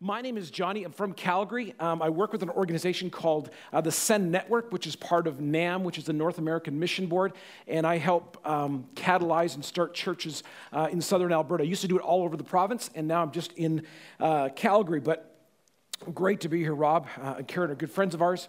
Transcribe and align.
My 0.00 0.20
name 0.20 0.36
is 0.36 0.50
Johnny. 0.50 0.82
I'm 0.82 0.92
from 0.92 1.12
Calgary. 1.12 1.72
Um, 1.78 2.02
I 2.02 2.08
work 2.08 2.32
with 2.32 2.42
an 2.42 2.50
organization 2.50 3.10
called 3.10 3.50
uh, 3.72 3.80
the 3.80 3.92
Send 3.92 4.32
Network, 4.32 4.72
which 4.72 4.86
is 4.88 4.96
part 4.96 5.28
of 5.28 5.40
NAM, 5.40 5.84
which 5.84 5.98
is 5.98 6.04
the 6.04 6.12
North 6.12 6.38
American 6.38 6.78
Mission 6.80 7.06
Board. 7.06 7.32
And 7.68 7.86
I 7.86 7.98
help 7.98 8.36
um, 8.44 8.86
catalyze 8.96 9.54
and 9.54 9.64
start 9.64 9.94
churches 9.94 10.42
uh, 10.72 10.88
in 10.90 11.00
southern 11.00 11.32
Alberta. 11.32 11.62
I 11.62 11.66
used 11.66 11.82
to 11.82 11.88
do 11.88 11.96
it 11.96 12.02
all 12.02 12.24
over 12.24 12.36
the 12.36 12.44
province, 12.44 12.90
and 12.96 13.06
now 13.06 13.22
I'm 13.22 13.30
just 13.30 13.52
in 13.52 13.86
uh, 14.18 14.48
Calgary. 14.56 15.00
But 15.00 15.38
great 16.12 16.40
to 16.40 16.48
be 16.48 16.58
here, 16.58 16.74
Rob 16.74 17.06
uh, 17.22 17.36
and 17.38 17.48
Karen 17.48 17.70
are 17.70 17.76
good 17.76 17.92
friends 17.92 18.14
of 18.14 18.22
ours. 18.22 18.48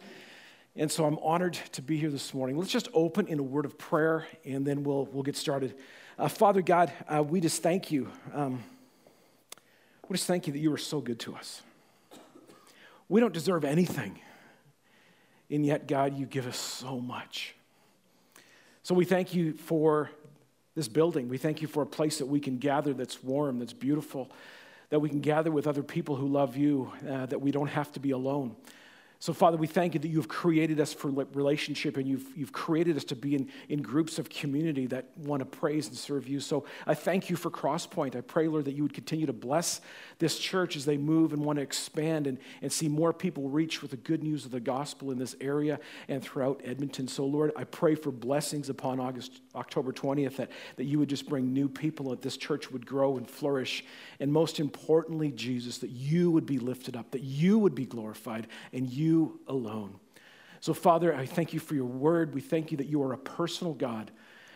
And 0.75 0.91
so 0.91 1.05
I'm 1.05 1.19
honored 1.19 1.53
to 1.73 1.81
be 1.81 1.97
here 1.97 2.09
this 2.09 2.33
morning. 2.33 2.57
Let's 2.57 2.71
just 2.71 2.89
open 2.93 3.27
in 3.27 3.39
a 3.39 3.43
word 3.43 3.65
of 3.65 3.77
prayer, 3.77 4.25
and 4.45 4.65
then 4.65 4.83
we'll, 4.83 5.05
we'll 5.05 5.23
get 5.23 5.37
started. 5.37 5.75
Uh, 6.17 6.27
Father 6.27 6.61
God, 6.61 6.91
uh, 7.07 7.23
we 7.23 7.39
just 7.39 7.61
thank 7.61 7.91
you. 7.91 8.09
Um, 8.33 8.63
we 10.07 10.13
just 10.13 10.27
thank 10.27 10.47
you 10.47 10.53
that 10.53 10.59
you 10.59 10.71
are 10.73 10.77
so 10.77 11.01
good 11.01 11.19
to 11.19 11.35
us. 11.35 11.61
We 13.09 13.21
don't 13.21 13.33
deserve 13.33 13.63
anything, 13.63 14.19
and 15.49 15.65
yet, 15.65 15.87
God, 15.87 16.17
you 16.17 16.25
give 16.25 16.47
us 16.47 16.57
so 16.57 16.99
much. 16.99 17.55
So 18.83 18.93
we 18.95 19.05
thank 19.05 19.33
you 19.33 19.53
for 19.53 20.09
this 20.75 20.87
building. 20.87 21.29
We 21.29 21.37
thank 21.37 21.61
you 21.61 21.67
for 21.67 21.83
a 21.83 21.87
place 21.87 22.19
that 22.19 22.25
we 22.25 22.39
can 22.39 22.57
gather 22.57 22.93
that's 22.93 23.23
warm, 23.23 23.59
that's 23.59 23.73
beautiful, 23.73 24.29
that 24.89 24.99
we 24.99 25.09
can 25.09 25.21
gather 25.21 25.51
with 25.51 25.67
other 25.67 25.83
people 25.83 26.15
who 26.15 26.27
love 26.27 26.55
you, 26.55 26.91
uh, 27.09 27.25
that 27.27 27.41
we 27.41 27.51
don't 27.51 27.67
have 27.67 27.91
to 27.93 27.99
be 27.99 28.11
alone. 28.11 28.55
So, 29.25 29.33
Father, 29.33 29.57
we 29.57 29.65
thank 29.65 29.95
you 29.95 29.99
that 30.01 30.07
you've 30.09 30.27
created 30.27 30.79
us 30.79 30.93
for 30.93 31.07
relationship 31.09 31.97
and 31.97 32.07
you've, 32.07 32.27
you've 32.37 32.51
created 32.51 32.95
us 32.95 33.03
to 33.05 33.15
be 33.15 33.33
in, 33.33 33.49
in 33.69 33.81
groups 33.81 34.19
of 34.19 34.29
community 34.29 34.85
that 34.85 35.17
want 35.17 35.39
to 35.39 35.47
praise 35.47 35.87
and 35.87 35.97
serve 35.97 36.27
you. 36.27 36.39
So, 36.39 36.65
I 36.85 36.93
thank 36.93 37.27
you 37.27 37.35
for 37.35 37.49
Crosspoint. 37.49 38.15
I 38.15 38.21
pray, 38.21 38.47
Lord, 38.47 38.65
that 38.65 38.73
you 38.73 38.83
would 38.83 38.93
continue 38.93 39.25
to 39.25 39.33
bless 39.33 39.81
this 40.19 40.37
church 40.37 40.75
as 40.75 40.85
they 40.85 40.97
move 40.97 41.33
and 41.33 41.43
want 41.43 41.57
to 41.57 41.63
expand 41.63 42.27
and, 42.27 42.37
and 42.61 42.71
see 42.71 42.87
more 42.87 43.11
people 43.13 43.49
reach 43.49 43.81
with 43.81 43.89
the 43.89 43.97
good 43.97 44.21
news 44.21 44.45
of 44.45 44.51
the 44.51 44.59
gospel 44.59 45.09
in 45.09 45.17
this 45.17 45.35
area 45.41 45.79
and 46.07 46.21
throughout 46.21 46.61
Edmonton. 46.63 47.07
So, 47.07 47.25
Lord, 47.25 47.51
I 47.55 47.63
pray 47.63 47.95
for 47.95 48.11
blessings 48.11 48.69
upon 48.69 48.99
August, 48.99 49.41
October 49.55 49.91
20th, 49.91 50.35
that, 50.35 50.51
that 50.75 50.83
you 50.83 50.99
would 50.99 51.09
just 51.09 51.27
bring 51.27 51.51
new 51.51 51.67
people, 51.67 52.11
that 52.11 52.21
this 52.21 52.37
church 52.37 52.69
would 52.69 52.85
grow 52.85 53.17
and 53.17 53.27
flourish. 53.27 53.85
And 54.19 54.31
most 54.31 54.59
importantly, 54.59 55.31
Jesus, 55.31 55.79
that 55.79 55.89
you 55.89 56.29
would 56.29 56.45
be 56.45 56.59
lifted 56.59 56.95
up, 56.95 57.09
that 57.09 57.23
you 57.23 57.57
would 57.57 57.73
be 57.73 57.87
glorified, 57.87 58.45
and 58.71 58.87
you 58.87 59.14
alone. 59.47 59.95
So, 60.59 60.73
Father, 60.73 61.13
I 61.15 61.25
thank 61.25 61.53
you 61.53 61.59
for 61.59 61.75
your 61.75 61.85
word. 61.85 62.33
We 62.33 62.41
thank 62.41 62.71
you 62.71 62.77
that 62.77 62.87
you 62.87 63.03
are 63.03 63.13
a 63.13 63.17
personal 63.17 63.73
God 63.73 64.11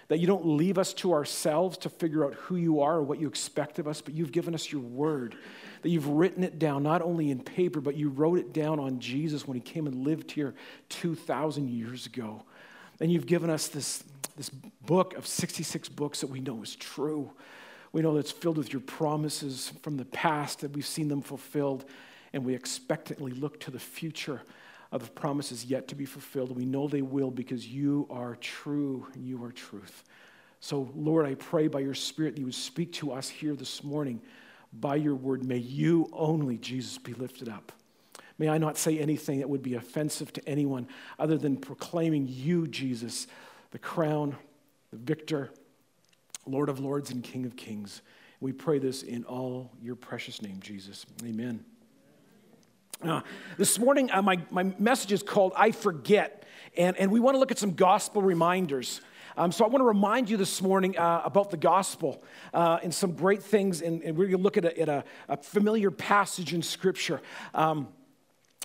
that 0.10 0.18
you 0.18 0.26
don't 0.26 0.46
leave 0.46 0.78
us 0.78 0.92
to 0.96 1.14
ourselves 1.14 1.78
to 1.78 1.88
figure 1.88 2.26
out 2.26 2.34
who 2.34 2.56
you 2.56 2.82
are 2.82 2.98
or 2.98 3.04
what 3.04 3.20
you 3.20 3.28
expect 3.28 3.78
of 3.78 3.88
us, 3.88 4.02
but 4.02 4.14
you've 4.16 4.32
given 4.32 4.56
us 4.56 4.72
your 4.72 4.82
word, 4.82 5.36
that 5.84 5.90
you've 5.90 6.08
written 6.08 6.44
it 6.44 6.58
down, 6.58 6.82
not 6.82 7.04
only 7.04 7.30
in 7.30 7.40
paper, 7.40 7.80
but 7.80 7.96
you 7.96 8.10
wrote 8.10 8.40
it 8.40 8.52
down 8.52 8.80
on 8.80 9.00
Jesus 9.00 9.48
when 9.48 9.56
he 9.56 9.62
came 9.62 9.86
and 9.86 10.04
lived 10.04 10.32
here 10.32 10.56
2,000 10.90 11.70
years 11.70 12.08
ago. 12.08 12.44
And 13.00 13.12
you've 13.12 13.28
given 13.28 13.52
us 13.52 13.68
this, 13.68 14.04
this 14.36 14.50
book 14.50 15.16
of 15.16 15.28
66 15.28 15.90
books 15.90 16.22
that 16.22 16.28
we 16.28 16.40
know 16.40 16.64
is 16.64 16.76
true. 16.76 17.32
We 17.92 18.02
know 18.02 18.16
that 18.16 18.22
it's 18.22 18.32
filled 18.32 18.58
with 18.58 18.74
your 18.74 18.82
promises 18.82 19.74
from 19.84 19.98
the 19.98 20.06
past, 20.06 20.62
that 20.62 20.72
we've 20.72 20.86
seen 20.86 21.08
them 21.08 21.22
fulfilled, 21.22 21.86
and 22.34 22.46
we 22.46 22.54
expectantly 22.54 23.32
look 23.32 23.60
to 23.62 23.72
the 23.72 23.80
future 23.80 24.42
of 24.92 25.04
the 25.04 25.12
promises 25.12 25.66
yet 25.66 25.88
to 25.88 25.96
be 25.96 26.06
fulfilled. 26.06 26.56
We 26.56 26.66
know 26.66 26.88
they 26.88 27.02
will 27.02 27.32
because 27.32 27.68
you 27.68 28.08
are 28.10 28.36
true 28.38 29.08
and 29.14 29.26
you 29.26 29.44
are 29.44 29.52
truth. 29.52 30.04
So, 30.60 30.90
Lord, 30.96 31.26
I 31.26 31.36
pray 31.36 31.68
by 31.68 31.80
your 31.80 31.94
Spirit 31.94 32.36
that 32.36 32.40
you 32.40 32.46
would 32.46 32.56
speak 32.56 32.92
to 32.94 33.12
us 33.12 33.30
here 33.30 33.56
this 33.56 33.84
morning 33.84 34.22
by 34.74 34.96
your 34.96 35.16
word. 35.16 35.44
May 35.44 35.58
you 35.58 36.10
only, 36.12 36.58
Jesus, 36.58 36.98
be 36.98 37.14
lifted 37.14 37.50
up. 37.50 37.72
May 38.38 38.50
I 38.50 38.58
not 38.58 38.78
say 38.78 39.00
anything 39.00 39.40
that 39.40 39.50
would 39.50 39.62
be 39.62 39.76
offensive 39.76 40.32
to 40.34 40.50
anyone 40.50 40.88
other 41.18 41.38
than 41.38 41.58
proclaiming 41.58 42.26
you, 42.28 42.68
Jesus, 42.68 43.28
the 43.72 43.80
crown, 43.80 44.36
the 44.92 44.98
victor, 44.98 45.52
Lord 46.46 46.70
of 46.70 46.80
lords, 46.80 47.12
and 47.12 47.24
King 47.24 47.46
of 47.46 47.56
kings. 47.56 48.02
We 48.40 48.54
pray 48.54 48.80
this 48.80 49.04
in 49.04 49.26
all 49.26 49.72
your 49.82 49.96
precious 49.96 50.42
name, 50.42 50.60
Jesus. 50.62 51.06
Amen. 51.26 51.64
Uh, 53.02 53.22
this 53.58 53.80
morning, 53.80 54.12
uh, 54.12 54.22
my, 54.22 54.38
my 54.52 54.64
message 54.78 55.14
is 55.14 55.24
called 55.24 55.54
I 55.56 55.72
Forget, 55.72 56.44
and, 56.76 56.98
and 56.98 57.10
we 57.10 57.22
want 57.22 57.36
to 57.36 57.40
look 57.40 57.50
at 57.50 57.58
some 57.58 57.74
gospel 57.74 58.22
reminders. 58.22 59.00
Um, 59.38 59.54
so 59.54 59.64
I 59.64 59.70
want 59.70 59.80
to 59.80 59.86
remind 59.86 60.30
you 60.30 60.36
this 60.36 60.62
morning 60.62 60.98
uh, 60.98 61.22
about 61.24 61.50
the 61.50 61.56
gospel 61.56 62.22
uh, 62.54 62.80
and 62.84 62.94
some 62.94 63.14
great 63.14 63.42
things, 63.42 63.82
and, 63.82 64.04
and 64.04 64.18
we're 64.18 64.26
going 64.26 64.40
to 64.40 64.44
look 64.44 64.58
at, 64.58 64.66
a, 64.66 64.82
at 64.82 64.90
a, 64.90 65.06
a, 65.30 65.38
familiar 65.38 65.92
passage 65.92 66.54
in 66.54 66.62
Scripture. 66.62 67.22
Um, 67.54 67.88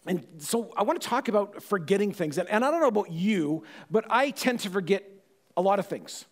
and 0.05 0.27
so 0.39 0.73
I 0.77 0.83
want 0.83 1.01
to 1.01 1.09
talk 1.09 1.29
about 1.29 1.63
forgetting 1.63 2.13
things. 2.13 2.37
And, 2.37 2.49
and, 2.49 2.65
I 2.65 2.73
don't 2.73 2.81
know 2.81 2.89
about 2.89 3.13
you, 3.13 3.63
but 3.89 4.05
I 4.11 4.31
tend 4.31 4.59
to 4.61 4.71
forget 4.71 5.09
a 5.57 5.63
lot 5.63 5.79
of 5.79 5.87
things. 5.87 6.25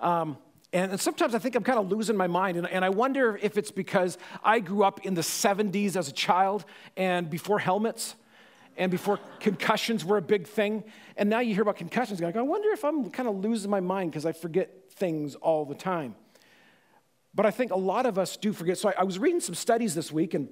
Um, 0.00 0.38
and 0.72 0.98
sometimes 0.98 1.34
I 1.34 1.38
think 1.38 1.54
I'm 1.54 1.64
kind 1.64 1.78
of 1.78 1.90
losing 1.90 2.16
my 2.16 2.26
mind. 2.26 2.56
And, 2.56 2.66
and 2.66 2.84
I 2.84 2.88
wonder 2.88 3.38
if 3.42 3.58
it's 3.58 3.70
because 3.70 4.16
I 4.42 4.60
grew 4.60 4.84
up 4.84 5.04
in 5.04 5.12
the 5.12 5.20
70s 5.20 5.96
as 5.96 6.08
a 6.08 6.12
child 6.12 6.64
and 6.96 7.28
before 7.28 7.58
helmets 7.58 8.14
and 8.78 8.90
before 8.90 9.18
concussions 9.38 10.02
were 10.02 10.16
a 10.16 10.22
big 10.22 10.46
thing. 10.46 10.82
And 11.16 11.28
now 11.28 11.40
you 11.40 11.52
hear 11.52 11.62
about 11.62 11.76
concussions. 11.76 12.22
I 12.22 12.30
wonder 12.40 12.70
if 12.70 12.84
I'm 12.84 13.10
kind 13.10 13.28
of 13.28 13.36
losing 13.36 13.70
my 13.70 13.80
mind 13.80 14.12
because 14.12 14.24
I 14.24 14.32
forget 14.32 14.90
things 14.92 15.34
all 15.34 15.66
the 15.66 15.74
time. 15.74 16.14
But 17.34 17.44
I 17.44 17.50
think 17.50 17.70
a 17.70 17.78
lot 17.78 18.06
of 18.06 18.18
us 18.18 18.38
do 18.38 18.54
forget. 18.54 18.78
So 18.78 18.88
I, 18.88 18.94
I 19.00 19.04
was 19.04 19.18
reading 19.18 19.40
some 19.40 19.54
studies 19.54 19.94
this 19.94 20.10
week 20.10 20.32
and 20.32 20.48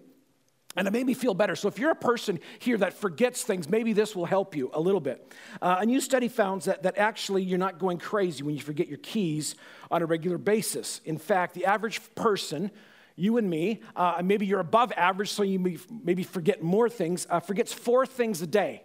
and 0.76 0.86
it 0.86 0.92
made 0.92 1.06
me 1.06 1.14
feel 1.14 1.34
better. 1.34 1.56
So, 1.56 1.69
if 1.69 1.78
you're 1.78 1.91
a 1.91 1.97
person 1.97 2.38
here 2.60 2.78
that 2.78 2.94
forgets 2.94 3.42
things, 3.42 3.69
maybe 3.69 3.92
this 3.92 4.14
will 4.14 4.26
help 4.26 4.54
you 4.54 4.70
a 4.72 4.81
little 4.81 5.00
bit. 5.00 5.32
Uh, 5.60 5.78
a 5.81 5.86
new 5.86 6.00
study 6.00 6.28
found 6.28 6.62
that, 6.62 6.84
that 6.84 6.97
actually 6.97 7.42
you're 7.42 7.58
not 7.58 7.78
going 7.78 7.98
crazy 7.98 8.42
when 8.42 8.54
you 8.54 8.60
forget 8.60 8.86
your 8.86 8.98
keys 8.98 9.56
on 9.91 10.03
a 10.03 10.06
regular 10.06 10.38
basis. 10.38 11.00
In 11.04 11.19
fact, 11.19 11.54
the 11.54 11.66
average 11.66 12.00
person, 12.14 12.70
you 13.16 13.36
and 13.36 13.50
me, 13.50 13.81
uh, 13.97 14.22
maybe 14.25 14.47
you're 14.47 14.60
above 14.60 14.92
average, 14.97 15.31
so 15.31 15.42
you 15.42 15.58
may, 15.58 15.76
maybe 16.04 16.22
forget 16.22 16.62
more 16.62 16.88
things, 16.88 17.26
uh, 17.31 17.41
forgets 17.41 17.72
four 17.72 18.06
things 18.06 18.41
a 18.41 18.47
day. 18.47 18.84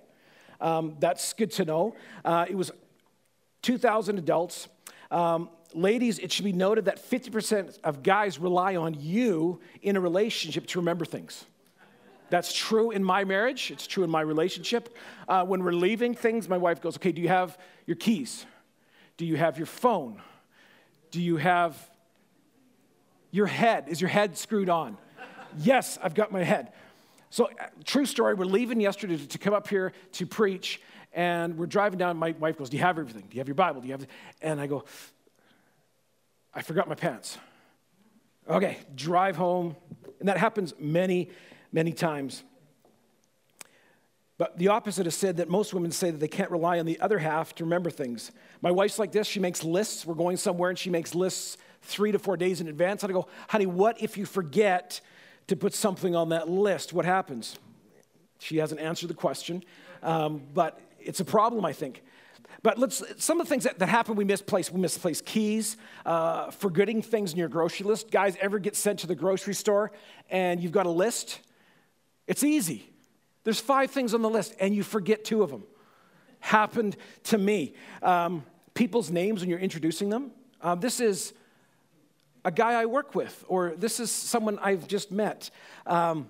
Um, 0.59 0.95
that's 0.99 1.33
good 1.33 1.51
to 1.51 1.65
know. 1.65 1.95
Uh, 2.23 2.45
it 2.49 2.55
was 2.55 2.71
2,000 3.61 4.17
adults. 4.17 4.67
Um, 5.11 5.49
ladies, 5.73 6.17
it 6.17 6.31
should 6.31 6.45
be 6.45 6.53
noted 6.53 6.85
that 6.85 7.09
50% 7.09 7.79
of 7.83 8.01
guys 8.01 8.39
rely 8.39 8.75
on 8.75 8.95
you 8.99 9.59
in 9.83 9.95
a 9.95 9.99
relationship 9.99 10.65
to 10.67 10.79
remember 10.79 11.05
things. 11.05 11.45
That's 12.29 12.53
true 12.53 12.91
in 12.91 13.03
my 13.03 13.23
marriage. 13.23 13.71
It's 13.71 13.87
true 13.87 14.03
in 14.03 14.09
my 14.09 14.21
relationship. 14.21 14.95
Uh, 15.27 15.45
when 15.45 15.63
we're 15.63 15.73
leaving 15.73 16.13
things, 16.13 16.49
my 16.49 16.57
wife 16.57 16.81
goes, 16.81 16.95
Okay, 16.97 17.11
do 17.11 17.21
you 17.21 17.27
have 17.27 17.57
your 17.85 17.95
keys? 17.95 18.45
Do 19.17 19.25
you 19.25 19.37
have 19.37 19.57
your 19.57 19.67
phone? 19.67 20.21
Do 21.11 21.21
you 21.21 21.37
have 21.37 21.77
your 23.31 23.47
head? 23.47 23.85
Is 23.87 24.01
your 24.01 24.09
head 24.09 24.37
screwed 24.37 24.69
on? 24.69 24.97
yes, 25.57 25.97
I've 26.01 26.13
got 26.13 26.31
my 26.31 26.43
head. 26.43 26.71
So, 27.29 27.45
uh, 27.45 27.67
true 27.83 28.05
story, 28.05 28.33
we're 28.33 28.45
leaving 28.45 28.79
yesterday 28.79 29.17
to, 29.17 29.27
to 29.27 29.37
come 29.37 29.53
up 29.53 29.67
here 29.67 29.93
to 30.13 30.25
preach, 30.25 30.81
and 31.13 31.57
we're 31.57 31.65
driving 31.65 31.97
down. 31.97 32.17
My 32.17 32.31
wife 32.39 32.57
goes, 32.57 32.69
Do 32.69 32.77
you 32.77 32.83
have 32.83 32.97
everything? 32.97 33.23
Do 33.29 33.35
you 33.35 33.39
have 33.39 33.47
your 33.47 33.55
Bible? 33.55 33.81
Do 33.81 33.87
you 33.87 33.93
have. 33.93 34.07
And 34.41 34.59
I 34.59 34.67
go, 34.67 34.85
I 36.53 36.61
forgot 36.61 36.87
my 36.87 36.95
pants. 36.95 37.37
Okay, 38.47 38.77
drive 38.95 39.35
home. 39.35 39.75
And 40.19 40.29
that 40.29 40.37
happens 40.37 40.73
many, 40.79 41.29
many 41.75 41.91
times. 41.91 42.41
But 44.37 44.57
the 44.57 44.69
opposite 44.69 45.05
is 45.07 45.15
said 45.15 45.37
that 45.37 45.49
most 45.49 45.73
women 45.73 45.91
say 45.91 46.09
that 46.09 46.19
they 46.19 46.27
can't 46.27 46.49
rely 46.49 46.79
on 46.79 46.85
the 46.85 46.99
other 47.01 47.19
half 47.19 47.53
to 47.55 47.65
remember 47.65 47.89
things. 47.89 48.31
My 48.61 48.71
wife's 48.71 48.97
like 48.97 49.11
this. 49.11 49.27
She 49.27 49.41
makes 49.41 49.63
lists. 49.63 50.05
We're 50.05 50.15
going 50.15 50.37
somewhere 50.37 50.69
and 50.69 50.79
she 50.79 50.89
makes 50.89 51.13
lists 51.13 51.57
three 51.81 52.13
to 52.13 52.19
four 52.19 52.37
days 52.37 52.61
in 52.61 52.67
advance. 52.69 53.03
And 53.03 53.11
I 53.11 53.13
go, 53.13 53.27
honey, 53.49 53.65
what 53.65 54.01
if 54.01 54.17
you 54.17 54.25
forget 54.25 55.01
to 55.47 55.55
put 55.55 55.73
something 55.73 56.15
on 56.15 56.29
that 56.29 56.49
list? 56.49 56.93
What 56.93 57.05
happens? 57.05 57.57
She 58.39 58.57
hasn't 58.57 58.79
answered 58.79 59.09
the 59.09 59.13
question, 59.13 59.63
um, 60.01 60.43
but 60.53 60.79
it's 60.99 61.19
a 61.19 61.25
problem, 61.25 61.65
I 61.65 61.73
think. 61.73 62.03
But 62.61 62.77
let's, 62.77 63.03
some 63.23 63.39
of 63.39 63.47
the 63.47 63.49
things 63.49 63.63
that, 63.65 63.79
that 63.79 63.89
happen, 63.89 64.15
we 64.15 64.23
misplace. 64.23 64.71
We 64.71 64.81
misplace 64.81 65.21
keys, 65.21 65.77
uh, 66.05 66.51
forgetting 66.51 67.01
things 67.01 67.31
in 67.31 67.37
your 67.37 67.47
grocery 67.47 67.85
list. 67.85 68.11
Guys, 68.11 68.35
ever 68.41 68.59
get 68.59 68.75
sent 68.75 68.99
to 68.99 69.07
the 69.07 69.15
grocery 69.15 69.53
store 69.53 69.91
and 70.29 70.61
you've 70.61 70.71
got 70.71 70.85
a 70.85 70.91
list? 70.91 71.41
It's 72.27 72.43
easy. 72.43 72.89
There's 73.43 73.59
five 73.59 73.91
things 73.91 74.13
on 74.13 74.21
the 74.21 74.29
list, 74.29 74.55
and 74.59 74.75
you 74.75 74.83
forget 74.83 75.23
two 75.23 75.43
of 75.43 75.51
them. 75.51 75.63
Happened 76.39 76.97
to 77.25 77.37
me. 77.37 77.73
Um, 78.01 78.43
people's 78.73 79.11
names 79.11 79.41
when 79.41 79.49
you're 79.49 79.59
introducing 79.59 80.09
them. 80.09 80.31
Um, 80.61 80.79
this 80.79 80.99
is 80.99 81.33
a 82.43 82.51
guy 82.51 82.73
I 82.73 82.85
work 82.85 83.15
with, 83.15 83.43
or 83.47 83.75
this 83.77 83.99
is 83.99 84.11
someone 84.11 84.59
I've 84.59 84.87
just 84.87 85.11
met. 85.11 85.49
Um, 85.85 86.29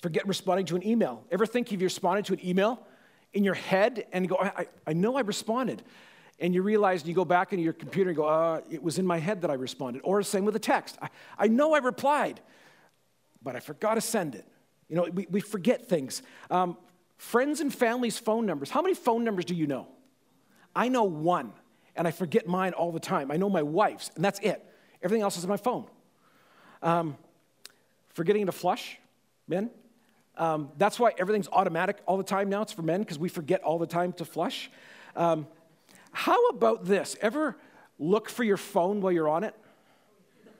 forget 0.00 0.26
responding 0.26 0.66
to 0.66 0.76
an 0.76 0.86
email. 0.86 1.24
Ever 1.30 1.46
think 1.46 1.70
you've 1.70 1.82
responded 1.82 2.24
to 2.26 2.34
an 2.34 2.46
email 2.46 2.86
in 3.32 3.44
your 3.44 3.54
head 3.54 4.06
and 4.12 4.28
go, 4.28 4.36
I, 4.36 4.66
I 4.86 4.92
know 4.92 5.16
I 5.16 5.20
responded? 5.20 5.82
And 6.38 6.54
you 6.54 6.62
realize, 6.62 7.02
and 7.02 7.08
you 7.08 7.14
go 7.14 7.24
back 7.24 7.52
into 7.52 7.62
your 7.62 7.72
computer 7.72 8.10
and 8.10 8.16
go, 8.16 8.24
uh, 8.24 8.60
it 8.70 8.82
was 8.82 8.98
in 8.98 9.06
my 9.06 9.18
head 9.18 9.42
that 9.42 9.50
I 9.50 9.54
responded. 9.54 10.02
Or 10.04 10.22
same 10.22 10.44
with 10.44 10.56
a 10.56 10.60
text. 10.60 10.98
I, 11.00 11.08
I 11.38 11.48
know 11.48 11.74
I 11.74 11.78
replied, 11.78 12.40
but 13.42 13.54
I 13.54 13.60
forgot 13.60 13.94
to 13.94 14.00
send 14.00 14.34
it. 14.34 14.46
You 14.88 14.96
know, 14.96 15.06
we, 15.12 15.26
we 15.30 15.40
forget 15.40 15.88
things. 15.88 16.22
Um, 16.50 16.76
friends 17.16 17.60
and 17.60 17.74
family's 17.74 18.18
phone 18.18 18.46
numbers. 18.46 18.70
How 18.70 18.82
many 18.82 18.94
phone 18.94 19.24
numbers 19.24 19.44
do 19.44 19.54
you 19.54 19.66
know? 19.66 19.86
I 20.74 20.88
know 20.88 21.04
one, 21.04 21.52
and 21.96 22.08
I 22.08 22.10
forget 22.10 22.46
mine 22.46 22.72
all 22.72 22.92
the 22.92 23.00
time. 23.00 23.30
I 23.30 23.36
know 23.36 23.48
my 23.48 23.62
wife's, 23.62 24.10
and 24.16 24.24
that's 24.24 24.40
it. 24.40 24.64
Everything 25.02 25.22
else 25.22 25.36
is 25.36 25.44
on 25.44 25.50
my 25.50 25.56
phone. 25.56 25.86
Um, 26.82 27.16
forgetting 28.10 28.46
to 28.46 28.52
flush, 28.52 28.98
men. 29.46 29.70
Um, 30.36 30.70
that's 30.78 30.98
why 30.98 31.12
everything's 31.18 31.48
automatic 31.48 31.98
all 32.06 32.16
the 32.16 32.24
time 32.24 32.48
now. 32.48 32.62
It's 32.62 32.72
for 32.72 32.82
men 32.82 33.00
because 33.00 33.18
we 33.18 33.28
forget 33.28 33.62
all 33.62 33.78
the 33.78 33.86
time 33.86 34.12
to 34.14 34.24
flush. 34.24 34.70
Um, 35.14 35.46
how 36.10 36.48
about 36.48 36.84
this? 36.84 37.16
Ever 37.20 37.56
look 37.98 38.28
for 38.28 38.44
your 38.44 38.56
phone 38.56 39.00
while 39.00 39.12
you're 39.12 39.28
on 39.28 39.44
it? 39.44 39.54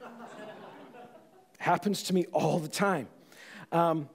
Happens 1.59 2.03
to 2.05 2.15
me 2.15 2.27
all 2.33 2.59
the 2.59 2.69
time. 2.69 3.09
Um, 3.73 4.09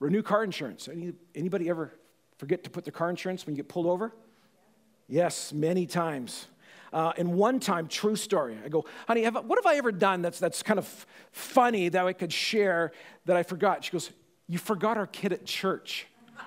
renew 0.00 0.22
car 0.22 0.44
insurance. 0.44 0.88
Any, 0.88 1.14
anybody 1.34 1.70
ever 1.70 1.92
forget 2.36 2.64
to 2.64 2.70
put 2.70 2.84
their 2.84 2.92
car 2.92 3.08
insurance 3.08 3.46
when 3.46 3.54
you 3.54 3.62
get 3.62 3.68
pulled 3.68 3.86
over? 3.86 4.12
Yes, 5.08 5.52
many 5.52 5.86
times. 5.86 6.46
Uh, 6.92 7.12
and 7.16 7.34
one 7.34 7.60
time, 7.60 7.86
true 7.86 8.16
story, 8.16 8.58
I 8.64 8.68
go, 8.68 8.84
honey, 9.06 9.22
have, 9.22 9.34
what 9.34 9.58
have 9.58 9.66
I 9.66 9.76
ever 9.76 9.92
done 9.92 10.22
that's, 10.22 10.40
that's 10.40 10.62
kind 10.62 10.78
of 10.78 11.06
funny 11.30 11.88
that 11.88 12.04
I 12.04 12.12
could 12.12 12.32
share 12.32 12.92
that 13.26 13.36
I 13.36 13.44
forgot? 13.44 13.84
She 13.84 13.92
goes, 13.92 14.10
You 14.48 14.58
forgot 14.58 14.96
our 14.96 15.06
kid 15.06 15.32
at 15.32 15.44
church. 15.44 16.06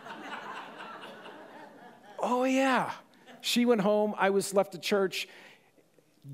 oh, 2.20 2.44
yeah. 2.44 2.92
She 3.40 3.66
went 3.66 3.82
home. 3.82 4.16
I 4.18 4.32
was 4.32 4.54
left 4.54 4.76
at 4.76 4.82
church. 4.82 5.30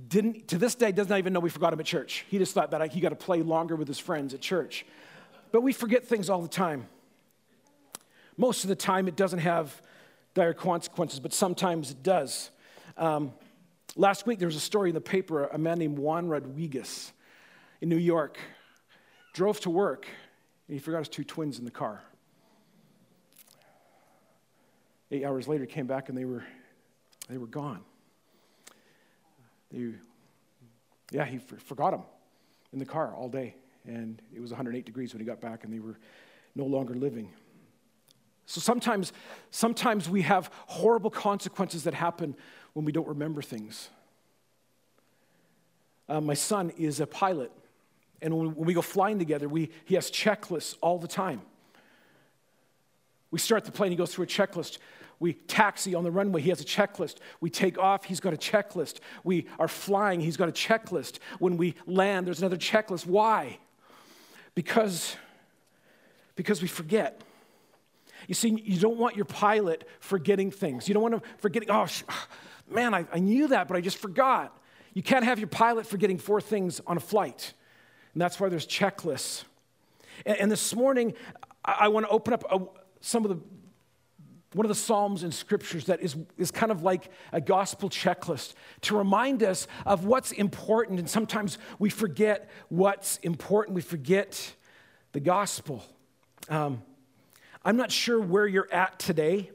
Didn't, 0.07 0.48
to 0.50 0.57
this 0.57 0.75
day, 0.75 0.92
does 0.92 1.10
not 1.10 1.19
even 1.19 1.33
know 1.33 1.39
we 1.39 1.50
forgot 1.50 1.74
him 1.74 1.80
at 1.80 1.86
church. 1.86 2.25
He 2.30 2.39
just 2.39 2.54
thought 2.54 2.71
that 2.71 2.81
I, 2.81 2.88
he 2.88 3.00
got 3.00 3.10
to 3.10 3.16
play 3.16 3.42
longer 3.42 3.75
with 3.75 3.88
his 3.88 4.00
friends 4.00 4.33
at 4.33 4.42
church. 4.42 4.86
But 5.51 5.61
we 5.61 5.73
forget 5.73 6.05
things 6.05 6.29
all 6.29 6.41
the 6.41 6.47
time. 6.47 6.87
Most 8.37 8.63
of 8.63 8.69
the 8.69 8.75
time, 8.75 9.07
it 9.07 9.15
doesn't 9.15 9.39
have 9.39 9.81
dire 10.33 10.53
consequences, 10.53 11.19
but 11.19 11.33
sometimes 11.33 11.91
it 11.91 12.03
does. 12.03 12.51
Um, 12.97 13.33
Last 13.95 14.25
week, 14.25 14.39
there 14.39 14.47
was 14.47 14.55
a 14.55 14.61
story 14.61 14.89
in 14.89 14.93
the 14.93 15.01
paper 15.01 15.45
a 15.45 15.57
man 15.57 15.79
named 15.79 15.97
Juan 15.97 16.27
Rodriguez 16.27 17.11
in 17.81 17.89
New 17.89 17.97
York 17.97 18.37
drove 19.33 19.59
to 19.61 19.69
work 19.69 20.07
and 20.67 20.75
he 20.75 20.79
forgot 20.79 20.99
his 20.99 21.09
two 21.09 21.23
twins 21.23 21.59
in 21.59 21.65
the 21.65 21.71
car. 21.71 22.01
Eight 25.11 25.25
hours 25.25 25.47
later, 25.47 25.65
he 25.65 25.71
came 25.71 25.87
back 25.87 26.09
and 26.09 26.17
they 26.17 26.25
were, 26.25 26.43
they 27.27 27.37
were 27.37 27.47
gone. 27.47 27.81
They, 29.71 29.93
yeah, 31.11 31.25
he 31.25 31.39
forgot 31.39 31.91
them 31.91 32.03
in 32.71 32.79
the 32.79 32.85
car 32.85 33.13
all 33.13 33.27
day. 33.27 33.55
And 33.85 34.21
it 34.35 34.39
was 34.39 34.51
108 34.51 34.85
degrees 34.85 35.13
when 35.13 35.19
he 35.19 35.25
got 35.25 35.41
back 35.41 35.63
and 35.63 35.73
they 35.73 35.79
were 35.79 35.97
no 36.55 36.65
longer 36.65 36.93
living. 36.93 37.31
So 38.45 38.59
sometimes, 38.59 39.13
sometimes 39.51 40.09
we 40.09 40.23
have 40.23 40.51
horrible 40.65 41.11
consequences 41.11 41.83
that 41.83 41.93
happen 41.93 42.35
when 42.73 42.83
we 42.83 42.91
don't 42.91 43.07
remember 43.07 43.41
things. 43.41 43.89
Uh, 46.07 46.19
my 46.19 46.33
son 46.33 46.71
is 46.71 46.99
a 46.99 47.05
pilot, 47.05 47.51
and 48.21 48.35
when, 48.35 48.55
we 48.55 48.73
go 48.73 48.81
flying 48.81 49.19
together, 49.19 49.47
we, 49.47 49.69
he 49.85 49.93
has 49.93 50.09
checklists 50.09 50.75
all 50.81 50.97
the 50.97 51.07
time. 51.07 51.41
We 53.29 53.37
start 53.37 53.65
the 53.65 53.71
plane, 53.71 53.91
he 53.91 53.95
goes 53.95 54.13
through 54.13 54.23
a 54.23 54.27
checklist. 54.27 54.79
We 55.19 55.33
taxi 55.33 55.93
on 55.93 56.03
the 56.03 56.09
runway, 56.09 56.41
he 56.41 56.49
has 56.49 56.61
a 56.61 56.65
checklist. 56.65 57.17
We 57.41 57.51
take 57.51 57.77
off, 57.77 58.05
he's 58.05 58.19
got 58.19 58.33
a 58.33 58.37
checklist. 58.37 58.99
We 59.23 59.45
are 59.59 59.67
flying, 59.67 60.21
he's 60.21 60.37
got 60.37 60.49
a 60.49 60.53
checklist. 60.53 61.19
When 61.37 61.57
we 61.57 61.75
land, 61.85 62.25
there's 62.25 62.39
another 62.39 62.57
checklist. 62.57 63.05
Why? 63.05 63.59
Because, 64.55 65.15
because 66.35 66.61
we 66.61 66.67
forget. 66.67 67.21
You 68.27 68.33
see, 68.33 68.49
you 68.49 68.79
don't 68.79 68.97
want 68.97 69.15
your 69.15 69.25
pilot 69.25 69.87
forgetting 69.99 70.51
things. 70.51 70.87
You 70.87 70.93
don't 70.93 71.03
want 71.03 71.15
him 71.15 71.21
forgetting, 71.37 71.69
oh, 71.71 71.87
man, 72.69 72.93
I, 72.93 73.05
I 73.11 73.19
knew 73.19 73.47
that, 73.47 73.67
but 73.67 73.77
I 73.77 73.81
just 73.81 73.97
forgot. 73.97 74.55
You 74.93 75.03
can't 75.03 75.25
have 75.25 75.39
your 75.39 75.47
pilot 75.47 75.85
forgetting 75.85 76.17
four 76.17 76.41
things 76.41 76.81
on 76.85 76.97
a 76.97 76.99
flight. 76.99 77.53
And 78.13 78.21
that's 78.21 78.39
why 78.39 78.49
there's 78.49 78.67
checklists. 78.67 79.43
And, 80.25 80.37
and 80.37 80.51
this 80.51 80.75
morning, 80.75 81.13
I, 81.63 81.77
I 81.81 81.87
want 81.87 82.05
to 82.05 82.11
open 82.11 82.33
up 82.33 82.43
a, 82.51 82.59
some 83.01 83.25
of 83.25 83.29
the 83.29 83.39
one 84.53 84.65
of 84.65 84.69
the 84.69 84.75
Psalms 84.75 85.23
in 85.23 85.31
scriptures 85.31 85.85
that 85.85 86.01
is, 86.01 86.15
is 86.37 86.49
kind 86.49 86.71
of 86.71 86.81
like 86.81 87.11
a 87.31 87.39
gospel 87.39 87.89
checklist 87.89 88.55
to 88.81 88.97
remind 88.97 89.43
us 89.43 89.67
of 89.85 90.05
what's 90.05 90.31
important. 90.31 90.99
And 90.99 91.09
sometimes 91.09 91.59
we 91.77 91.89
forget 91.89 92.49
what's 92.69 93.17
important, 93.17 93.75
we 93.75 93.81
forget 93.81 94.53
the 95.11 95.19
gospel. 95.19 95.83
Um, 96.49 96.81
I'm 97.63 97.77
not 97.77 97.91
sure 97.91 98.19
where 98.19 98.47
you're 98.47 98.71
at 98.71 98.97
today. 98.97 99.51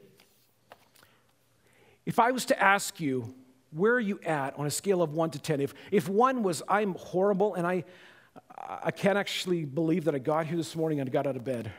If 2.05 2.19
I 2.19 2.31
was 2.31 2.45
to 2.45 2.61
ask 2.61 2.99
you, 2.99 3.33
where 3.71 3.93
are 3.93 3.99
you 3.99 4.19
at 4.25 4.57
on 4.57 4.65
a 4.65 4.71
scale 4.71 5.01
of 5.01 5.13
one 5.13 5.31
to 5.31 5.39
10? 5.39 5.59
If, 5.59 5.73
if 5.91 6.07
one 6.07 6.43
was, 6.43 6.63
I'm 6.69 6.93
horrible 6.93 7.55
and 7.55 7.67
I, 7.67 7.83
I 8.57 8.91
can't 8.91 9.17
actually 9.17 9.65
believe 9.65 10.05
that 10.05 10.15
I 10.15 10.19
got 10.19 10.45
here 10.45 10.55
this 10.55 10.75
morning 10.75 11.01
and 11.01 11.11
got 11.11 11.27
out 11.27 11.35
of 11.35 11.43
bed, 11.43 11.71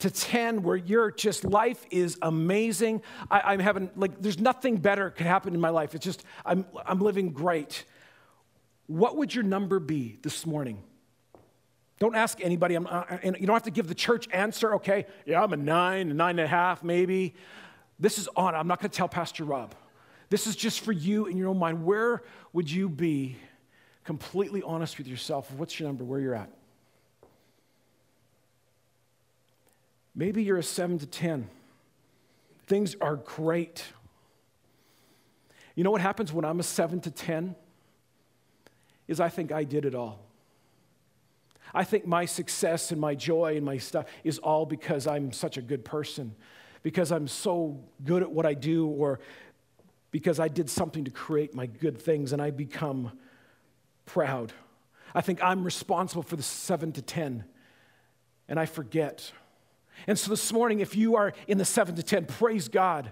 to 0.00 0.10
10 0.10 0.62
where 0.62 0.76
you're 0.76 1.10
just, 1.10 1.44
life 1.44 1.84
is 1.90 2.18
amazing. 2.22 3.02
I, 3.30 3.54
am 3.54 3.60
having, 3.60 3.90
like, 3.96 4.20
there's 4.20 4.38
nothing 4.38 4.76
better 4.76 5.10
could 5.10 5.26
happen 5.26 5.54
in 5.54 5.60
my 5.60 5.68
life. 5.68 5.94
It's 5.94 6.04
just, 6.04 6.24
I'm, 6.44 6.66
I'm 6.84 6.98
living 6.98 7.30
great. 7.30 7.84
What 8.86 9.16
would 9.16 9.34
your 9.34 9.44
number 9.44 9.78
be 9.78 10.18
this 10.22 10.46
morning? 10.46 10.82
Don't 11.98 12.16
ask 12.16 12.40
anybody. 12.42 12.74
I'm, 12.76 12.86
you 13.22 13.46
don't 13.46 13.54
have 13.54 13.64
to 13.64 13.70
give 13.70 13.86
the 13.86 13.94
church 13.94 14.26
answer, 14.32 14.74
okay? 14.76 15.06
Yeah, 15.26 15.42
I'm 15.42 15.52
a 15.52 15.56
nine, 15.56 16.10
a 16.10 16.14
nine 16.14 16.38
and 16.38 16.46
a 16.46 16.48
half, 16.48 16.82
maybe. 16.82 17.34
This 17.98 18.18
is 18.18 18.26
on. 18.34 18.54
I'm 18.54 18.66
not 18.66 18.80
going 18.80 18.90
to 18.90 18.96
tell 18.96 19.08
Pastor 19.08 19.44
Rob. 19.44 19.74
This 20.30 20.46
is 20.46 20.56
just 20.56 20.80
for 20.80 20.92
you 20.92 21.26
in 21.26 21.36
your 21.36 21.48
own 21.48 21.58
mind. 21.58 21.84
Where 21.84 22.22
would 22.54 22.70
you 22.70 22.88
be 22.88 23.36
completely 24.04 24.62
honest 24.62 24.96
with 24.96 25.08
yourself? 25.08 25.52
What's 25.52 25.78
your 25.78 25.88
number? 25.88 26.04
Where 26.04 26.20
you're 26.20 26.34
at? 26.34 26.50
Maybe 30.14 30.42
you're 30.42 30.58
a 30.58 30.62
seven 30.62 30.98
to 30.98 31.06
10. 31.06 31.48
Things 32.66 32.96
are 33.00 33.16
great. 33.16 33.84
You 35.74 35.84
know 35.84 35.90
what 35.90 36.00
happens 36.00 36.32
when 36.32 36.44
I'm 36.44 36.60
a 36.60 36.64
seven 36.64 37.00
to 37.00 37.10
10? 37.10 37.54
Is 39.08 39.20
I 39.20 39.28
think 39.28 39.52
I 39.52 39.64
did 39.64 39.84
it 39.84 39.94
all. 39.94 40.20
I 41.72 41.84
think 41.84 42.06
my 42.06 42.24
success 42.24 42.90
and 42.90 43.00
my 43.00 43.14
joy 43.14 43.56
and 43.56 43.64
my 43.64 43.78
stuff 43.78 44.06
is 44.24 44.38
all 44.38 44.66
because 44.66 45.06
I'm 45.06 45.32
such 45.32 45.56
a 45.56 45.62
good 45.62 45.84
person, 45.84 46.34
because 46.82 47.12
I'm 47.12 47.28
so 47.28 47.80
good 48.04 48.22
at 48.22 48.30
what 48.30 48.46
I 48.46 48.54
do, 48.54 48.86
or 48.88 49.20
because 50.10 50.40
I 50.40 50.48
did 50.48 50.68
something 50.68 51.04
to 51.04 51.10
create 51.10 51.54
my 51.54 51.66
good 51.66 52.00
things 52.00 52.32
and 52.32 52.42
I 52.42 52.50
become 52.50 53.12
proud. 54.04 54.52
I 55.14 55.20
think 55.20 55.42
I'm 55.42 55.64
responsible 55.64 56.22
for 56.22 56.36
the 56.36 56.42
seven 56.42 56.92
to 56.92 57.02
10, 57.02 57.44
and 58.48 58.58
I 58.58 58.66
forget. 58.66 59.32
And 60.06 60.18
so 60.18 60.30
this 60.30 60.52
morning, 60.52 60.80
if 60.80 60.96
you 60.96 61.16
are 61.16 61.32
in 61.46 61.58
the 61.58 61.64
seven 61.64 61.94
to 61.96 62.02
10, 62.02 62.26
praise 62.26 62.68
God. 62.68 63.10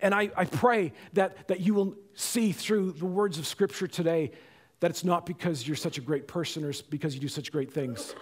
And 0.00 0.14
I, 0.14 0.30
I 0.36 0.44
pray 0.44 0.92
that, 1.14 1.48
that 1.48 1.60
you 1.60 1.74
will 1.74 1.96
see 2.14 2.52
through 2.52 2.92
the 2.92 3.06
words 3.06 3.38
of 3.38 3.46
Scripture 3.46 3.86
today 3.86 4.32
that 4.80 4.90
it's 4.90 5.04
not 5.04 5.24
because 5.24 5.66
you're 5.66 5.76
such 5.76 5.98
a 5.98 6.00
great 6.00 6.28
person 6.28 6.64
or 6.64 6.72
because 6.90 7.14
you 7.14 7.20
do 7.20 7.28
such 7.28 7.50
great 7.50 7.72
things, 7.72 8.14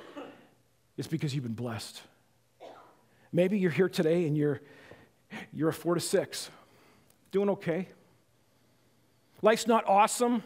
it's 0.96 1.08
because 1.08 1.34
you've 1.34 1.44
been 1.44 1.54
blessed. 1.54 2.00
Maybe 3.32 3.58
you're 3.58 3.70
here 3.70 3.88
today 3.88 4.26
and 4.26 4.36
you're, 4.36 4.60
you're 5.52 5.70
a 5.70 5.72
four 5.72 5.94
to 5.94 6.00
six 6.00 6.50
doing 7.30 7.48
okay. 7.48 7.88
Life's 9.40 9.66
not 9.66 9.88
awesome, 9.88 10.42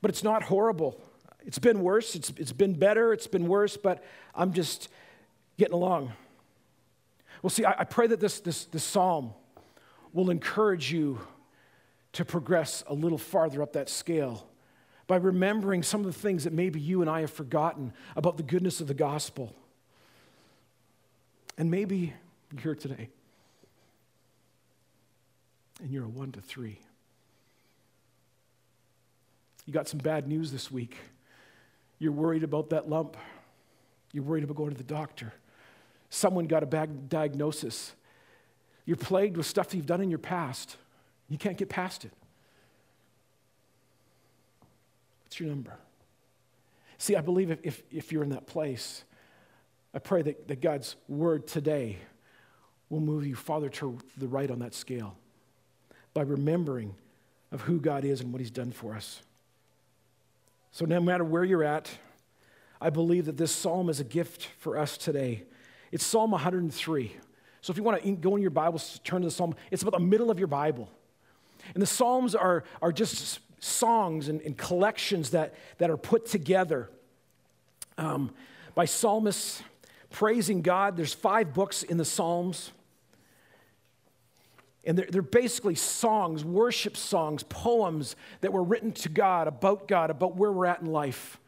but 0.00 0.10
it's 0.10 0.22
not 0.22 0.44
horrible. 0.44 0.98
It's 1.44 1.58
been 1.58 1.82
worse, 1.82 2.14
it's, 2.14 2.32
it's 2.36 2.52
been 2.52 2.74
better, 2.74 3.12
it's 3.12 3.26
been 3.26 3.48
worse, 3.48 3.76
but 3.76 4.04
I'm 4.34 4.52
just 4.52 4.88
getting 5.58 5.74
along. 5.74 6.12
Well, 7.42 7.50
see, 7.50 7.64
I, 7.64 7.80
I 7.80 7.84
pray 7.84 8.06
that 8.06 8.20
this, 8.20 8.40
this, 8.40 8.64
this 8.66 8.84
psalm 8.84 9.32
will 10.12 10.30
encourage 10.30 10.92
you 10.92 11.20
to 12.12 12.24
progress 12.24 12.84
a 12.86 12.94
little 12.94 13.18
farther 13.18 13.62
up 13.62 13.72
that 13.72 13.88
scale 13.88 14.46
by 15.06 15.16
remembering 15.16 15.82
some 15.82 16.00
of 16.00 16.06
the 16.06 16.12
things 16.12 16.44
that 16.44 16.52
maybe 16.52 16.80
you 16.80 17.00
and 17.00 17.10
I 17.10 17.20
have 17.20 17.30
forgotten 17.30 17.92
about 18.16 18.36
the 18.36 18.42
goodness 18.42 18.80
of 18.80 18.86
the 18.86 18.94
gospel. 18.94 19.54
And 21.58 21.70
maybe, 21.70 22.12
You're 22.52 22.62
here 22.62 22.74
today. 22.74 23.08
And 25.82 25.90
you're 25.90 26.04
a 26.04 26.08
one 26.08 26.32
to 26.32 26.40
three. 26.40 26.78
You 29.66 29.72
got 29.72 29.88
some 29.88 29.98
bad 29.98 30.28
news 30.28 30.52
this 30.52 30.70
week. 30.70 30.96
You're 31.98 32.12
worried 32.12 32.42
about 32.42 32.70
that 32.70 32.88
lump. 32.88 33.16
You're 34.12 34.24
worried 34.24 34.44
about 34.44 34.56
going 34.56 34.70
to 34.70 34.76
the 34.76 34.82
doctor. 34.82 35.32
Someone 36.14 36.44
got 36.44 36.62
a 36.62 36.66
bad 36.66 37.08
diagnosis. 37.08 37.94
You're 38.84 38.98
plagued 38.98 39.38
with 39.38 39.46
stuff 39.46 39.74
you've 39.74 39.86
done 39.86 40.02
in 40.02 40.10
your 40.10 40.18
past. 40.18 40.76
You 41.30 41.38
can't 41.38 41.56
get 41.56 41.70
past 41.70 42.04
it. 42.04 42.12
What's 45.24 45.40
your 45.40 45.48
number? 45.48 45.72
See, 46.98 47.16
I 47.16 47.22
believe 47.22 47.50
if, 47.50 47.60
if, 47.62 47.82
if 47.90 48.12
you're 48.12 48.22
in 48.22 48.28
that 48.28 48.46
place, 48.46 49.04
I 49.94 50.00
pray 50.00 50.20
that, 50.20 50.48
that 50.48 50.60
God's 50.60 50.96
word 51.08 51.46
today 51.46 51.96
will 52.90 53.00
move 53.00 53.26
you 53.26 53.34
farther 53.34 53.70
to 53.70 53.96
the 54.18 54.28
right 54.28 54.50
on 54.50 54.58
that 54.58 54.74
scale 54.74 55.16
by 56.12 56.20
remembering 56.20 56.94
of 57.52 57.62
who 57.62 57.80
God 57.80 58.04
is 58.04 58.20
and 58.20 58.34
what 58.34 58.40
He's 58.40 58.50
done 58.50 58.70
for 58.70 58.94
us. 58.94 59.22
So, 60.72 60.84
no 60.84 61.00
matter 61.00 61.24
where 61.24 61.42
you're 61.42 61.64
at, 61.64 61.90
I 62.82 62.90
believe 62.90 63.24
that 63.24 63.38
this 63.38 63.50
psalm 63.50 63.88
is 63.88 63.98
a 63.98 64.04
gift 64.04 64.48
for 64.58 64.76
us 64.76 64.98
today. 64.98 65.44
It's 65.92 66.06
Psalm 66.06 66.30
103. 66.30 67.12
So, 67.60 67.70
if 67.70 67.76
you 67.76 67.82
want 67.82 68.02
to 68.02 68.10
go 68.12 68.34
in 68.34 68.42
your 68.42 68.50
Bibles, 68.50 68.98
turn 69.04 69.20
to 69.20 69.28
the 69.28 69.30
psalm. 69.30 69.54
It's 69.70 69.82
about 69.82 69.92
the 69.92 70.00
middle 70.00 70.30
of 70.30 70.38
your 70.38 70.48
Bible. 70.48 70.88
And 71.74 71.82
the 71.82 71.86
Psalms 71.86 72.34
are, 72.34 72.64
are 72.80 72.90
just 72.90 73.40
songs 73.60 74.28
and, 74.28 74.40
and 74.40 74.56
collections 74.56 75.30
that, 75.30 75.54
that 75.78 75.90
are 75.90 75.98
put 75.98 76.26
together 76.26 76.88
um, 77.98 78.32
by 78.74 78.86
psalmists 78.86 79.62
praising 80.10 80.62
God. 80.62 80.96
There's 80.96 81.14
five 81.14 81.52
books 81.52 81.82
in 81.82 81.98
the 81.98 82.04
Psalms. 82.06 82.72
And 84.84 84.98
they're, 84.98 85.06
they're, 85.08 85.22
basically 85.22 85.76
songs, 85.76 86.44
worship 86.44 86.96
songs, 86.96 87.44
poems 87.44 88.16
that 88.40 88.52
were 88.52 88.64
written 88.64 88.92
to 88.92 89.08
God, 89.08 89.46
about 89.46 89.86
God, 89.86 90.10
about 90.10 90.36
where 90.36 90.50
we're 90.50 90.66
at 90.66 90.80
in 90.80 90.86
life. 90.86 91.38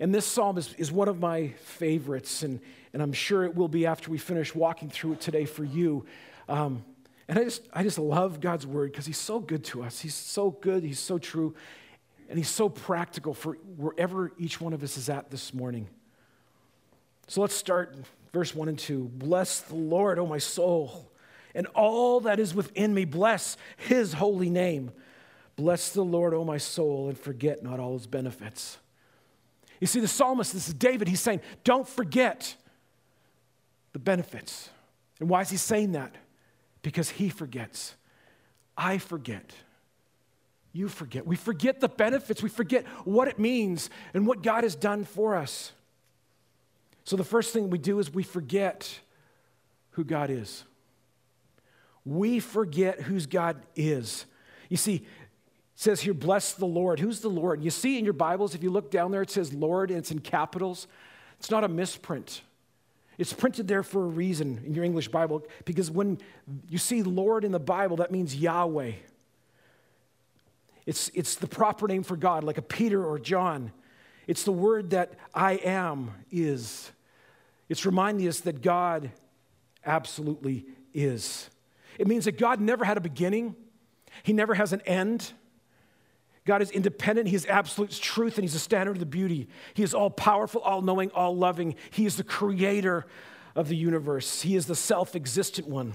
And 0.00 0.12
this 0.12 0.26
psalm 0.26 0.58
is, 0.58 0.74
is 0.74 0.90
one 0.90 1.06
of 1.06 1.20
my 1.20 1.48
favorites, 1.58 2.42
and, 2.42 2.58
and 2.94 3.02
I'm 3.02 3.12
sure 3.12 3.44
it 3.44 3.54
will 3.54 3.68
be 3.68 3.84
after 3.84 4.10
we 4.10 4.16
finish 4.16 4.54
walking 4.54 4.88
through 4.88 5.12
it 5.12 5.20
today 5.20 5.44
for 5.44 5.64
you. 5.64 6.06
Um, 6.48 6.82
and 7.28 7.38
I 7.38 7.44
just, 7.44 7.68
I 7.72 7.82
just 7.82 7.98
love 7.98 8.40
God's 8.40 8.66
word 8.66 8.92
because 8.92 9.04
He's 9.04 9.18
so 9.18 9.38
good 9.38 9.64
to 9.64 9.82
us. 9.82 10.00
He's 10.00 10.14
so 10.14 10.50
good, 10.50 10.82
He's 10.82 10.98
so 10.98 11.18
true, 11.18 11.54
and 12.30 12.38
He's 12.38 12.48
so 12.48 12.70
practical 12.70 13.34
for 13.34 13.58
wherever 13.76 14.32
each 14.38 14.60
one 14.60 14.72
of 14.72 14.82
us 14.82 14.96
is 14.96 15.10
at 15.10 15.30
this 15.30 15.52
morning. 15.52 15.88
So 17.26 17.42
let's 17.42 17.54
start 17.54 17.94
verse 18.32 18.54
1 18.54 18.68
and 18.68 18.78
2. 18.78 19.10
Bless 19.14 19.60
the 19.60 19.74
Lord, 19.74 20.18
O 20.18 20.26
my 20.26 20.38
soul 20.38 21.10
and 21.54 21.66
all 21.68 22.20
that 22.20 22.40
is 22.40 22.54
within 22.54 22.92
me. 22.92 23.04
Bless 23.04 23.56
his 23.76 24.14
holy 24.14 24.50
name. 24.50 24.90
Bless 25.56 25.90
the 25.90 26.02
Lord, 26.02 26.34
O 26.34 26.44
my 26.44 26.58
soul, 26.58 27.08
and 27.08 27.16
forget 27.16 27.62
not 27.62 27.78
all 27.78 27.92
his 27.92 28.06
benefits. 28.06 28.78
You 29.80 29.86
see, 29.86 30.00
the 30.00 30.08
psalmist, 30.08 30.52
this 30.52 30.68
is 30.68 30.74
David, 30.74 31.08
he's 31.08 31.20
saying, 31.20 31.40
don't 31.62 31.86
forget 31.86 32.56
the 33.94 33.98
benefits. 33.98 34.68
And 35.20 35.30
why 35.30 35.40
is 35.40 35.48
he 35.48 35.56
saying 35.56 35.92
that? 35.92 36.14
Because 36.82 37.08
he 37.08 37.30
forgets. 37.30 37.94
I 38.76 38.98
forget. 38.98 39.54
You 40.74 40.90
forget. 40.90 41.26
We 41.26 41.36
forget 41.36 41.80
the 41.80 41.88
benefits. 41.88 42.42
We 42.42 42.50
forget 42.50 42.84
what 43.04 43.28
it 43.28 43.38
means 43.38 43.88
and 44.12 44.26
what 44.26 44.42
God 44.42 44.64
has 44.64 44.74
done 44.76 45.04
for 45.04 45.34
us. 45.34 45.72
So 47.04 47.16
the 47.16 47.24
first 47.24 47.54
thing 47.54 47.70
we 47.70 47.78
do 47.78 47.98
is 48.00 48.12
we 48.12 48.22
forget 48.22 49.00
who 49.92 50.04
God 50.04 50.28
is 50.28 50.64
we 52.04 52.38
forget 52.40 53.00
whose 53.00 53.26
God 53.26 53.62
is. 53.74 54.26
You 54.68 54.76
see, 54.76 54.96
it 54.96 55.04
says 55.74 56.00
here, 56.00 56.14
bless 56.14 56.52
the 56.52 56.66
Lord. 56.66 57.00
Who's 57.00 57.20
the 57.20 57.28
Lord? 57.28 57.62
You 57.62 57.70
see 57.70 57.98
in 57.98 58.04
your 58.04 58.14
Bibles, 58.14 58.54
if 58.54 58.62
you 58.62 58.70
look 58.70 58.90
down 58.90 59.10
there, 59.10 59.22
it 59.22 59.30
says 59.30 59.52
Lord 59.52 59.90
and 59.90 59.98
it's 59.98 60.10
in 60.10 60.20
capitals. 60.20 60.86
It's 61.38 61.50
not 61.50 61.64
a 61.64 61.68
misprint. 61.68 62.42
It's 63.18 63.32
printed 63.32 63.68
there 63.68 63.82
for 63.82 64.02
a 64.02 64.08
reason 64.08 64.60
in 64.64 64.74
your 64.74 64.84
English 64.84 65.08
Bible 65.08 65.46
because 65.64 65.90
when 65.90 66.18
you 66.68 66.78
see 66.78 67.02
Lord 67.02 67.44
in 67.44 67.52
the 67.52 67.60
Bible, 67.60 67.98
that 67.98 68.10
means 68.10 68.34
Yahweh. 68.34 68.92
It's, 70.86 71.10
it's 71.14 71.36
the 71.36 71.46
proper 71.46 71.86
name 71.88 72.02
for 72.02 72.16
God, 72.16 72.44
like 72.44 72.58
a 72.58 72.62
Peter 72.62 73.04
or 73.04 73.18
John. 73.18 73.72
It's 74.26 74.44
the 74.44 74.52
word 74.52 74.90
that 74.90 75.14
I 75.34 75.54
am 75.54 76.10
is. 76.30 76.90
It's 77.68 77.86
reminding 77.86 78.28
us 78.28 78.40
that 78.40 78.62
God 78.62 79.10
absolutely 79.84 80.66
is. 80.92 81.48
It 81.98 82.06
means 82.06 82.24
that 82.24 82.38
God 82.38 82.60
never 82.60 82.84
had 82.84 82.96
a 82.96 83.00
beginning, 83.00 83.56
He 84.22 84.32
never 84.32 84.54
has 84.54 84.72
an 84.72 84.80
end. 84.82 85.32
God 86.46 86.60
is 86.60 86.70
independent. 86.70 87.28
He 87.28 87.36
is 87.36 87.46
absolute 87.46 87.90
truth, 87.90 88.36
and 88.36 88.44
He's 88.44 88.52
the 88.52 88.58
standard 88.58 88.96
of 88.96 89.00
the 89.00 89.06
beauty. 89.06 89.48
He 89.72 89.82
is 89.82 89.94
all 89.94 90.10
powerful, 90.10 90.60
all 90.60 90.82
knowing, 90.82 91.10
all 91.12 91.36
loving. 91.36 91.74
He 91.90 92.04
is 92.04 92.16
the 92.16 92.24
creator 92.24 93.06
of 93.54 93.68
the 93.68 93.76
universe. 93.76 94.42
He 94.42 94.56
is 94.56 94.66
the 94.66 94.74
self 94.74 95.14
existent 95.14 95.68
one. 95.68 95.94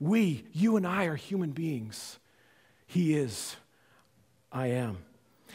We, 0.00 0.44
you 0.52 0.76
and 0.76 0.86
I, 0.86 1.04
are 1.04 1.16
human 1.16 1.50
beings. 1.50 2.18
He 2.86 3.14
is, 3.14 3.56
I 4.50 4.68
am. 4.68 4.98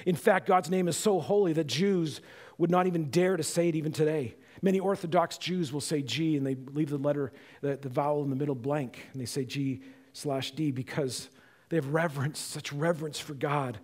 In 0.06 0.16
fact, 0.16 0.48
God's 0.48 0.70
name 0.70 0.88
is 0.88 0.96
so 0.96 1.20
holy 1.20 1.54
that 1.54 1.68
Jews 1.68 2.22
would 2.58 2.72
not 2.72 2.88
even 2.88 3.10
dare 3.10 3.36
to 3.36 3.44
say 3.44 3.70
it 3.70 3.76
even 3.76 3.92
today. 3.92 4.36
Many 4.62 4.80
Orthodox 4.80 5.38
Jews 5.38 5.74
will 5.74 5.82
say 5.82 6.02
G 6.02 6.38
and 6.38 6.46
they 6.46 6.56
leave 6.56 6.90
the 6.90 6.98
letter, 6.98 7.34
the, 7.62 7.78
the 7.78 7.90
vowel 7.90 8.24
in 8.24 8.30
the 8.30 8.36
middle 8.36 8.56
blank, 8.56 9.06
and 9.12 9.22
they 9.22 9.26
say 9.26 9.44
G 9.44 9.82
slash 10.14 10.52
D 10.52 10.72
because 10.72 11.30
they 11.70 11.76
have 11.76 11.94
reverence, 11.94 12.40
such 12.40 12.72
reverence 12.72 13.20
for 13.20 13.34
God. 13.34 13.80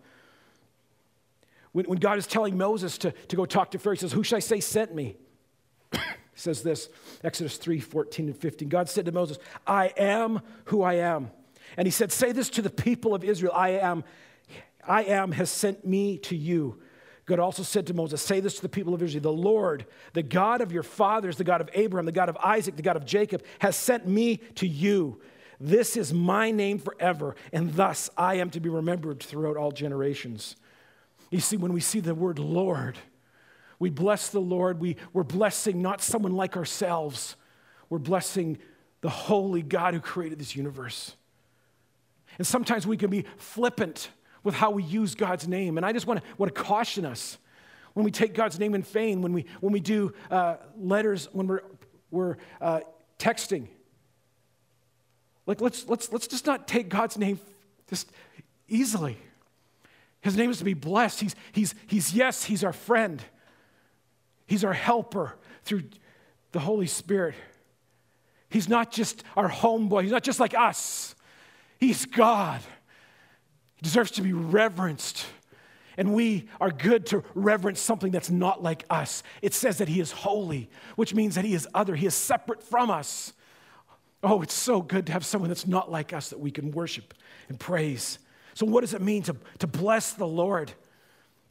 When, 1.71 1.85
when 1.85 1.99
God 1.99 2.17
is 2.17 2.27
telling 2.27 2.57
Moses 2.57 2.97
to, 2.99 3.11
to 3.11 3.35
go 3.35 3.45
talk 3.45 3.71
to 3.71 3.79
Pharaoh, 3.79 3.95
he 3.95 3.99
says, 3.99 4.11
Who 4.11 4.23
should 4.23 4.37
I 4.37 4.39
say 4.39 4.59
sent 4.59 4.93
me? 4.93 5.15
he 5.91 5.99
says 6.35 6.63
this, 6.63 6.89
Exodus 7.23 7.57
3 7.57 7.79
14 7.79 8.27
and 8.27 8.37
15. 8.37 8.69
God 8.69 8.89
said 8.89 9.05
to 9.05 9.11
Moses, 9.11 9.37
I 9.65 9.87
am 9.97 10.41
who 10.65 10.81
I 10.81 10.95
am. 10.95 11.31
And 11.77 11.87
he 11.87 11.91
said, 11.91 12.11
Say 12.11 12.31
this 12.31 12.49
to 12.51 12.61
the 12.61 12.69
people 12.69 13.15
of 13.15 13.23
Israel 13.23 13.53
I 13.55 13.69
am, 13.69 14.03
I 14.85 15.03
am 15.03 15.31
has 15.31 15.49
sent 15.49 15.85
me 15.85 16.17
to 16.19 16.35
you. 16.35 16.79
God 17.25 17.39
also 17.39 17.63
said 17.63 17.87
to 17.87 17.93
Moses, 17.93 18.21
Say 18.21 18.39
this 18.41 18.55
to 18.55 18.61
the 18.61 18.69
people 18.69 18.93
of 18.93 19.01
Israel 19.01 19.21
The 19.21 19.31
Lord, 19.31 19.85
the 20.13 20.23
God 20.23 20.59
of 20.59 20.71
your 20.71 20.83
fathers, 20.83 21.37
the 21.37 21.43
God 21.43 21.61
of 21.61 21.69
Abraham, 21.73 22.05
the 22.05 22.11
God 22.11 22.29
of 22.29 22.37
Isaac, 22.37 22.75
the 22.75 22.81
God 22.81 22.97
of 22.97 23.05
Jacob, 23.05 23.43
has 23.59 23.75
sent 23.75 24.07
me 24.07 24.37
to 24.55 24.67
you. 24.67 25.21
This 25.59 25.95
is 25.95 26.11
my 26.11 26.49
name 26.49 26.79
forever, 26.79 27.35
and 27.53 27.73
thus 27.75 28.09
I 28.17 28.35
am 28.35 28.49
to 28.49 28.59
be 28.59 28.67
remembered 28.67 29.21
throughout 29.21 29.57
all 29.57 29.71
generations. 29.71 30.55
You 31.31 31.39
see, 31.39 31.57
when 31.57 31.73
we 31.73 31.79
see 31.79 32.01
the 32.01 32.13
word 32.13 32.37
Lord, 32.37 32.97
we 33.79 33.89
bless 33.89 34.29
the 34.29 34.39
Lord. 34.39 34.79
We, 34.79 34.97
we're 35.13 35.23
blessing 35.23 35.81
not 35.81 36.01
someone 36.01 36.33
like 36.33 36.55
ourselves, 36.55 37.35
we're 37.89 37.97
blessing 37.97 38.59
the 39.01 39.09
holy 39.09 39.63
God 39.63 39.95
who 39.95 39.99
created 39.99 40.37
this 40.37 40.55
universe. 40.55 41.15
And 42.37 42.45
sometimes 42.45 42.85
we 42.85 42.97
can 42.97 43.09
be 43.09 43.25
flippant 43.37 44.09
with 44.43 44.55
how 44.55 44.71
we 44.71 44.83
use 44.83 45.15
God's 45.15 45.47
name. 45.47 45.77
And 45.77 45.85
I 45.85 45.91
just 45.91 46.05
want 46.05 46.21
to, 46.21 46.25
want 46.37 46.53
to 46.53 46.61
caution 46.61 47.05
us 47.05 47.37
when 47.93 48.03
we 48.03 48.11
take 48.11 48.33
God's 48.33 48.59
name 48.59 48.75
in 48.75 48.83
vain, 48.83 49.21
when 49.21 49.33
we, 49.33 49.45
when 49.59 49.73
we 49.73 49.79
do 49.79 50.13
uh, 50.29 50.57
letters, 50.77 51.27
when 51.33 51.47
we're, 51.47 51.61
we're 52.09 52.37
uh, 52.61 52.81
texting. 53.19 53.67
Like, 55.45 55.59
let's, 55.59 55.87
let's, 55.89 56.11
let's 56.11 56.27
just 56.27 56.45
not 56.45 56.67
take 56.67 56.87
God's 56.87 57.17
name 57.17 57.39
just 57.89 58.11
easily. 58.67 59.17
His 60.21 60.37
name 60.37 60.51
is 60.51 60.59
to 60.59 60.63
be 60.63 60.73
blessed. 60.73 61.19
He's, 61.19 61.35
he's, 61.51 61.75
he's, 61.87 62.13
yes, 62.13 62.43
he's 62.43 62.63
our 62.63 62.73
friend. 62.73 63.23
He's 64.45 64.63
our 64.63 64.73
helper 64.73 65.35
through 65.63 65.83
the 66.51 66.59
Holy 66.59 66.87
Spirit. 66.87 67.35
He's 68.49 68.69
not 68.69 68.91
just 68.91 69.23
our 69.35 69.49
homeboy. 69.49 70.03
He's 70.03 70.11
not 70.11 70.23
just 70.23 70.39
like 70.39 70.53
us. 70.53 71.15
He's 71.79 72.05
God. 72.05 72.61
He 73.75 73.83
deserves 73.83 74.11
to 74.11 74.21
be 74.21 74.33
reverenced. 74.33 75.25
And 75.97 76.13
we 76.13 76.49
are 76.59 76.69
good 76.69 77.05
to 77.07 77.23
reverence 77.33 77.79
something 77.79 78.11
that's 78.11 78.29
not 78.29 78.61
like 78.61 78.85
us. 78.89 79.23
It 79.41 79.53
says 79.53 79.79
that 79.79 79.87
He 79.87 79.99
is 79.99 80.11
holy, 80.11 80.69
which 80.95 81.13
means 81.13 81.35
that 81.35 81.45
He 81.45 81.53
is 81.53 81.67
other, 81.73 81.95
He 81.95 82.05
is 82.05 82.15
separate 82.15 82.61
from 82.61 82.89
us. 82.89 83.33
Oh, 84.23 84.41
it's 84.41 84.53
so 84.53 84.81
good 84.81 85.07
to 85.07 85.11
have 85.13 85.25
someone 85.25 85.49
that's 85.49 85.65
not 85.65 85.91
like 85.91 86.13
us 86.13 86.29
that 86.29 86.39
we 86.39 86.51
can 86.51 86.71
worship 86.71 87.13
and 87.49 87.59
praise. 87.59 88.19
So, 88.53 88.65
what 88.65 88.81
does 88.81 88.93
it 88.93 89.01
mean 89.01 89.23
to, 89.23 89.35
to 89.59 89.67
bless 89.67 90.13
the 90.13 90.27
Lord? 90.27 90.71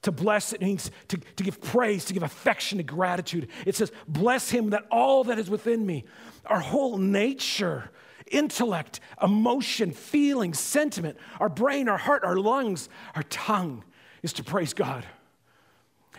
To 0.02 0.12
bless 0.12 0.54
it 0.54 0.62
means 0.62 0.90
to, 1.08 1.18
to 1.18 1.42
give 1.42 1.60
praise, 1.60 2.06
to 2.06 2.14
give 2.14 2.22
affection, 2.22 2.78
to 2.78 2.84
gratitude. 2.84 3.48
It 3.66 3.76
says, 3.76 3.92
Bless 4.08 4.50
him 4.50 4.70
that 4.70 4.86
all 4.90 5.24
that 5.24 5.38
is 5.38 5.50
within 5.50 5.84
me, 5.84 6.04
our 6.46 6.60
whole 6.60 6.96
nature, 6.96 7.90
intellect, 8.30 9.00
emotion, 9.22 9.92
feeling, 9.92 10.54
sentiment, 10.54 11.18
our 11.38 11.50
brain, 11.50 11.88
our 11.88 11.98
heart, 11.98 12.24
our 12.24 12.36
lungs, 12.36 12.88
our 13.14 13.24
tongue 13.24 13.84
is 14.22 14.32
to 14.34 14.44
praise 14.44 14.72
God. 14.72 15.04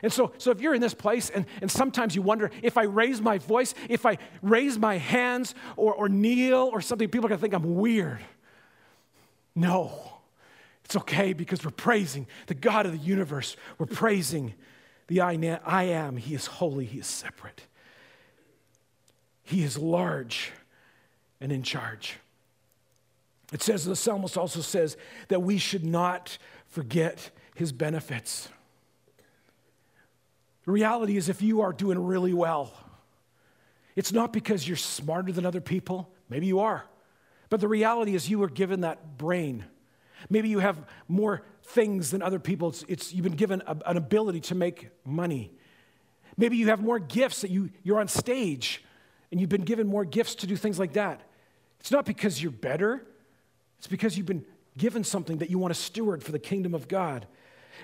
And 0.04 0.12
so, 0.12 0.34
so 0.38 0.52
if 0.52 0.62
you're 0.62 0.74
in 0.74 0.82
this 0.82 0.94
place 0.94 1.30
and, 1.30 1.46
and 1.62 1.70
sometimes 1.70 2.16
you 2.16 2.22
wonder 2.22 2.50
if 2.64 2.78
I 2.78 2.84
raise 2.84 3.22
my 3.22 3.38
voice, 3.38 3.74
if 3.88 4.06
I 4.06 4.18
raise 4.42 4.78
my 4.80 4.98
hands 4.98 5.54
or, 5.76 5.94
or 5.94 6.10
kneel 6.10 6.70
or 6.74 6.82
something, 6.82 7.08
people 7.08 7.28
are 7.28 7.30
going 7.30 7.40
to 7.40 7.42
think 7.42 7.54
I'm 7.54 7.76
weird. 7.76 8.20
No, 9.54 10.11
it's 10.92 10.98
okay 10.98 11.32
because 11.32 11.64
we're 11.64 11.72
praising 11.72 12.28
the 12.48 12.54
God 12.54 12.86
of 12.86 12.92
the 12.92 12.98
universe. 12.98 13.56
We're 13.78 13.86
praising 13.86 14.56
the 15.08 15.22
I, 15.22 15.60
I 15.64 15.84
am. 15.84 16.18
He 16.18 16.36
is 16.36 16.48
holy, 16.48 16.84
He 16.84 17.00
is 17.00 17.08
separate, 17.08 17.66
He 19.42 19.64
is 19.64 19.78
large 19.78 20.52
and 21.40 21.50
in 21.50 21.64
charge. 21.64 22.18
It 23.54 23.62
says, 23.62 23.86
the 23.86 23.96
psalmist 23.96 24.38
also 24.38 24.60
says 24.60 24.98
that 25.30 25.42
we 25.42 25.58
should 25.58 25.86
not 25.86 26.38
forget 26.68 27.30
His 27.56 27.72
benefits. 27.72 28.50
The 30.66 30.74
reality 30.74 31.16
is, 31.16 31.30
if 31.30 31.42
you 31.42 31.62
are 31.62 31.72
doing 31.72 32.06
really 32.06 32.34
well, 32.34 32.74
it's 33.96 34.12
not 34.12 34.34
because 34.34 34.68
you're 34.68 34.76
smarter 34.76 35.32
than 35.32 35.46
other 35.46 35.62
people. 35.62 36.12
Maybe 36.28 36.48
you 36.48 36.60
are. 36.60 36.84
But 37.50 37.62
the 37.62 37.70
reality 37.70 38.14
is, 38.14 38.30
you 38.30 38.40
were 38.40 38.50
given 38.50 38.82
that 38.82 39.18
brain. 39.18 39.64
Maybe 40.30 40.50
you 40.50 40.60
have 40.60 40.78
more 41.08 41.44
things 41.64 42.12
than 42.12 42.22
other 42.22 42.40
people. 42.40 42.70
It's, 42.70 42.86
it's 42.88 43.14
you've 43.14 43.24
been 43.24 43.36
given 43.36 43.62
a, 43.68 43.78
an 43.86 43.98
ability 43.98 44.42
to 44.42 44.56
make 44.56 44.90
money. 45.06 45.52
Maybe 46.38 46.58
you 46.58 46.68
have 46.68 46.82
more 46.82 47.00
gifts 47.00 47.42
that 47.42 47.52
you, 47.52 47.70
you're 47.84 48.00
on 48.00 48.08
stage 48.08 48.84
and 49.32 49.40
you've 49.40 49.50
been 49.50 49.64
given 49.64 49.88
more 49.88 50.06
gifts 50.06 50.36
to 50.36 50.48
do 50.48 50.56
things 50.56 50.80
like 50.80 50.94
that. 50.94 51.22
It's 51.80 51.92
not 51.92 52.06
because 52.06 52.42
you're 52.42 52.52
better, 52.52 53.06
it's 53.78 53.88
because 53.88 54.18
you've 54.18 54.28
been 54.28 54.46
given 54.78 55.04
something 55.04 55.40
that 55.40 55.50
you 55.50 55.58
want 55.58 55.74
to 55.74 55.80
steward 55.80 56.24
for 56.24 56.32
the 56.32 56.40
kingdom 56.40 56.74
of 56.74 56.88
God. 56.88 57.28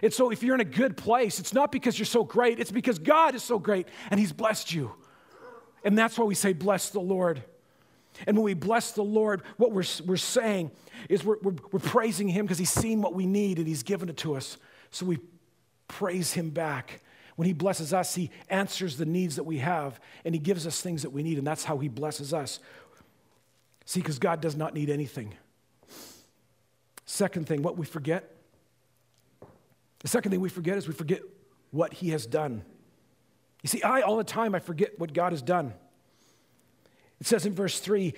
And 0.04 0.14
so, 0.14 0.30
if 0.30 0.44
you're 0.44 0.54
in 0.54 0.62
a 0.62 0.66
good 0.66 0.96
place, 0.96 1.40
it's 1.40 1.54
not 1.54 1.72
because 1.72 1.98
you're 1.98 2.06
so 2.06 2.24
great, 2.24 2.60
it's 2.60 2.72
because 2.72 3.00
God 3.00 3.34
is 3.34 3.42
so 3.42 3.58
great 3.58 3.88
and 4.12 4.20
He's 4.20 4.32
blessed 4.32 4.74
you. 4.74 4.94
And 5.84 5.98
that's 5.98 6.18
why 6.18 6.26
we 6.26 6.36
say, 6.36 6.54
Bless 6.54 6.90
the 6.90 7.00
Lord. 7.00 7.44
And 8.26 8.36
when 8.38 8.44
we 8.44 8.54
bless 8.54 8.92
the 8.92 9.04
Lord, 9.04 9.42
what 9.58 9.72
we're, 9.72 9.84
we're 10.06 10.18
saying 10.18 10.72
is 11.10 11.24
we're, 11.24 11.38
we're, 11.42 11.56
we're 11.72 11.80
praising 11.80 12.28
Him 12.28 12.46
because 12.46 12.58
He's 12.58 12.72
seen 12.72 13.02
what 13.02 13.14
we 13.14 13.26
need 13.26 13.58
and 13.60 13.68
He's 13.68 13.84
given 13.84 14.10
it 14.10 14.18
to 14.18 14.36
us. 14.36 14.58
So 14.92 15.06
we 15.06 15.20
praise 15.88 16.34
Him 16.34 16.50
back. 16.50 17.02
When 17.36 17.46
He 17.46 17.54
blesses 17.54 17.94
us, 17.94 18.16
He 18.16 18.32
answers 18.50 18.98
the 18.98 19.06
needs 19.06 19.36
that 19.36 19.44
we 19.44 19.60
have 19.60 20.00
and 20.26 20.34
He 20.34 20.40
gives 20.40 20.66
us 20.66 20.82
things 20.82 21.04
that 21.04 21.12
we 21.12 21.24
need, 21.24 21.38
and 21.38 21.46
that's 21.46 21.64
how 21.64 21.78
He 21.78 21.88
blesses 21.88 22.34
us. 22.34 22.60
See, 23.86 24.00
because 24.00 24.20
God 24.20 24.42
does 24.42 24.56
not 24.56 24.74
need 24.74 24.90
anything. 24.90 25.34
Second 27.06 27.48
thing, 27.48 27.62
what 27.62 27.78
we 27.78 27.86
forget 27.86 28.34
the 30.00 30.08
second 30.08 30.32
thing 30.32 30.42
we 30.42 30.50
forget 30.50 30.78
is 30.78 30.88
we 30.88 30.94
forget 30.94 31.22
what 31.72 31.94
he 31.94 32.10
has 32.10 32.26
done. 32.26 32.64
You 33.64 33.70
see, 33.70 33.82
I, 33.82 34.02
all 34.02 34.18
the 34.18 34.24
time, 34.24 34.54
I 34.56 34.60
forget 34.60 34.98
what 35.00 35.14
God 35.14 35.32
has 35.32 35.42
done. 35.42 35.74
It 37.20 37.28
says 37.28 37.46
in 37.46 37.54
verse 37.54 37.80
3 37.80 38.14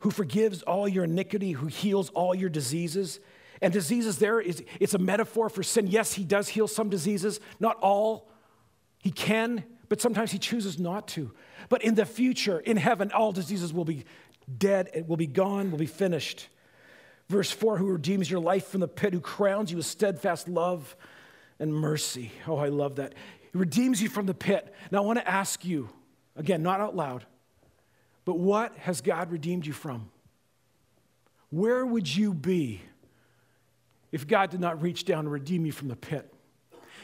who 0.00 0.10
forgives 0.10 0.62
all 0.62 0.86
your 0.86 1.04
iniquity, 1.04 1.52
who 1.52 1.66
heals 1.66 2.10
all 2.10 2.34
your 2.34 2.50
diseases. 2.50 3.18
And 3.62 3.72
diseases 3.72 4.18
there 4.18 4.40
is 4.40 4.62
it's 4.78 4.94
a 4.94 4.98
metaphor 4.98 5.48
for 5.48 5.62
sin. 5.62 5.86
Yes, 5.86 6.12
he 6.12 6.24
does 6.24 6.48
heal 6.48 6.68
some 6.68 6.90
diseases, 6.90 7.40
not 7.58 7.76
all. 7.80 8.28
He 8.98 9.10
can, 9.10 9.64
but 9.88 10.00
sometimes 10.00 10.32
he 10.32 10.38
chooses 10.38 10.78
not 10.78 11.08
to. 11.08 11.32
But 11.68 11.82
in 11.82 11.94
the 11.94 12.04
future, 12.04 12.60
in 12.60 12.76
heaven, 12.76 13.10
all 13.12 13.32
diseases 13.32 13.72
will 13.72 13.84
be 13.84 14.04
dead, 14.58 14.90
it 14.94 15.08
will 15.08 15.16
be 15.16 15.26
gone, 15.26 15.70
will 15.70 15.78
be 15.78 15.86
finished. 15.86 16.48
Verse 17.28 17.50
4 17.50 17.78
who 17.78 17.86
redeems 17.86 18.30
your 18.30 18.40
life 18.40 18.66
from 18.66 18.80
the 18.80 18.88
pit, 18.88 19.12
who 19.12 19.20
crowns 19.20 19.70
you 19.70 19.78
with 19.78 19.86
steadfast 19.86 20.48
love 20.48 20.94
and 21.58 21.74
mercy. 21.74 22.32
Oh, 22.46 22.58
I 22.58 22.68
love 22.68 22.96
that. 22.96 23.14
He 23.40 23.58
redeems 23.58 24.02
you 24.02 24.08
from 24.08 24.26
the 24.26 24.34
pit. 24.34 24.72
Now, 24.90 25.02
I 25.02 25.06
want 25.06 25.18
to 25.18 25.28
ask 25.28 25.64
you, 25.64 25.88
again, 26.36 26.62
not 26.62 26.80
out 26.80 26.94
loud, 26.94 27.24
but 28.26 28.38
what 28.38 28.76
has 28.76 29.00
God 29.00 29.30
redeemed 29.30 29.64
you 29.64 29.72
from? 29.72 30.10
Where 31.48 31.86
would 31.86 32.14
you 32.14 32.34
be 32.34 32.82
if 34.12 34.26
God 34.26 34.50
did 34.50 34.60
not 34.60 34.82
reach 34.82 35.04
down 35.04 35.20
and 35.20 35.32
redeem 35.32 35.64
you 35.64 35.72
from 35.72 35.88
the 35.88 35.96
pit? 35.96 36.30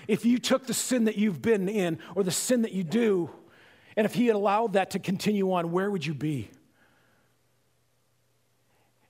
If 0.08 0.26
you 0.26 0.38
took 0.38 0.66
the 0.66 0.74
sin 0.74 1.04
that 1.04 1.16
you've 1.16 1.40
been 1.40 1.68
in 1.68 2.00
or 2.16 2.24
the 2.24 2.32
sin 2.32 2.62
that 2.62 2.72
you 2.72 2.82
do, 2.82 3.30
and 3.96 4.04
if 4.04 4.14
He 4.14 4.26
had 4.26 4.34
allowed 4.34 4.72
that 4.72 4.90
to 4.90 4.98
continue 4.98 5.52
on, 5.52 5.70
where 5.70 5.90
would 5.90 6.04
you 6.04 6.12
be? 6.12 6.50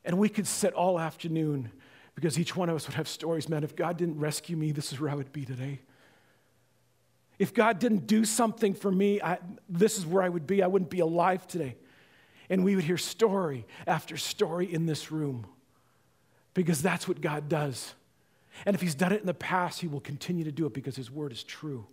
And 0.05 0.19
we 0.19 0.29
could 0.29 0.47
sit 0.47 0.75
all 0.75 1.01
afternoon 1.01 1.73
because 2.15 2.39
each 2.39 2.55
one 2.55 2.69
of 2.69 2.77
us 2.77 2.87
would 2.87 2.95
have 2.95 3.09
stories, 3.09 3.49
man, 3.49 3.65
if 3.65 3.75
God 3.75 3.97
didn't 3.97 4.19
rescue 4.19 4.57
me, 4.57 4.71
this 4.71 4.93
is 4.93 5.01
where 5.01 5.11
I 5.11 5.15
would 5.15 5.33
be 5.33 5.47
today. 5.47 5.81
If 7.39 7.55
God 7.55 7.79
didn't 7.79 8.07
do 8.07 8.27
something 8.27 8.75
for 8.75 8.93
me, 8.93 9.23
I, 9.23 9.39
this 9.67 9.97
is 9.97 10.05
where 10.05 10.23
I 10.23 10.29
would 10.29 10.47
be. 10.47 10.63
I 10.63 10.67
wouldn't 10.67 10.91
be 10.91 11.01
alive 11.01 11.47
today. 11.47 11.77
And 12.51 12.65
we 12.65 12.75
would 12.75 12.85
hear 12.85 12.99
story 12.99 13.67
after 13.87 14.17
story 14.17 14.73
in 14.73 14.87
this 14.87 15.11
room 15.11 15.47
because 16.55 16.83
that's 16.83 17.09
what 17.09 17.21
God 17.21 17.49
does. 17.49 17.95
And 18.67 18.75
if 18.75 18.81
He's 18.81 18.95
done 18.95 19.13
it 19.13 19.21
in 19.21 19.27
the 19.27 19.35
past, 19.35 19.81
He 19.81 19.89
will 19.89 20.01
continue 20.01 20.45
to 20.45 20.53
do 20.53 20.67
it 20.67 20.75
because 20.75 20.97
His 20.97 21.11
word 21.11 21.33
is 21.33 21.43
true. 21.43 21.87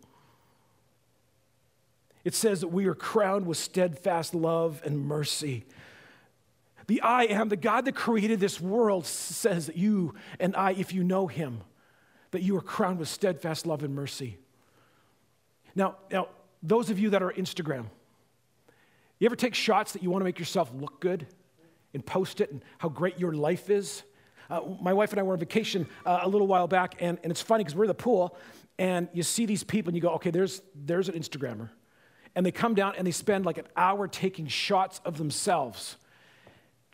It 2.24 2.36
says 2.36 2.62
that 2.62 2.68
we 2.68 2.86
are 2.86 2.96
crowned 2.96 3.46
with 3.46 3.58
steadfast 3.58 4.36
love 4.36 4.82
and 4.86 5.06
mercy. 5.06 5.66
The 6.88 7.02
I 7.02 7.24
am, 7.26 7.50
the 7.50 7.56
God 7.56 7.86
that 7.86 7.96
created 7.96 8.40
this 8.40 8.60
world, 8.60 9.06
says 9.06 9.68
that 9.68 9.78
you 9.78 10.16
and 10.40 10.56
I, 10.56 10.72
if 10.72 10.94
you 10.94 11.04
know 11.04 11.28
him, 11.28 11.62
that 12.32 12.42
you 12.42 12.58
are 12.58 12.62
crowned 12.62 13.00
with 13.00 13.08
steadfast 13.08 13.66
love 13.66 13.84
and 13.84 13.96
mercy. 13.96 14.38
Now, 15.76 15.98
now 16.12 16.28
those 16.62 16.90
of 16.90 17.00
you 17.00 17.12
that 17.12 17.22
are 17.22 17.32
Instagram, 17.32 17.86
you 19.20 19.26
ever 19.26 19.36
take 19.36 19.54
shots 19.54 19.94
that 19.94 20.04
you 20.04 20.10
want 20.10 20.22
to 20.22 20.26
make 20.26 20.40
yourself 20.40 20.72
look 20.74 21.00
good 21.00 21.28
and 21.94 22.06
post 22.06 22.42
it 22.42 22.52
and 22.52 22.64
how 22.78 22.90
great 22.90 23.20
your 23.20 23.34
life 23.34 23.70
is? 23.70 24.04
Uh, 24.50 24.62
my 24.82 24.94
wife 24.94 25.12
and 25.12 25.20
I 25.20 25.24
were 25.24 25.34
on 25.34 25.40
vacation 25.40 25.88
uh, 26.06 26.22
a 26.24 26.30
little 26.30 26.48
while 26.48 26.68
back, 26.68 26.96
and, 27.00 27.20
and 27.24 27.32
it's 27.32 27.42
funny 27.42 27.64
because 27.64 27.76
we're 27.76 27.84
in 27.84 27.90
the 27.90 27.94
pool, 27.94 28.36
and 28.80 29.08
you 29.14 29.22
see 29.22 29.46
these 29.46 29.64
people, 29.64 29.90
and 29.90 29.96
you 29.96 30.02
go, 30.02 30.14
okay, 30.16 30.32
there's, 30.32 30.62
there's 30.74 31.10
an 31.10 31.16
Instagrammer. 31.16 31.70
And 32.36 32.46
they 32.46 32.52
come 32.52 32.74
down 32.74 32.94
and 32.98 33.06
they 33.06 33.12
spend 33.12 33.46
like 33.46 33.58
an 33.58 33.68
hour 33.76 34.08
taking 34.08 34.48
shots 34.48 35.02
of 35.04 35.18
themselves 35.18 35.98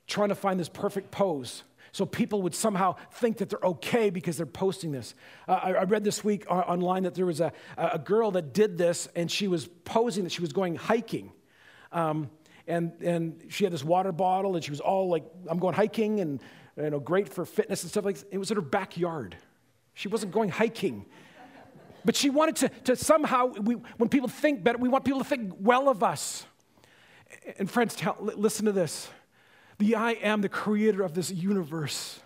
trying 0.07 0.29
to 0.29 0.35
find 0.35 0.59
this 0.59 0.69
perfect 0.69 1.11
pose. 1.11 1.63
So 1.91 2.05
people 2.05 2.41
would 2.41 2.53
somehow 2.53 2.95
think 3.13 3.38
that 3.38 3.49
they're 3.49 3.59
okay 3.63 4.09
because 4.09 4.38
they're 4.38 4.45
posting 4.45 4.91
this. 4.91 5.15
Uh, 5.47 5.53
I, 5.53 5.71
I, 5.71 5.83
read 5.83 6.03
this 6.03 6.23
week 6.23 6.45
online 6.49 7.03
that 7.03 7.15
there 7.15 7.25
was 7.25 7.39
a, 7.39 7.53
a 7.77 7.97
girl 7.97 8.31
that 8.31 8.53
did 8.53 8.77
this 8.77 9.07
and 9.15 9.31
she 9.31 9.47
was 9.47 9.67
posing 9.85 10.25
that 10.25 10.31
she 10.31 10.41
was 10.41 10.51
going 10.51 10.75
hiking. 10.75 11.31
Um, 11.95 12.29
and, 12.67 12.91
and 13.01 13.41
she 13.49 13.63
had 13.63 13.73
this 13.73 13.84
water 13.84 14.12
bottle 14.12 14.55
and 14.55 14.63
she 14.63 14.69
was 14.69 14.81
all 14.81 15.10
like, 15.10 15.23
I'm 15.47 15.60
going 15.60 15.73
hiking 15.73 16.19
and 16.19 16.41
you 16.77 16.89
know, 16.89 16.99
great 16.99 17.29
for 17.29 17.45
fitness 17.45 17.84
and 17.84 17.89
stuff 17.89 18.03
like 18.05 18.17
that. 18.17 18.27
It 18.31 18.38
was 18.38 18.51
in 18.51 18.55
her 18.55 18.62
backyard. 18.62 19.38
She 19.93 20.10
wasn't 20.10 20.34
going 20.34 20.49
hiking. 20.49 21.05
But 22.03 22.15
she 22.15 22.29
wanted 22.29 22.58
to, 22.58 22.69
to 22.84 22.95
somehow, 22.95 23.47
we, 23.47 23.75
when 23.97 24.10
people 24.10 24.27
think 24.27 24.63
better, 24.63 24.77
we 24.77 24.89
want 24.89 25.05
people 25.05 25.21
to 25.21 25.25
think 25.25 25.53
well 25.60 25.89
of 25.89 26.03
us. 26.03 26.45
And 27.58 27.71
friends, 27.71 27.95
tell, 27.95 28.17
listen 28.19 28.65
to 28.65 28.71
this. 28.71 29.08
The 29.77 29.95
I 29.95 30.12
am, 30.12 30.41
the 30.41 30.49
creator 30.49 31.01
of 31.01 31.13
this 31.13 31.31
universe, 31.31 32.19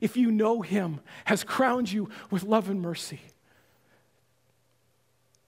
if 0.00 0.16
you 0.16 0.30
know 0.30 0.60
him, 0.60 1.00
has 1.24 1.42
crowned 1.42 1.90
you 1.90 2.10
with 2.30 2.44
love 2.44 2.68
and 2.68 2.80
mercy. 2.80 3.20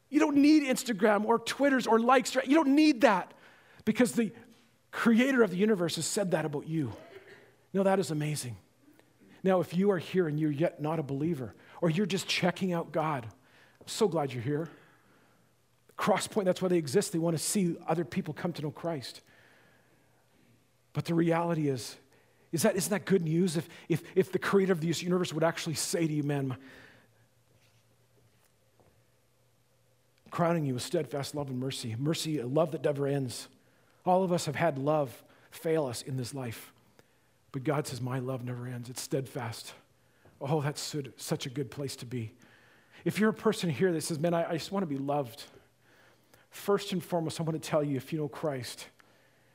You 0.09 0.19
don't 0.19 0.37
need 0.37 0.62
Instagram 0.65 1.25
or 1.25 1.39
Twitters 1.39 1.87
or 1.87 2.01
likes. 2.01 2.35
You 2.35 2.55
don't 2.55 2.75
need 2.75 3.03
that 3.03 3.33
because 3.87 4.12
the 4.12 4.31
creator 4.90 5.42
of 5.42 5.51
the 5.51 5.57
universe 5.57 5.96
has 5.96 6.05
said 6.05 6.33
that 6.33 6.44
about 6.44 6.68
you. 6.68 6.92
No, 7.72 7.83
that 7.85 7.99
is 7.99 8.11
amazing. 8.11 8.57
Now, 9.42 9.61
if 9.61 9.75
you 9.75 9.90
are 9.92 9.99
here 9.99 10.29
and 10.29 10.38
you're 10.38 10.51
yet 10.51 10.83
not 10.83 10.99
a 10.99 11.03
believer, 11.03 11.55
or 11.81 11.88
you're 11.88 12.05
just 12.05 12.27
checking 12.27 12.75
out 12.75 12.92
God, 12.92 13.25
I'm 13.25 13.88
so 13.88 14.09
glad 14.09 14.35
you're 14.35 14.42
here. 14.42 14.68
Crosspoint, 15.96 16.44
that's 16.44 16.61
why 16.61 16.68
they 16.68 16.77
exist. 16.77 17.12
They 17.12 17.18
want 17.18 17.38
to 17.38 17.42
see 17.42 17.77
other 17.87 18.05
people 18.05 18.35
come 18.35 18.53
to 18.55 18.62
know 18.62 18.70
Christ. 18.70 19.22
But 20.92 21.05
the 21.05 21.14
reality 21.14 21.68
is, 21.68 21.96
is 22.53 22.62
that, 22.62 22.77
isn't 22.77 22.90
that 22.90 23.05
good 23.05 23.22
news? 23.22 23.57
If, 23.57 23.68
if, 23.88 24.03
if 24.14 24.33
the 24.33 24.38
creator 24.38 24.72
of 24.72 24.81
this 24.81 25.03
universe 25.03 25.33
would 25.33 25.44
actually 25.44 25.75
say 25.75 26.07
to 26.07 26.12
you, 26.12 26.22
man, 26.22 26.57
crowning 30.31 30.64
you 30.64 30.75
with 30.75 30.83
steadfast 30.83 31.35
love 31.35 31.51
and 31.51 31.59
mercy, 31.59 31.94
mercy, 31.99 32.40
a 32.40 32.46
love 32.46 32.72
that 32.72 32.83
never 32.83 33.07
ends. 33.07 33.49
All 34.07 34.23
of 34.23 34.33
us 34.33 34.47
have 34.47 34.57
had 34.57 34.79
love 34.79 35.23
fail 35.51 35.87
us 35.87 36.03
in 36.03 36.16
this 36.16 36.35
life. 36.35 36.73
But 37.53 37.64
God 37.64 37.87
says, 37.87 38.01
My 38.01 38.19
love 38.19 38.45
never 38.45 38.66
ends. 38.66 38.88
It's 38.88 39.03
steadfast. 39.03 39.73
Oh, 40.40 40.61
that's 40.61 40.95
such 41.16 41.47
a 41.47 41.51
good 41.51 41.71
place 41.71 41.97
to 41.97 42.07
be. 42.07 42.33
If 43.05 43.19
you're 43.19 43.31
a 43.31 43.35
person 43.35 43.71
here 43.71 43.92
that 43.92 44.03
says, 44.03 44.19
Man, 44.19 44.35
I, 44.35 44.51
I 44.51 44.53
just 44.55 44.73
want 44.73 44.83
to 44.83 44.87
be 44.87 44.99
loved, 44.99 45.45
first 46.51 46.92
and 46.92 47.03
foremost, 47.03 47.40
I 47.40 47.42
want 47.42 47.61
to 47.61 47.69
tell 47.69 47.83
you 47.83 47.97
if 47.97 48.12
you 48.12 48.19
know 48.19 48.29
Christ, 48.29 48.87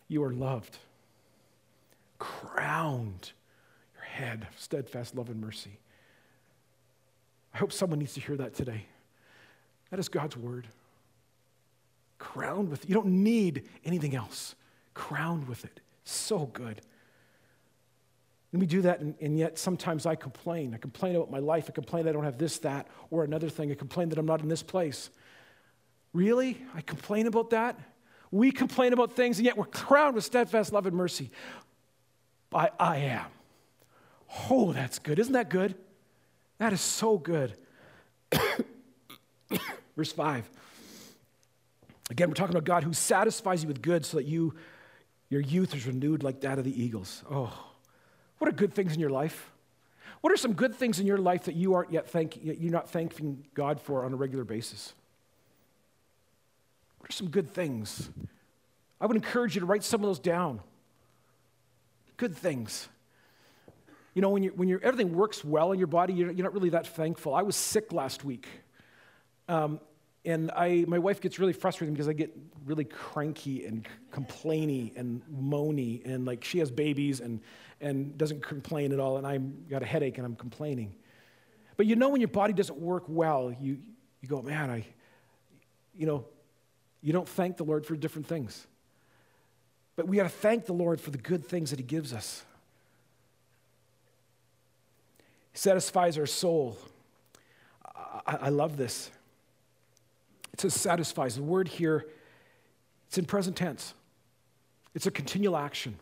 you 0.07 0.23
are 0.23 0.33
loved 0.33 0.77
crowned 2.21 3.31
your 3.95 4.03
head 4.03 4.47
steadfast 4.55 5.15
love 5.15 5.29
and 5.29 5.41
mercy. 5.41 5.79
I 7.51 7.57
hope 7.57 7.71
someone 7.71 7.97
needs 7.97 8.13
to 8.13 8.21
hear 8.21 8.37
that 8.37 8.53
today. 8.53 8.85
That 9.89 9.99
is 9.99 10.07
God's 10.07 10.37
word. 10.37 10.67
Crowned 12.21 12.69
with, 12.69 12.83
it. 12.83 12.89
you 12.89 12.93
don't 12.93 13.23
need 13.23 13.67
anything 13.83 14.15
else. 14.15 14.53
Crowned 14.93 15.47
with 15.47 15.65
it. 15.65 15.79
So 16.03 16.45
good. 16.45 16.79
And 18.51 18.61
we 18.61 18.67
do 18.67 18.83
that, 18.83 18.99
and, 18.99 19.15
and, 19.19 19.39
yet 19.39 19.57
sometimes 19.57 20.05
I 20.05 20.13
complain. 20.13 20.75
I 20.75 20.77
complain 20.77 21.15
about 21.15 21.31
my 21.31 21.39
life. 21.39 21.65
I 21.67 21.71
complain 21.71 22.07
I 22.07 22.11
don't 22.11 22.23
have 22.23 22.37
this, 22.37 22.59
that, 22.59 22.87
or 23.09 23.23
another 23.23 23.49
thing. 23.49 23.71
I 23.71 23.73
complain 23.73 24.09
that 24.09 24.19
I'm 24.19 24.27
not 24.27 24.41
in 24.41 24.49
this 24.49 24.61
place. 24.61 25.09
Really? 26.13 26.61
I 26.75 26.81
complain 26.81 27.25
about 27.25 27.49
that? 27.49 27.79
We 28.29 28.51
complain 28.51 28.93
about 28.93 29.13
things, 29.13 29.39
and 29.39 29.45
yet 29.45 29.57
we're 29.57 29.65
crowned 29.65 30.13
with 30.13 30.23
steadfast 30.23 30.71
love 30.71 30.85
and 30.85 30.95
mercy. 30.95 31.31
I, 32.53 32.69
I 32.79 32.97
am. 32.97 33.25
Oh, 34.47 34.73
that's 34.73 34.99
good. 34.99 35.17
Isn't 35.17 35.33
that 35.33 35.49
good? 35.49 35.73
That 36.59 36.71
is 36.71 36.81
so 36.81 37.17
good. 37.17 37.55
Verse 39.97 40.11
5. 40.11 40.47
Again, 42.11 42.27
we're 42.27 42.35
talking 42.35 42.53
about 42.53 42.65
God 42.65 42.83
who 42.83 42.91
satisfies 42.91 43.63
you 43.63 43.69
with 43.69 43.81
good 43.81 44.05
so 44.05 44.17
that 44.17 44.25
you, 44.25 44.53
your 45.29 45.39
youth 45.39 45.73
is 45.73 45.87
renewed 45.87 46.23
like 46.23 46.41
that 46.41 46.59
of 46.59 46.65
the 46.65 46.83
eagles. 46.83 47.23
Oh, 47.31 47.57
what 48.37 48.49
are 48.49 48.51
good 48.51 48.73
things 48.73 48.93
in 48.93 48.99
your 48.99 49.09
life? 49.09 49.49
What 50.19 50.33
are 50.33 50.37
some 50.37 50.51
good 50.51 50.75
things 50.75 50.99
in 50.99 51.07
your 51.07 51.17
life 51.17 51.45
that 51.45 51.55
you 51.55 51.73
aren't 51.73 51.91
yet 51.91 52.09
thank, 52.09 52.37
you're 52.43 52.69
not 52.69 52.89
thanking 52.89 53.45
God 53.53 53.79
for 53.79 54.03
on 54.03 54.11
a 54.11 54.17
regular 54.17 54.43
basis? 54.43 54.93
What 56.99 57.09
are 57.09 57.13
some 57.13 57.29
good 57.29 57.49
things? 57.49 58.09
I 58.99 59.05
would 59.05 59.15
encourage 59.15 59.55
you 59.55 59.61
to 59.61 59.65
write 59.65 59.85
some 59.85 60.01
of 60.01 60.07
those 60.07 60.19
down. 60.19 60.59
Good 62.17 62.35
things. 62.35 62.89
You 64.13 64.21
know, 64.21 64.29
when, 64.29 64.43
you 64.43 64.51
when 64.53 64.67
you're, 64.67 64.81
everything 64.83 65.15
works 65.15 65.45
well 65.45 65.71
in 65.71 65.79
your 65.79 65.87
body, 65.87 66.11
you're, 66.11 66.29
you're 66.29 66.43
not 66.43 66.53
really 66.53 66.71
that 66.71 66.87
thankful. 66.87 67.33
I 67.33 67.41
was 67.43 67.55
sick 67.55 67.93
last 67.93 68.25
week. 68.25 68.47
Um, 69.47 69.79
and 70.23 70.51
I, 70.51 70.85
my 70.87 70.99
wife 70.99 71.19
gets 71.19 71.39
really 71.39 71.53
frustrated 71.53 71.93
because 71.93 72.07
I 72.07 72.13
get 72.13 72.35
really 72.65 72.83
cranky 72.83 73.65
and 73.65 73.87
complainy 74.11 74.95
and 74.95 75.21
moany, 75.33 76.05
and 76.05 76.25
like 76.25 76.43
she 76.43 76.59
has 76.59 76.69
babies 76.69 77.19
and, 77.21 77.41
and 77.79 78.17
doesn't 78.17 78.45
complain 78.45 78.91
at 78.91 78.99
all, 78.99 79.17
and 79.17 79.25
I've 79.25 79.67
got 79.69 79.81
a 79.81 79.85
headache 79.85 80.17
and 80.17 80.25
I'm 80.25 80.35
complaining. 80.35 80.95
But 81.75 81.87
you 81.87 81.95
know, 81.95 82.09
when 82.09 82.21
your 82.21 82.27
body 82.27 82.53
doesn't 82.53 82.77
work 82.77 83.03
well, 83.07 83.55
you, 83.59 83.79
you 84.21 84.27
go, 84.27 84.41
man, 84.41 84.69
I, 84.69 84.85
you 85.97 86.05
know, 86.05 86.25
you 87.01 87.13
don't 87.13 87.27
thank 87.27 87.57
the 87.57 87.63
Lord 87.63 87.85
for 87.85 87.95
different 87.95 88.27
things. 88.27 88.67
But 89.95 90.07
we 90.07 90.17
got 90.17 90.23
to 90.23 90.29
thank 90.29 90.65
the 90.67 90.73
Lord 90.73 91.01
for 91.01 91.09
the 91.09 91.17
good 91.17 91.45
things 91.45 91.71
that 91.71 91.79
He 91.79 91.85
gives 91.85 92.13
us. 92.13 92.45
He 95.51 95.57
satisfies 95.57 96.17
our 96.17 96.27
soul. 96.27 96.77
I, 98.27 98.37
I 98.41 98.49
love 98.49 98.77
this. 98.77 99.09
It 100.53 100.61
says 100.61 100.73
satisfies. 100.73 101.35
The 101.35 101.43
word 101.43 101.67
here, 101.67 102.05
it's 103.07 103.17
in 103.17 103.25
present 103.25 103.55
tense. 103.55 103.93
It's 104.93 105.07
a 105.07 105.11
continual 105.11 105.55
action. 105.55 105.97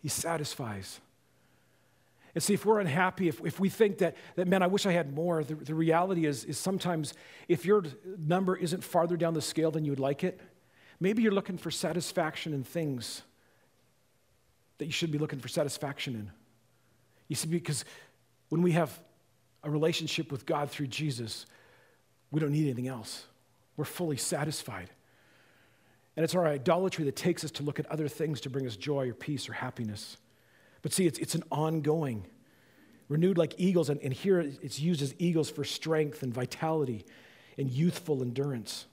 He 0.00 0.08
satisfies. 0.08 1.00
And 2.34 2.42
see, 2.42 2.54
if 2.54 2.64
we're 2.64 2.80
unhappy, 2.80 3.28
if, 3.28 3.44
if 3.44 3.60
we 3.60 3.68
think 3.68 3.98
that, 3.98 4.16
that, 4.36 4.48
man, 4.48 4.62
I 4.62 4.66
wish 4.66 4.86
I 4.86 4.92
had 4.92 5.14
more, 5.14 5.44
the, 5.44 5.54
the 5.54 5.74
reality 5.74 6.24
is, 6.24 6.44
is 6.44 6.56
sometimes 6.56 7.12
if 7.46 7.66
your 7.66 7.84
number 8.18 8.56
isn't 8.56 8.82
farther 8.82 9.18
down 9.18 9.34
the 9.34 9.42
scale 9.42 9.70
than 9.70 9.84
you 9.84 9.92
would 9.92 10.00
like 10.00 10.24
it, 10.24 10.40
maybe 10.98 11.22
you're 11.22 11.32
looking 11.32 11.58
for 11.58 11.70
satisfaction 11.70 12.54
in 12.54 12.64
things 12.64 13.22
that 14.78 14.86
you 14.86 14.92
should 14.92 15.12
be 15.12 15.18
looking 15.18 15.40
for 15.40 15.48
satisfaction 15.48 16.14
in. 16.14 16.30
You 17.28 17.36
see, 17.36 17.48
because 17.48 17.84
when 18.48 18.62
we 18.62 18.72
have 18.72 18.98
a 19.62 19.70
relationship 19.70 20.32
with 20.32 20.46
God 20.46 20.70
through 20.70 20.88
Jesus, 20.88 21.46
we 22.30 22.40
don't 22.40 22.50
need 22.50 22.64
anything 22.64 22.88
else. 22.88 23.26
We're 23.76 23.84
fully 23.84 24.16
satisfied. 24.16 24.90
And 26.16 26.24
it's 26.24 26.34
our 26.34 26.46
idolatry 26.46 27.04
that 27.06 27.16
takes 27.16 27.44
us 27.44 27.50
to 27.52 27.62
look 27.62 27.78
at 27.78 27.86
other 27.86 28.08
things 28.08 28.40
to 28.42 28.50
bring 28.50 28.66
us 28.66 28.76
joy 28.76 29.08
or 29.08 29.14
peace 29.14 29.48
or 29.48 29.54
happiness. 29.54 30.18
But 30.82 30.92
see, 30.92 31.06
it's, 31.06 31.18
it's 31.18 31.34
an 31.34 31.44
ongoing, 31.50 32.26
renewed 33.08 33.38
like 33.38 33.54
eagles. 33.56 33.88
And, 33.88 34.00
and 34.02 34.12
here 34.12 34.40
it's 34.40 34.78
used 34.78 35.00
as 35.00 35.14
eagles 35.18 35.50
for 35.50 35.64
strength 35.64 36.22
and 36.22 36.34
vitality 36.34 37.06
and 37.56 37.70
youthful 37.70 38.22
endurance. 38.22 38.86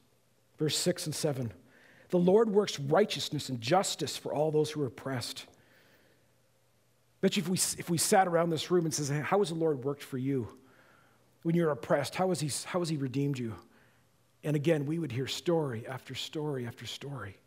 Verse 0.57 0.77
6 0.77 1.07
and 1.07 1.15
7. 1.15 1.51
The 2.09 2.17
Lord 2.17 2.49
works 2.49 2.79
righteousness 2.79 3.49
and 3.49 3.59
justice 3.61 4.17
for 4.17 4.33
all 4.33 4.51
those 4.51 4.71
who 4.71 4.81
are 4.81 4.87
oppressed. 4.87 5.45
Bet 7.21 7.35
you 7.35 7.43
if 7.43 7.49
we, 7.49 7.57
if 7.77 7.89
we 7.89 7.97
sat 7.97 8.27
around 8.27 8.49
this 8.49 8.71
room 8.71 8.85
and 8.85 8.93
says, 8.93 9.09
How 9.09 9.39
has 9.39 9.49
the 9.49 9.55
Lord 9.55 9.83
worked 9.83 10.03
for 10.03 10.17
you 10.17 10.47
when 11.43 11.55
you're 11.55 11.71
oppressed? 11.71 12.15
How 12.15 12.29
has 12.29 12.39
he, 12.39 12.49
how 12.65 12.79
has 12.79 12.89
he 12.89 12.97
redeemed 12.97 13.37
you? 13.37 13.55
And 14.43 14.56
again, 14.56 14.86
we 14.86 14.99
would 14.99 15.12
hear 15.12 15.28
story 15.28 15.86
after 15.88 16.15
story 16.15 16.65
after 16.65 16.86
story. 16.86 17.38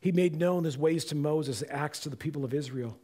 He 0.00 0.12
made 0.12 0.36
known 0.36 0.64
his 0.64 0.78
ways 0.78 1.04
to 1.06 1.14
Moses, 1.14 1.62
acts 1.70 2.00
to 2.00 2.08
the 2.08 2.16
people 2.16 2.44
of 2.44 2.54
Israel. 2.54 2.96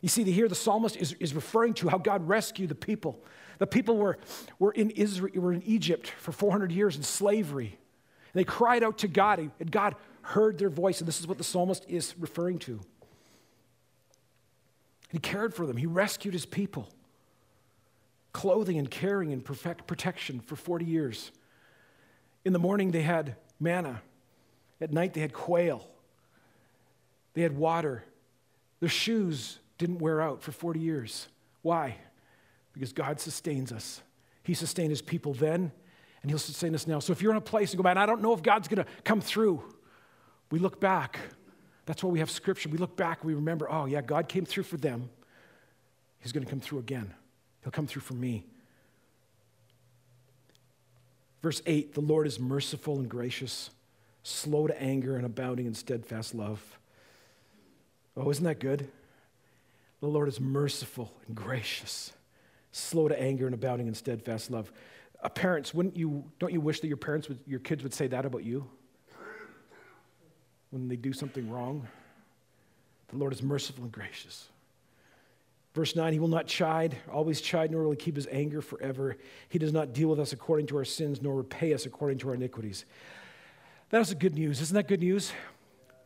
You 0.00 0.08
see, 0.08 0.24
here 0.24 0.48
the 0.48 0.54
psalmist 0.54 0.96
is, 0.96 1.14
is 1.14 1.34
referring 1.34 1.74
to 1.74 1.88
how 1.88 1.98
God 1.98 2.28
rescued 2.28 2.68
the 2.68 2.74
people. 2.74 3.18
The 3.58 3.66
people 3.66 3.96
were, 3.96 4.18
were, 4.58 4.72
in 4.72 4.90
Israel, 4.90 5.32
were 5.40 5.52
in 5.52 5.62
Egypt 5.62 6.08
for 6.08 6.32
400 6.32 6.70
years 6.70 6.96
in 6.96 7.02
slavery. 7.02 7.78
And 8.32 8.40
they 8.40 8.44
cried 8.44 8.82
out 8.82 8.98
to 8.98 9.08
God, 9.08 9.38
and 9.38 9.70
God 9.70 9.94
heard 10.22 10.58
their 10.58 10.68
voice. 10.68 11.00
And 11.00 11.08
this 11.08 11.20
is 11.20 11.26
what 11.26 11.38
the 11.38 11.44
psalmist 11.44 11.84
is 11.88 12.14
referring 12.18 12.58
to. 12.60 12.80
He 15.10 15.18
cared 15.18 15.54
for 15.54 15.66
them, 15.66 15.76
he 15.76 15.86
rescued 15.86 16.34
his 16.34 16.46
people, 16.46 16.88
clothing 18.32 18.78
and 18.78 18.90
caring 18.90 19.32
and 19.32 19.44
perfect 19.44 19.86
protection 19.86 20.40
for 20.40 20.56
40 20.56 20.84
years. 20.84 21.30
In 22.46 22.52
the 22.52 22.60
morning, 22.60 22.92
they 22.92 23.02
had 23.02 23.34
manna. 23.58 24.00
At 24.80 24.92
night, 24.92 25.14
they 25.14 25.20
had 25.20 25.32
quail. 25.32 25.84
They 27.34 27.42
had 27.42 27.56
water. 27.56 28.04
Their 28.78 28.88
shoes 28.88 29.58
didn't 29.78 29.98
wear 29.98 30.20
out 30.20 30.44
for 30.44 30.52
40 30.52 30.78
years. 30.78 31.26
Why? 31.62 31.96
Because 32.72 32.92
God 32.92 33.18
sustains 33.18 33.72
us. 33.72 34.00
He 34.44 34.54
sustained 34.54 34.90
his 34.90 35.02
people 35.02 35.34
then, 35.34 35.72
and 36.22 36.30
he'll 36.30 36.38
sustain 36.38 36.72
us 36.76 36.86
now. 36.86 37.00
So 37.00 37.10
if 37.10 37.20
you're 37.20 37.32
in 37.32 37.36
a 37.36 37.40
place 37.40 37.72
and 37.72 37.78
go, 37.78 37.82
man, 37.82 37.98
I 37.98 38.06
don't 38.06 38.22
know 38.22 38.32
if 38.32 38.44
God's 38.44 38.68
going 38.68 38.84
to 38.84 38.90
come 39.02 39.20
through, 39.20 39.64
we 40.52 40.60
look 40.60 40.80
back. 40.80 41.18
That's 41.84 42.04
why 42.04 42.10
we 42.10 42.20
have 42.20 42.30
scripture. 42.30 42.68
We 42.68 42.78
look 42.78 42.96
back, 42.96 43.24
we 43.24 43.34
remember, 43.34 43.68
oh, 43.68 43.86
yeah, 43.86 44.02
God 44.02 44.28
came 44.28 44.44
through 44.44 44.62
for 44.62 44.76
them. 44.76 45.10
He's 46.20 46.30
going 46.30 46.44
to 46.44 46.50
come 46.50 46.60
through 46.60 46.78
again. 46.78 47.12
He'll 47.64 47.72
come 47.72 47.88
through 47.88 48.02
for 48.02 48.14
me. 48.14 48.46
Verse 51.42 51.62
8 51.66 51.94
The 51.94 52.00
Lord 52.00 52.26
is 52.26 52.38
merciful 52.38 52.98
and 52.98 53.08
gracious, 53.08 53.70
slow 54.22 54.66
to 54.66 54.82
anger, 54.82 55.16
and 55.16 55.24
abounding 55.24 55.66
in 55.66 55.74
steadfast 55.74 56.34
love. 56.34 56.78
Oh, 58.16 58.30
isn't 58.30 58.44
that 58.44 58.60
good? 58.60 58.88
The 60.00 60.06
Lord 60.06 60.28
is 60.28 60.40
merciful 60.40 61.12
and 61.26 61.36
gracious, 61.36 62.12
slow 62.72 63.08
to 63.08 63.20
anger, 63.20 63.46
and 63.46 63.54
abounding 63.54 63.88
in 63.88 63.94
steadfast 63.94 64.50
love. 64.50 64.70
Uh, 65.22 65.28
parents, 65.28 65.72
wouldn't 65.72 65.96
you, 65.96 66.24
don't 66.38 66.52
you 66.52 66.60
wish 66.60 66.80
that 66.80 66.88
your 66.88 66.96
parents 66.96 67.28
would, 67.28 67.38
your 67.46 67.60
kids 67.60 67.82
would 67.82 67.94
say 67.94 68.06
that 68.06 68.24
about 68.24 68.44
you? 68.44 68.66
When 70.70 70.88
they 70.88 70.96
do 70.96 71.12
something 71.12 71.50
wrong? 71.50 71.86
The 73.08 73.16
Lord 73.16 73.32
is 73.32 73.42
merciful 73.42 73.84
and 73.84 73.92
gracious. 73.92 74.48
Verse 75.76 75.94
9, 75.94 76.14
he 76.14 76.18
will 76.18 76.26
not 76.26 76.46
chide, 76.46 76.96
always 77.12 77.38
chide, 77.38 77.70
nor 77.70 77.82
will 77.82 77.90
he 77.90 77.98
keep 77.98 78.16
his 78.16 78.26
anger 78.32 78.62
forever. 78.62 79.18
He 79.50 79.58
does 79.58 79.74
not 79.74 79.92
deal 79.92 80.08
with 80.08 80.18
us 80.18 80.32
according 80.32 80.68
to 80.68 80.78
our 80.78 80.86
sins, 80.86 81.20
nor 81.20 81.34
repay 81.34 81.74
us 81.74 81.84
according 81.84 82.16
to 82.20 82.30
our 82.30 82.34
iniquities. 82.34 82.86
That 83.90 84.00
is 84.00 84.14
good 84.14 84.34
news. 84.34 84.62
Isn't 84.62 84.74
that 84.74 84.88
good 84.88 85.00
news? 85.00 85.34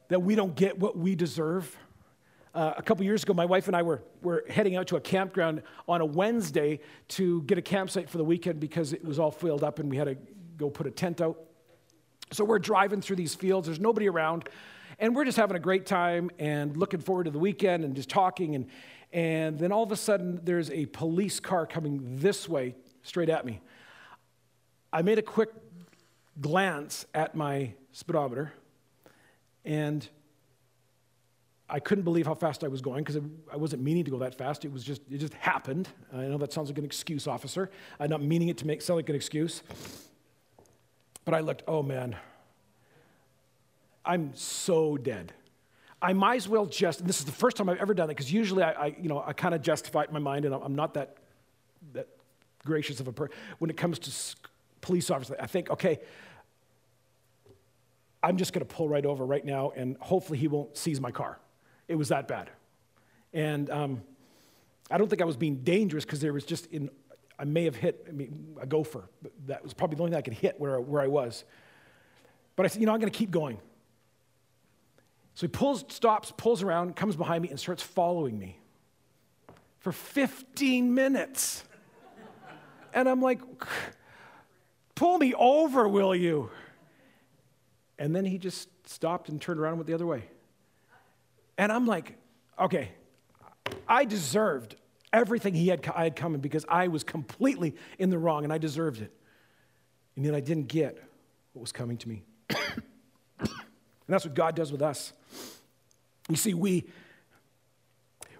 That 0.09 0.23
we 0.23 0.35
don't 0.35 0.57
get 0.57 0.81
what 0.81 0.99
we 0.99 1.15
deserve. 1.15 1.77
Uh, 2.53 2.75
a 2.79 2.83
couple 2.83 3.05
years 3.05 3.23
ago, 3.23 3.33
my 3.33 3.45
wife 3.45 3.69
and 3.69 3.77
I 3.77 3.83
were, 3.83 4.03
were 4.23 4.45
heading 4.51 4.75
out 4.75 4.89
to 4.89 4.97
a 4.97 5.01
campground 5.01 5.63
on 5.87 6.01
a 6.01 6.05
Wednesday 6.05 6.81
to 7.11 7.43
get 7.43 7.57
a 7.57 7.63
campsite 7.63 8.11
for 8.11 8.19
the 8.19 8.25
weekend 8.25 8.59
because 8.59 8.93
it 8.93 9.05
was 9.05 9.21
all 9.21 9.31
filled 9.31 9.63
up 9.63 9.79
and 9.79 9.89
we 9.89 9.97
had 9.97 10.09
to 10.09 10.17
go 10.57 10.69
put 10.69 10.89
a 10.89 10.91
tent 10.91 11.21
out. 11.21 11.39
So 12.33 12.43
we're 12.43 12.59
driving 12.59 13.03
through 13.03 13.17
these 13.17 13.37
fields, 13.37 13.69
there's 13.69 13.79
nobody 13.79 14.09
around, 14.09 14.49
and 14.99 15.15
we're 15.15 15.25
just 15.25 15.37
having 15.37 15.57
a 15.57 15.61
great 15.61 15.87
time 15.87 16.29
and 16.41 16.77
looking 16.77 16.99
forward 16.99 17.25
to 17.25 17.31
the 17.31 17.39
weekend 17.39 17.85
and 17.85 17.95
just 17.95 18.09
talking. 18.09 18.57
And, 18.57 18.67
and 19.13 19.59
then 19.59 19.73
all 19.73 19.83
of 19.83 19.93
a 19.93 19.97
sudden, 19.97 20.41
there's 20.45 20.71
a 20.71 20.87
police 20.87 21.41
car 21.41 21.67
coming 21.67 22.01
this 22.17 22.49
way, 22.49 22.77
straight 23.03 23.29
at 23.29 23.45
me. 23.45 23.61
I 24.93 25.03
made 25.03 25.19
a 25.19 25.23
quick 25.23 25.51
glance 26.41 27.07
at 27.15 27.35
my 27.35 27.75
speedometer, 27.93 28.53
and 29.65 30.09
I 31.69 31.81
couldn't 31.81 32.05
believe 32.05 32.27
how 32.27 32.35
fast 32.35 32.65
I 32.65 32.69
was 32.69 32.81
going 32.81 33.05
because 33.05 33.21
I 33.53 33.57
wasn't 33.57 33.83
meaning 33.83 34.05
to 34.05 34.11
go 34.11 34.19
that 34.19 34.37
fast. 34.37 34.65
It 34.65 34.73
was 34.73 34.83
just 34.85 35.03
it 35.11 35.19
just 35.19 35.35
happened. 35.35 35.89
I 36.13 36.23
know 36.23 36.39
that 36.39 36.53
sounds 36.53 36.69
like 36.69 36.79
an 36.79 36.85
excuse, 36.85 37.27
officer. 37.27 37.71
I'm 37.99 38.11
not 38.11 38.23
meaning 38.23 38.49
it 38.49 38.59
to 38.59 38.67
make 38.67 38.83
sound 38.83 38.99
like 38.99 39.09
an 39.09 39.17
excuse. 39.17 39.63
But 41.25 41.35
I 41.35 41.41
looked, 41.41 41.63
oh 41.69 41.83
man, 41.83 42.17
I'm 44.05 44.33
so 44.35 44.97
dead. 44.97 45.33
I 46.03 46.13
might 46.15 46.37
as 46.37 46.49
well 46.49 46.67
just, 46.67 47.01
and 47.01 47.09
this 47.09 47.19
is 47.19 47.27
the 47.27 47.33
first 47.33 47.57
time 47.57 47.69
I've 47.69 47.79
ever 47.79 47.93
done 47.95 48.09
it, 48.09 48.15
because 48.15 48.33
usually 48.33 48.63
I, 48.63 48.73
I, 48.73 48.87
you 49.01 49.09
know, 49.09 49.23
I 49.25 49.33
kind 49.33 49.55
of 49.55 49.63
justify 49.63 50.07
my 50.11 50.19
mind, 50.19 50.45
and 50.47 50.55
I'm 50.55 50.75
not 50.75 50.95
that, 50.95 51.17
that 51.93 52.09
gracious 52.65 53.01
of 53.01 53.09
a 53.09 53.13
person. 53.13 53.35
When 53.59 53.71
it 53.71 53.77
comes 53.77 53.99
to 54.01 54.37
police 54.81 55.11
officers, 55.11 55.37
I 55.39 55.47
think, 55.47 55.71
okay, 55.71 56.01
I'm 58.23 58.37
just 58.37 58.53
going 58.53 58.67
to 58.67 58.75
pull 58.75 58.89
right 58.89 59.05
over 59.05 59.25
right 59.27 59.45
now, 59.45 59.73
and 59.77 59.97
hopefully 59.99 60.39
he 60.39 60.49
won't 60.49 60.77
seize 60.77 61.01
my 61.01 61.11
car. 61.11 61.39
It 61.89 61.97
was 61.97 62.09
that 62.09 62.29
bad. 62.29 62.51
And 63.33 63.69
um, 63.71 64.03
I 64.91 64.99
don't 64.99 65.09
think 65.09 65.23
I 65.23 65.25
was 65.25 65.37
being 65.37 65.57
dangerous 65.57 66.05
because 66.05 66.21
there 66.21 66.33
was 66.33 66.45
just 66.45 66.67
in, 66.67 66.91
I 67.39 67.45
may 67.45 67.65
have 67.65 67.77
hit 67.77 68.07
I 68.09 68.13
mean, 68.13 68.57
a 68.61 68.67
gopher. 68.67 69.09
That 69.47 69.63
was 69.63 69.75
probably 69.75 69.97
the 69.97 70.03
only 70.03 70.13
thing 70.13 70.19
I 70.19 70.23
could 70.23 70.35
hit 70.35 70.59
where, 70.59 70.81
where 70.81 71.03
I 71.03 71.07
was. 71.07 71.45
But 72.57 72.67
I 72.67 72.69
said, 72.69 72.81
you 72.81 72.87
know, 72.87 72.93
I'm 72.93 73.01
going 73.01 73.13
to 73.13 73.19
keep 73.19 73.31
going. 73.31 73.59
So 75.41 75.47
he 75.47 75.49
pulls, 75.49 75.87
stops, 75.89 76.35
pulls 76.37 76.63
around, 76.63 76.97
comes 76.97 77.17
behind 77.17 77.41
me, 77.41 77.49
and 77.49 77.59
starts 77.59 77.83
following 77.83 78.39
me 78.39 78.59
for 79.79 79.91
15 79.91 80.93
minutes. 80.93 81.65
and 82.93 83.09
I'm 83.09 83.23
like, 83.23 83.41
pull 84.95 85.17
me 85.17 85.33
over, 85.33 85.89
will 85.89 86.15
you? 86.15 86.51
And 87.99 88.15
then 88.15 88.27
he 88.27 88.37
just 88.37 88.69
stopped 88.87 89.31
and 89.31 89.41
turned 89.41 89.59
around 89.59 89.71
and 89.71 89.79
went 89.79 89.87
the 89.87 89.95
other 89.95 90.05
way. 90.05 90.25
And 91.57 91.73
I'm 91.73 91.87
like, 91.87 92.19
okay, 92.59 92.91
I 93.89 94.05
deserved 94.05 94.77
everything 95.11 95.55
he 95.55 95.69
had, 95.69 95.91
I 95.97 96.05
had 96.05 96.17
coming 96.17 96.43
because 96.43 96.67
I 96.69 96.89
was 96.89 97.03
completely 97.03 97.77
in 97.99 98.11
the 98.11 98.19
wrong 98.19 98.45
and 98.45 98.53
I 98.53 98.59
deserved 98.59 99.01
it. 99.01 99.11
And 100.17 100.27
yet 100.27 100.35
I 100.35 100.41
didn't 100.41 100.69
get 100.69 101.03
what 101.55 101.63
was 101.63 101.73
coming 101.73 101.97
to 101.97 102.09
me. 102.11 102.25
and 104.11 104.15
that's 104.17 104.25
what 104.25 104.35
God 104.35 104.57
does 104.57 104.73
with 104.73 104.83
us. 104.83 105.13
You 106.29 106.35
see, 106.35 106.53
we, 106.53 106.85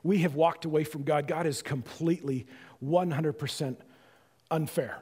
we 0.03 0.19
have 0.23 0.35
walked 0.35 0.65
away 0.65 0.83
from 0.83 1.05
God. 1.05 1.29
God 1.29 1.47
is 1.47 1.63
completely 1.63 2.49
100% 2.85 3.77
unfair. 4.51 4.99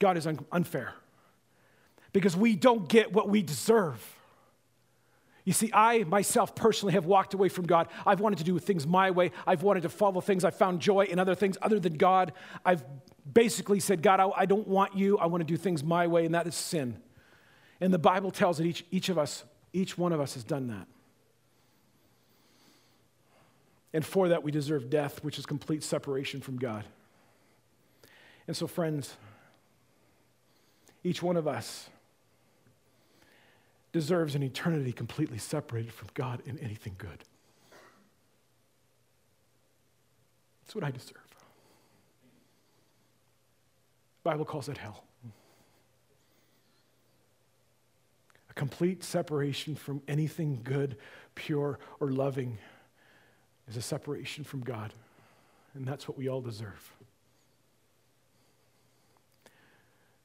God 0.00 0.16
is 0.16 0.26
un- 0.26 0.46
unfair 0.50 0.94
because 2.14 2.38
we 2.38 2.56
don't 2.56 2.88
get 2.88 3.12
what 3.12 3.28
we 3.28 3.42
deserve. 3.42 4.02
You 5.44 5.52
see, 5.52 5.70
I 5.74 6.04
myself 6.04 6.54
personally 6.54 6.94
have 6.94 7.04
walked 7.04 7.34
away 7.34 7.50
from 7.50 7.66
God. 7.66 7.88
I've 8.06 8.20
wanted 8.20 8.38
to 8.38 8.44
do 8.44 8.58
things 8.58 8.86
my 8.86 9.10
way. 9.10 9.30
I've 9.46 9.62
wanted 9.62 9.82
to 9.82 9.90
follow 9.90 10.22
things. 10.22 10.42
I've 10.42 10.56
found 10.56 10.80
joy 10.80 11.02
in 11.02 11.18
other 11.18 11.34
things 11.34 11.58
other 11.60 11.78
than 11.78 11.98
God. 11.98 12.32
I've 12.64 12.82
basically 13.30 13.80
said, 13.80 14.00
God, 14.00 14.20
I, 14.20 14.30
I 14.34 14.46
don't 14.46 14.66
want 14.66 14.96
you. 14.96 15.18
I 15.18 15.26
want 15.26 15.42
to 15.42 15.46
do 15.46 15.58
things 15.58 15.84
my 15.84 16.06
way, 16.06 16.24
and 16.24 16.34
that 16.34 16.46
is 16.46 16.54
sin. 16.54 16.96
And 17.80 17.92
the 17.92 17.98
Bible 17.98 18.30
tells 18.30 18.58
that 18.58 18.66
each, 18.66 18.84
each 18.90 19.08
of 19.08 19.18
us, 19.18 19.44
each 19.72 19.96
one 19.96 20.12
of 20.12 20.20
us 20.20 20.34
has 20.34 20.44
done 20.44 20.68
that. 20.68 20.86
And 23.92 24.04
for 24.04 24.28
that, 24.28 24.42
we 24.42 24.50
deserve 24.50 24.90
death, 24.90 25.22
which 25.24 25.38
is 25.38 25.46
complete 25.46 25.82
separation 25.82 26.40
from 26.40 26.58
God. 26.58 26.84
And 28.46 28.56
so, 28.56 28.66
friends, 28.66 29.16
each 31.04 31.22
one 31.22 31.36
of 31.36 31.46
us 31.46 31.88
deserves 33.92 34.34
an 34.34 34.42
eternity 34.42 34.92
completely 34.92 35.38
separated 35.38 35.92
from 35.92 36.08
God 36.14 36.42
in 36.44 36.58
anything 36.58 36.94
good. 36.98 37.24
That's 40.62 40.74
what 40.74 40.84
I 40.84 40.90
deserve. 40.90 41.16
The 44.22 44.30
Bible 44.30 44.44
calls 44.44 44.68
it 44.68 44.76
hell. 44.76 45.04
Complete 48.58 49.04
separation 49.04 49.76
from 49.76 50.02
anything 50.08 50.60
good, 50.64 50.96
pure, 51.36 51.78
or 52.00 52.10
loving 52.10 52.58
is 53.68 53.76
a 53.76 53.82
separation 53.82 54.42
from 54.42 54.60
God. 54.60 54.92
And 55.74 55.86
that's 55.86 56.08
what 56.08 56.18
we 56.18 56.28
all 56.28 56.40
deserve. 56.40 56.92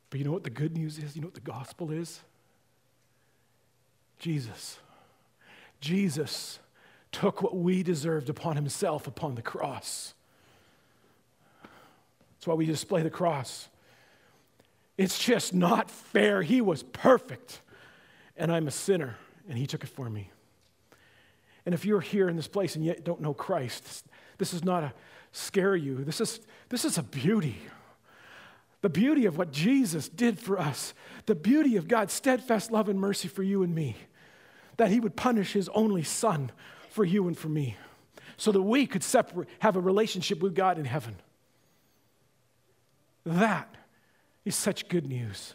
But 0.10 0.19
you 0.19 0.26
know 0.26 0.32
what 0.32 0.43
the 0.43 0.50
good 0.50 0.76
news 0.76 0.98
is? 0.98 1.15
You 1.15 1.22
know 1.22 1.28
what 1.28 1.36
the 1.36 1.41
gospel 1.41 1.91
is? 1.91 2.22
Jesus. 4.17 4.80
Jesus 5.80 6.58
took 7.12 7.43
what 7.43 7.56
we 7.56 7.84
deserved 7.84 8.30
upon 8.30 8.56
himself 8.56 9.06
upon 9.06 9.36
the 9.36 9.41
cross. 9.43 10.15
That's 12.34 12.48
why 12.48 12.56
we 12.56 12.65
display 12.65 13.04
the 13.04 13.12
cross. 13.12 13.69
It's 14.98 15.19
just 15.19 15.54
not 15.54 15.91
fair. 15.91 16.41
He 16.41 16.62
was 16.62 16.82
perfect, 16.82 17.62
and 18.38 18.52
I'm 18.52 18.67
a 18.67 18.72
sinner, 18.72 19.17
and 19.48 19.58
he 19.58 19.67
took 19.67 19.84
it 19.84 19.89
for 19.89 20.10
me. 20.10 20.32
And 21.65 21.74
if 21.74 21.86
you're 21.86 22.02
here 22.02 22.28
in 22.28 22.36
this 22.36 22.48
place 22.48 22.76
and 22.76 22.84
yet 22.84 23.04
don't 23.04 23.22
know 23.22 23.34
Christ, 23.34 24.06
this 24.38 24.54
is 24.54 24.63
not 24.63 24.84
a 24.84 24.93
scare 25.32 25.76
you. 25.76 26.04
This 26.04 26.19
is, 26.19 26.41
this 26.69 26.84
is 26.86 26.98
a 26.98 27.04
beauty. 27.04 27.58
The 28.82 28.89
beauty 28.89 29.26
of 29.26 29.38
what 29.38 29.52
Jesus 29.52 30.10
did 30.10 30.39
for 30.39 30.60
us, 30.60 30.93
the 31.26 31.36
beauty 31.36 31.78
of 31.78 31.88
God's 31.88 32.13
steadfast 32.13 32.69
love 32.69 32.89
and 32.89 33.00
mercy 33.00 33.30
for 33.30 33.43
you 33.43 33.63
and 33.63 33.74
me 33.74 33.96
that 34.78 34.89
he 34.89 35.00
would 35.00 35.15
punish 35.15 35.54
his 35.54 35.69
only 35.69 36.04
son 36.04 36.52
for 36.89 37.06
you 37.06 37.28
and 37.28 37.38
for 37.38 37.50
me 37.50 37.78
so 38.38 38.52
that 38.52 38.62
we 38.62 38.86
could 38.86 39.04
separate, 39.04 39.48
have 39.60 39.76
a 39.76 39.80
relationship 39.80 40.41
with 40.41 40.56
God 40.56 40.78
in 40.78 40.86
heaven. 40.86 41.15
That 43.26 43.74
is 44.43 44.56
such 44.56 44.89
good 44.89 45.08
news. 45.08 45.54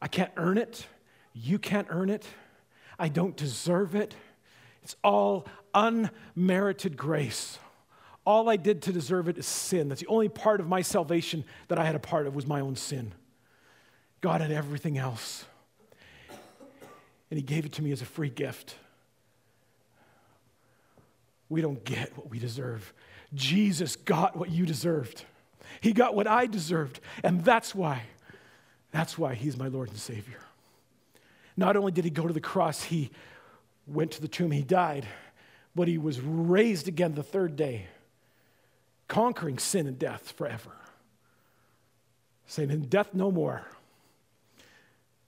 I 0.00 0.08
can't 0.08 0.32
earn 0.36 0.58
it. 0.58 0.86
You 1.32 1.58
can't 1.58 1.86
earn 1.90 2.10
it. 2.10 2.26
I 2.98 3.08
don't 3.08 3.36
deserve 3.36 3.94
it. 3.94 4.14
It's 4.82 4.96
all 5.04 5.46
unmerited 5.74 6.96
grace. 6.96 7.58
All 8.24 8.48
I 8.48 8.56
did 8.56 8.82
to 8.82 8.92
deserve 8.92 9.28
it 9.28 9.38
is 9.38 9.46
sin. 9.46 9.88
That's 9.88 10.00
the 10.00 10.06
only 10.06 10.28
part 10.28 10.60
of 10.60 10.68
my 10.68 10.82
salvation 10.82 11.44
that 11.68 11.78
I 11.78 11.84
had 11.84 11.94
a 11.94 12.00
part 12.00 12.26
of 12.26 12.34
was 12.34 12.46
my 12.46 12.60
own 12.60 12.76
sin. 12.76 13.12
God 14.20 14.40
had 14.40 14.52
everything 14.52 14.98
else 14.98 15.44
and 17.30 17.38
He 17.38 17.42
gave 17.42 17.64
it 17.64 17.72
to 17.72 17.82
me 17.82 17.92
as 17.92 18.02
a 18.02 18.06
free 18.06 18.28
gift. 18.28 18.76
We 21.48 21.60
don't 21.60 21.82
get 21.84 22.16
what 22.16 22.30
we 22.30 22.38
deserve. 22.38 22.92
Jesus 23.34 23.96
got 23.96 24.36
what 24.36 24.50
you 24.50 24.66
deserved. 24.66 25.24
He 25.80 25.92
got 25.92 26.14
what 26.14 26.26
I 26.26 26.46
deserved. 26.46 27.00
And 27.22 27.44
that's 27.44 27.74
why, 27.74 28.02
that's 28.90 29.18
why 29.18 29.34
He's 29.34 29.56
my 29.56 29.68
Lord 29.68 29.88
and 29.88 29.98
Savior. 29.98 30.40
Not 31.56 31.76
only 31.76 31.92
did 31.92 32.04
He 32.04 32.10
go 32.10 32.26
to 32.26 32.32
the 32.32 32.40
cross, 32.40 32.84
He 32.84 33.10
went 33.86 34.12
to 34.12 34.20
the 34.20 34.28
tomb, 34.28 34.50
He 34.50 34.62
died, 34.62 35.06
but 35.74 35.88
He 35.88 35.98
was 35.98 36.20
raised 36.20 36.88
again 36.88 37.14
the 37.14 37.22
third 37.22 37.56
day, 37.56 37.86
conquering 39.08 39.58
sin 39.58 39.86
and 39.86 39.98
death 39.98 40.32
forever. 40.32 40.72
Saying, 42.46 42.70
In 42.70 42.86
death 42.86 43.14
no 43.14 43.30
more 43.30 43.64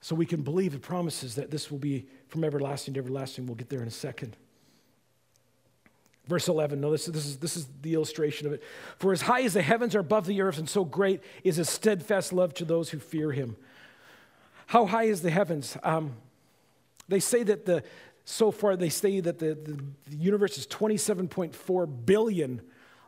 so 0.02 0.16
we 0.16 0.26
can 0.26 0.42
believe 0.42 0.72
the 0.72 0.80
promises 0.80 1.36
that 1.36 1.52
this 1.52 1.70
will 1.70 1.78
be 1.78 2.06
from 2.26 2.42
everlasting 2.42 2.94
to 2.94 3.00
everlasting. 3.00 3.46
We'll 3.46 3.54
get 3.54 3.68
there 3.68 3.82
in 3.82 3.88
a 3.88 3.92
second. 3.92 4.36
Verse 6.28 6.46
11, 6.46 6.80
no, 6.80 6.92
this, 6.92 7.06
this, 7.06 7.26
is, 7.26 7.36
this 7.38 7.56
is 7.56 7.66
the 7.82 7.94
illustration 7.94 8.46
of 8.46 8.52
it. 8.52 8.62
For 8.98 9.12
as 9.12 9.22
high 9.22 9.42
as 9.42 9.54
the 9.54 9.62
heavens 9.62 9.96
are 9.96 10.00
above 10.00 10.26
the 10.26 10.40
earth, 10.40 10.58
and 10.58 10.68
so 10.68 10.84
great 10.84 11.20
is 11.42 11.56
his 11.56 11.68
steadfast 11.68 12.32
love 12.32 12.54
to 12.54 12.64
those 12.64 12.90
who 12.90 12.98
fear 12.98 13.32
him. 13.32 13.56
How 14.66 14.86
high 14.86 15.04
is 15.04 15.22
the 15.22 15.30
heavens? 15.30 15.76
Um, 15.82 16.14
they 17.08 17.18
say 17.18 17.42
that 17.42 17.66
the, 17.66 17.82
so 18.24 18.52
far, 18.52 18.76
they 18.76 18.88
say 18.88 19.18
that 19.20 19.40
the, 19.40 19.54
the, 19.54 19.82
the 20.08 20.16
universe 20.16 20.58
is 20.58 20.66
27.4 20.68 22.06
billion 22.06 22.62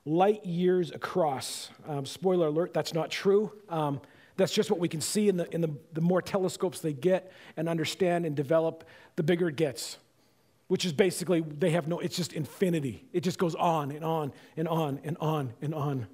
light 0.04 0.44
years 0.44 0.90
across. 0.90 1.70
Um, 1.86 2.04
spoiler 2.06 2.48
alert, 2.48 2.74
that's 2.74 2.92
not 2.94 3.10
true. 3.10 3.52
Um, 3.68 4.00
that's 4.36 4.52
just 4.52 4.70
what 4.70 4.80
we 4.80 4.88
can 4.88 5.00
see 5.00 5.28
in 5.28 5.36
the, 5.36 5.52
in 5.54 5.60
the, 5.60 5.70
the 5.92 6.00
more 6.00 6.20
telescopes 6.20 6.80
they 6.80 6.92
get 6.92 7.32
and 7.56 7.68
understand 7.68 8.26
and 8.26 8.34
develop, 8.34 8.84
the 9.14 9.22
bigger 9.22 9.48
it 9.48 9.56
gets. 9.56 9.98
Which 10.68 10.84
is 10.84 10.92
basically, 10.92 11.40
they 11.40 11.70
have 11.70 11.88
no, 11.88 11.98
it's 11.98 12.16
just 12.16 12.32
infinity. 12.32 13.04
It 13.12 13.20
just 13.20 13.38
goes 13.38 13.54
on 13.54 13.90
and 13.90 14.04
on 14.04 14.32
and 14.56 14.66
on 14.66 15.00
and 15.04 15.16
on 15.20 15.52
and 15.60 15.74
on. 15.74 16.06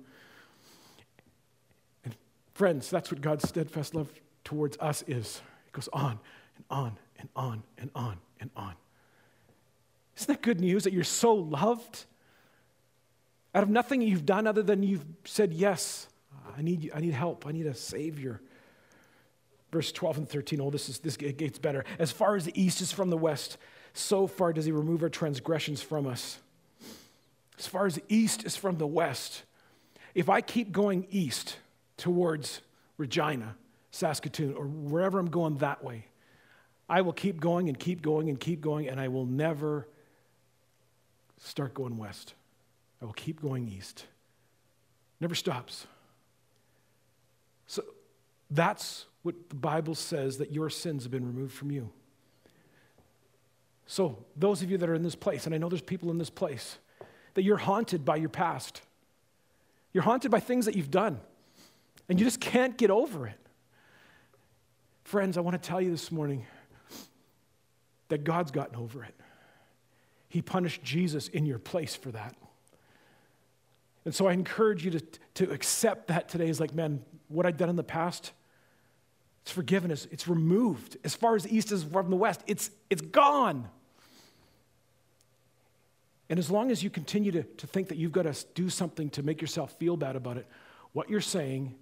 And 2.04 2.14
friends, 2.54 2.90
that's 2.90 3.10
what 3.10 3.20
God's 3.20 3.48
steadfast 3.48 3.94
love 3.94 4.10
towards 4.42 4.76
us 4.78 5.04
is. 5.06 5.40
It 5.68 5.72
goes 5.72 5.88
on 5.92 6.18
and 6.56 6.64
on 6.68 6.98
and 7.18 7.28
on 7.36 7.62
and 7.78 7.90
on 7.94 8.18
and 8.40 8.50
on. 8.56 8.74
Isn't 10.16 10.26
that 10.28 10.42
good 10.42 10.60
news 10.60 10.84
that 10.84 10.92
you're 10.92 11.04
so 11.04 11.34
loved? 11.34 12.04
Out 13.54 13.62
of 13.62 13.68
nothing 13.68 14.02
you've 14.02 14.26
done 14.26 14.46
other 14.46 14.62
than 14.62 14.82
you've 14.82 15.04
said 15.24 15.52
yes 15.52 16.08
I 16.56 16.62
need, 16.62 16.90
I 16.94 17.00
need 17.00 17.14
help. 17.14 17.46
I 17.46 17.52
need 17.52 17.66
a 17.66 17.74
Savior. 17.74 18.40
Verse 19.72 19.92
12 19.92 20.18
and 20.18 20.28
13, 20.28 20.60
oh, 20.60 20.70
this, 20.70 20.88
is, 20.88 20.98
this 20.98 21.16
gets 21.16 21.58
better. 21.58 21.84
As 21.98 22.10
far 22.10 22.34
as 22.34 22.44
the 22.44 22.60
east 22.60 22.80
is 22.80 22.90
from 22.90 23.08
the 23.08 23.16
west, 23.16 23.56
so 23.92 24.26
far 24.26 24.52
does 24.52 24.64
he 24.64 24.72
remove 24.72 25.02
our 25.02 25.08
transgressions 25.08 25.82
from 25.82 26.06
us. 26.06 26.38
As 27.58 27.66
far 27.66 27.86
as 27.86 28.00
east 28.08 28.44
is 28.44 28.56
from 28.56 28.78
the 28.78 28.86
west, 28.86 29.42
if 30.14 30.28
I 30.28 30.40
keep 30.40 30.72
going 30.72 31.06
east 31.10 31.56
towards 31.96 32.62
Regina, 32.96 33.56
Saskatoon, 33.90 34.54
or 34.54 34.66
wherever 34.66 35.18
I'm 35.18 35.30
going 35.30 35.58
that 35.58 35.84
way, 35.84 36.06
I 36.88 37.02
will 37.02 37.12
keep 37.12 37.40
going 37.40 37.68
and 37.68 37.78
keep 37.78 38.02
going 38.02 38.28
and 38.28 38.40
keep 38.40 38.60
going, 38.60 38.88
and 38.88 38.98
I 38.98 39.08
will 39.08 39.26
never 39.26 39.86
start 41.38 41.74
going 41.74 41.96
west. 41.96 42.34
I 43.00 43.04
will 43.04 43.12
keep 43.12 43.40
going 43.40 43.68
east. 43.68 44.06
Never 45.20 45.34
stops. 45.34 45.86
So 47.66 47.82
That's 48.50 49.06
what 49.22 49.48
the 49.48 49.54
Bible 49.54 49.94
says 49.94 50.38
that 50.38 50.52
your 50.52 50.70
sins 50.70 51.04
have 51.04 51.12
been 51.12 51.26
removed 51.26 51.54
from 51.54 51.70
you. 51.70 51.90
So, 53.90 54.24
those 54.36 54.62
of 54.62 54.70
you 54.70 54.78
that 54.78 54.88
are 54.88 54.94
in 54.94 55.02
this 55.02 55.16
place, 55.16 55.46
and 55.46 55.54
I 55.54 55.58
know 55.58 55.68
there's 55.68 55.82
people 55.82 56.12
in 56.12 56.18
this 56.18 56.30
place, 56.30 56.78
that 57.34 57.42
you're 57.42 57.56
haunted 57.56 58.04
by 58.04 58.14
your 58.14 58.28
past. 58.28 58.82
You're 59.92 60.04
haunted 60.04 60.30
by 60.30 60.38
things 60.38 60.66
that 60.66 60.76
you've 60.76 60.92
done, 60.92 61.18
and 62.08 62.16
you 62.16 62.24
just 62.24 62.40
can't 62.40 62.78
get 62.78 62.92
over 62.92 63.26
it. 63.26 63.36
Friends, 65.02 65.36
I 65.36 65.40
want 65.40 65.60
to 65.60 65.68
tell 65.68 65.80
you 65.80 65.90
this 65.90 66.12
morning 66.12 66.46
that 68.10 68.22
God's 68.22 68.52
gotten 68.52 68.76
over 68.76 69.02
it. 69.02 69.12
He 70.28 70.40
punished 70.40 70.84
Jesus 70.84 71.26
in 71.26 71.44
your 71.44 71.58
place 71.58 71.96
for 71.96 72.12
that. 72.12 72.36
And 74.04 74.14
so 74.14 74.28
I 74.28 74.34
encourage 74.34 74.84
you 74.84 74.92
to, 74.92 75.00
to 75.34 75.50
accept 75.50 76.06
that 76.06 76.28
today 76.28 76.48
as 76.48 76.60
like, 76.60 76.76
man, 76.76 77.02
what 77.26 77.44
I've 77.44 77.56
done 77.56 77.68
in 77.68 77.74
the 77.74 77.82
past, 77.82 78.30
it's 79.42 79.50
forgiven, 79.50 79.90
it's, 79.90 80.06
it's 80.12 80.28
removed. 80.28 80.96
As 81.02 81.16
far 81.16 81.34
as 81.34 81.42
the 81.42 81.56
east 81.56 81.72
is 81.72 81.82
from 81.82 82.08
the 82.08 82.14
west, 82.14 82.44
it's, 82.46 82.70
it's 82.88 83.02
gone. 83.02 83.68
And 86.30 86.38
as 86.38 86.50
long 86.50 86.70
as 86.70 86.82
you 86.82 86.88
continue 86.88 87.32
to, 87.32 87.42
to 87.42 87.66
think 87.66 87.88
that 87.88 87.98
you've 87.98 88.12
got 88.12 88.22
to 88.22 88.44
do 88.54 88.70
something 88.70 89.10
to 89.10 89.22
make 89.22 89.40
yourself 89.40 89.72
feel 89.72 89.96
bad 89.96 90.14
about 90.14 90.36
it, 90.36 90.46
what 90.92 91.10
you're 91.10 91.20
saying 91.20 91.74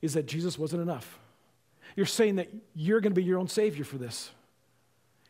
is 0.00 0.14
that 0.14 0.26
Jesus 0.26 0.58
wasn't 0.58 0.80
enough. 0.80 1.18
You're 1.96 2.06
saying 2.06 2.36
that 2.36 2.48
you're 2.74 3.00
going 3.00 3.12
to 3.12 3.20
be 3.20 3.24
your 3.24 3.38
own 3.38 3.48
Savior 3.48 3.84
for 3.84 3.98
this. 3.98 4.30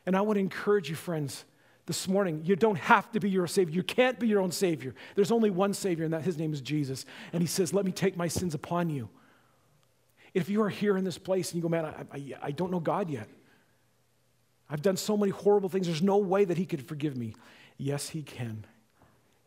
And 0.04 0.14
I 0.14 0.20
want 0.20 0.36
to 0.36 0.40
encourage 0.40 0.90
you, 0.90 0.94
friends, 0.94 1.44
this 1.86 2.06
morning, 2.06 2.42
you 2.44 2.54
don't 2.54 2.78
have 2.78 3.10
to 3.12 3.20
be 3.20 3.30
your 3.30 3.46
Savior. 3.46 3.74
You 3.74 3.82
can't 3.82 4.18
be 4.18 4.28
your 4.28 4.40
own 4.40 4.52
Savior. 4.52 4.94
There's 5.14 5.30
only 5.30 5.50
one 5.50 5.72
Savior, 5.72 6.04
and 6.04 6.12
that 6.12 6.22
His 6.22 6.36
name 6.36 6.52
is 6.52 6.60
Jesus. 6.60 7.06
And 7.32 7.42
He 7.42 7.46
says, 7.46 7.72
Let 7.72 7.84
me 7.84 7.92
take 7.92 8.16
my 8.16 8.28
sins 8.28 8.54
upon 8.54 8.90
you. 8.90 9.08
If 10.34 10.50
you 10.50 10.62
are 10.62 10.68
here 10.68 10.98
in 10.98 11.04
this 11.04 11.16
place 11.16 11.50
and 11.50 11.56
you 11.56 11.62
go, 11.62 11.68
Man, 11.68 11.84
I, 11.84 12.04
I, 12.12 12.34
I 12.42 12.50
don't 12.50 12.70
know 12.70 12.80
God 12.80 13.08
yet. 13.08 13.28
I've 14.68 14.82
done 14.82 14.96
so 14.96 15.16
many 15.16 15.30
horrible 15.30 15.68
things. 15.68 15.86
There's 15.86 16.02
no 16.02 16.18
way 16.18 16.44
that 16.44 16.58
He 16.58 16.66
could 16.66 16.86
forgive 16.86 17.16
me. 17.16 17.34
Yes, 17.78 18.10
He 18.10 18.22
can. 18.22 18.64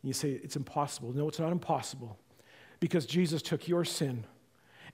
And 0.01 0.03
you 0.03 0.13
say, 0.13 0.31
It's 0.43 0.55
impossible. 0.55 1.13
No, 1.13 1.27
it's 1.27 1.39
not 1.39 1.51
impossible. 1.51 2.17
Because 2.79 3.05
Jesus 3.05 3.41
took 3.41 3.67
your 3.67 3.83
sin 3.83 4.25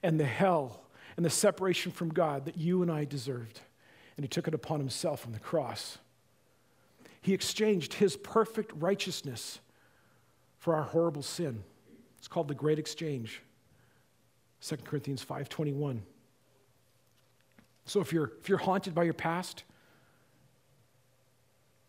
and 0.02 0.19
the 0.19 0.26
hell 0.26 0.82
and 1.17 1.26
the 1.26 1.30
separation 1.30 1.91
from 1.91 2.10
God 2.10 2.45
that 2.45 2.58
you 2.58 2.82
and 2.82 2.91
I 2.91 3.06
deserved, 3.06 3.62
and 4.17 4.24
He 4.24 4.28
took 4.28 4.48
it 4.48 4.54
upon 4.54 4.80
Himself 4.80 5.26
on 5.26 5.32
the 5.32 5.39
cross. 5.39 6.00
He 7.26 7.34
exchanged 7.34 7.95
his 7.95 8.15
perfect 8.15 8.71
righteousness 8.76 9.60
for 10.60 10.76
our 10.76 10.84
horrible 10.84 11.24
sin. 11.24 11.63
It's 12.19 12.28
called 12.28 12.48
the 12.48 12.54
great 12.54 12.78
exchange. 12.78 13.41
2 14.62 14.78
Corinthians 14.84 15.26
5:21. 15.26 16.04
So 17.86 18.00
if 18.00 18.13
you're 18.13 18.32
if 18.41 18.48
you're 18.48 18.60
haunted 18.60 18.93
by 18.93 19.06
your 19.06 19.15
past, 19.15 19.63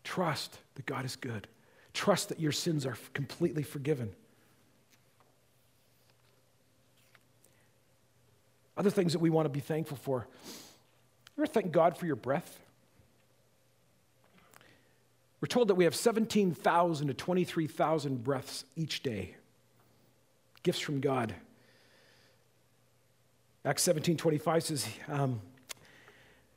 trust 0.03 0.57
that 0.77 0.85
God 0.85 1.05
is 1.05 1.15
good. 1.15 1.47
Trust 1.93 2.29
that 2.29 2.39
your 2.39 2.51
sins 2.51 2.85
are 2.85 2.95
completely 3.15 3.63
forgiven. 3.63 4.11
Other 8.77 8.91
things 8.91 9.13
that 9.13 9.19
we 9.19 9.31
want 9.31 9.45
to 9.45 9.49
be 9.49 9.59
thankful 9.59 9.97
for. 9.97 10.27
You 11.35 11.43
ever 11.43 11.47
thank 11.47 11.71
God 11.71 11.97
for 11.97 12.05
your 12.05 12.15
breath? 12.15 12.59
We're 15.41 15.47
told 15.47 15.67
that 15.69 15.75
we 15.75 15.83
have 15.85 15.95
17,000 15.95 17.07
to 17.07 17.13
23,000 17.13 18.23
breaths 18.23 18.65
each 18.75 19.01
day. 19.01 19.35
Gifts 20.61 20.79
from 20.79 20.99
God. 20.99 21.33
Acts 23.65 23.81
17 23.81 24.15
25 24.15 24.63
says, 24.63 24.87
um, 25.07 25.41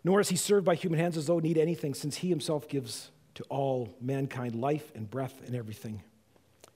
Nor 0.05 0.21
is 0.21 0.29
he 0.29 0.37
served 0.37 0.67
by 0.67 0.75
human 0.75 0.99
hands 1.01 1.17
as 1.17 1.27
though 1.27 1.39
need 1.39 1.57
anything, 1.57 1.95
since 1.95 2.17
he 2.17 2.29
himself 2.29 2.69
gives 2.69 3.11
to 3.35 3.45
all 3.45 3.95
mankind 4.01 4.55
life 4.55 4.91
and 4.95 5.11
breath 5.11 5.41
and 5.47 5.55
everything. 5.55 6.03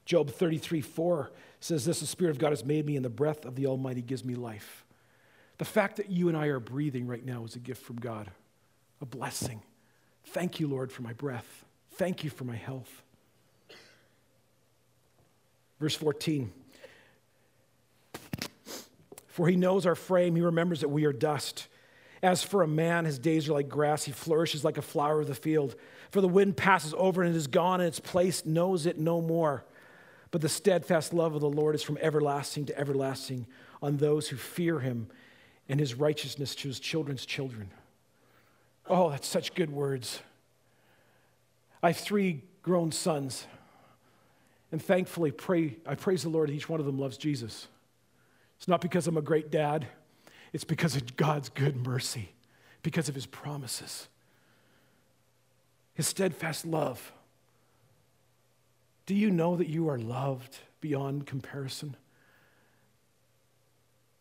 Job 0.05 0.31
33 0.31 0.81
4 0.81 1.31
says, 1.61 1.85
This 1.85 2.01
the 2.01 2.07
Spirit 2.07 2.31
of 2.31 2.39
God 2.39 2.51
has 2.51 2.65
made 2.65 2.87
me, 2.87 2.97
and 2.97 3.05
the 3.05 3.11
breath 3.11 3.45
of 3.45 3.55
the 3.57 3.67
Almighty 3.67 4.03
gives 4.03 4.25
me 4.25 4.35
life. 4.35 4.85
The 5.59 5.65
fact 5.65 5.97
that 5.97 6.11
you 6.11 6.29
and 6.29 6.37
I 6.37 6.47
are 6.47 6.61
breathing 6.61 7.07
right 7.07 7.25
now 7.25 7.45
is 7.45 7.55
a 7.57 7.61
gift 7.61 7.83
from 7.85 7.97
God, 7.97 8.31
a 9.01 9.07
blessing. 9.07 9.63
Thank 10.27 10.59
you, 10.61 10.69
Lord, 10.69 10.91
for 10.91 11.03
my 11.03 11.13
breath. 11.13 11.65
Thank 11.93 12.25
you 12.25 12.31
for 12.31 12.45
my 12.45 12.57
health. 12.57 13.03
Verse 15.81 15.95
14 15.95 16.53
For 19.27 19.49
he 19.49 19.57
knows 19.57 19.87
our 19.87 19.95
frame, 19.95 20.37
he 20.37 20.43
remembers 20.43 20.81
that 20.81 20.89
we 20.89 21.05
are 21.05 21.13
dust. 21.13 21.69
As 22.25 22.43
for 22.43 22.63
a 22.63 22.67
man, 22.67 23.05
his 23.05 23.19
days 23.19 23.51
are 23.51 23.53
like 23.53 23.69
grass, 23.69 24.05
he 24.05 24.13
flourishes 24.13 24.65
like 24.65 24.79
a 24.79 24.83
flower 24.83 25.21
of 25.21 25.27
the 25.27 25.35
field. 25.35 25.75
For 26.11 26.23
the 26.23 26.27
wind 26.27 26.57
passes 26.57 26.95
over 26.97 27.23
and 27.23 27.35
it 27.35 27.37
is 27.37 27.47
gone, 27.47 27.83
and 27.83 27.87
its 27.89 28.01
place 28.01 28.47
knows 28.47 28.87
it 28.87 28.99
no 28.99 29.21
more. 29.21 29.63
But 30.31 30.41
the 30.41 30.49
steadfast 30.49 31.13
love 31.13 31.35
of 31.35 31.43
the 31.43 31.51
Lord 31.51 31.75
is 31.75 31.83
from 31.83 31.99
everlasting 32.01 32.65
to 32.65 32.79
everlasting 32.79 33.47
on 33.83 33.99
those 33.99 34.31
who 34.31 34.37
fear 34.37 34.81
him, 34.81 35.09
and 35.69 35.79
his 35.79 35.97
righteousness 35.97 36.55
to 36.55 36.69
his 36.69 36.81
children's 36.81 37.27
children. 37.27 37.71
Oh, 38.89 39.11
that's 39.11 39.29
such 39.29 39.55
good 39.55 39.71
words. 39.71 40.21
I 41.83 41.89
have 41.89 41.99
three 41.99 42.43
grown 42.63 42.91
sons. 42.91 43.47
And 44.73 44.83
thankfully, 44.83 45.31
pray, 45.31 45.77
I 45.87 45.95
praise 45.95 46.23
the 46.23 46.31
Lord, 46.31 46.49
each 46.49 46.71
one 46.71 46.81
of 46.81 46.87
them 46.87 46.99
loves 46.99 47.19
Jesus. 47.19 47.69
It's 48.57 48.67
not 48.67 48.81
because 48.81 49.07
I'm 49.07 49.19
a 49.19 49.23
great 49.23 49.51
dad, 49.51 49.87
it's 50.55 50.65
because 50.65 50.97
of 50.97 51.17
God's 51.17 51.51
good 51.51 51.77
mercy, 51.87 52.31
because 52.83 53.11
of 53.11 53.15
his 53.15 53.27
promises, 53.27 54.09
his 55.93 56.07
steadfast 56.07 56.65
love. 56.65 57.13
Do 59.05 59.15
you 59.15 59.31
know 59.31 59.57
that 59.57 59.69
you 59.69 59.91
are 59.91 59.99
loved 59.99 60.57
beyond 60.81 61.27
comparison? 61.27 61.95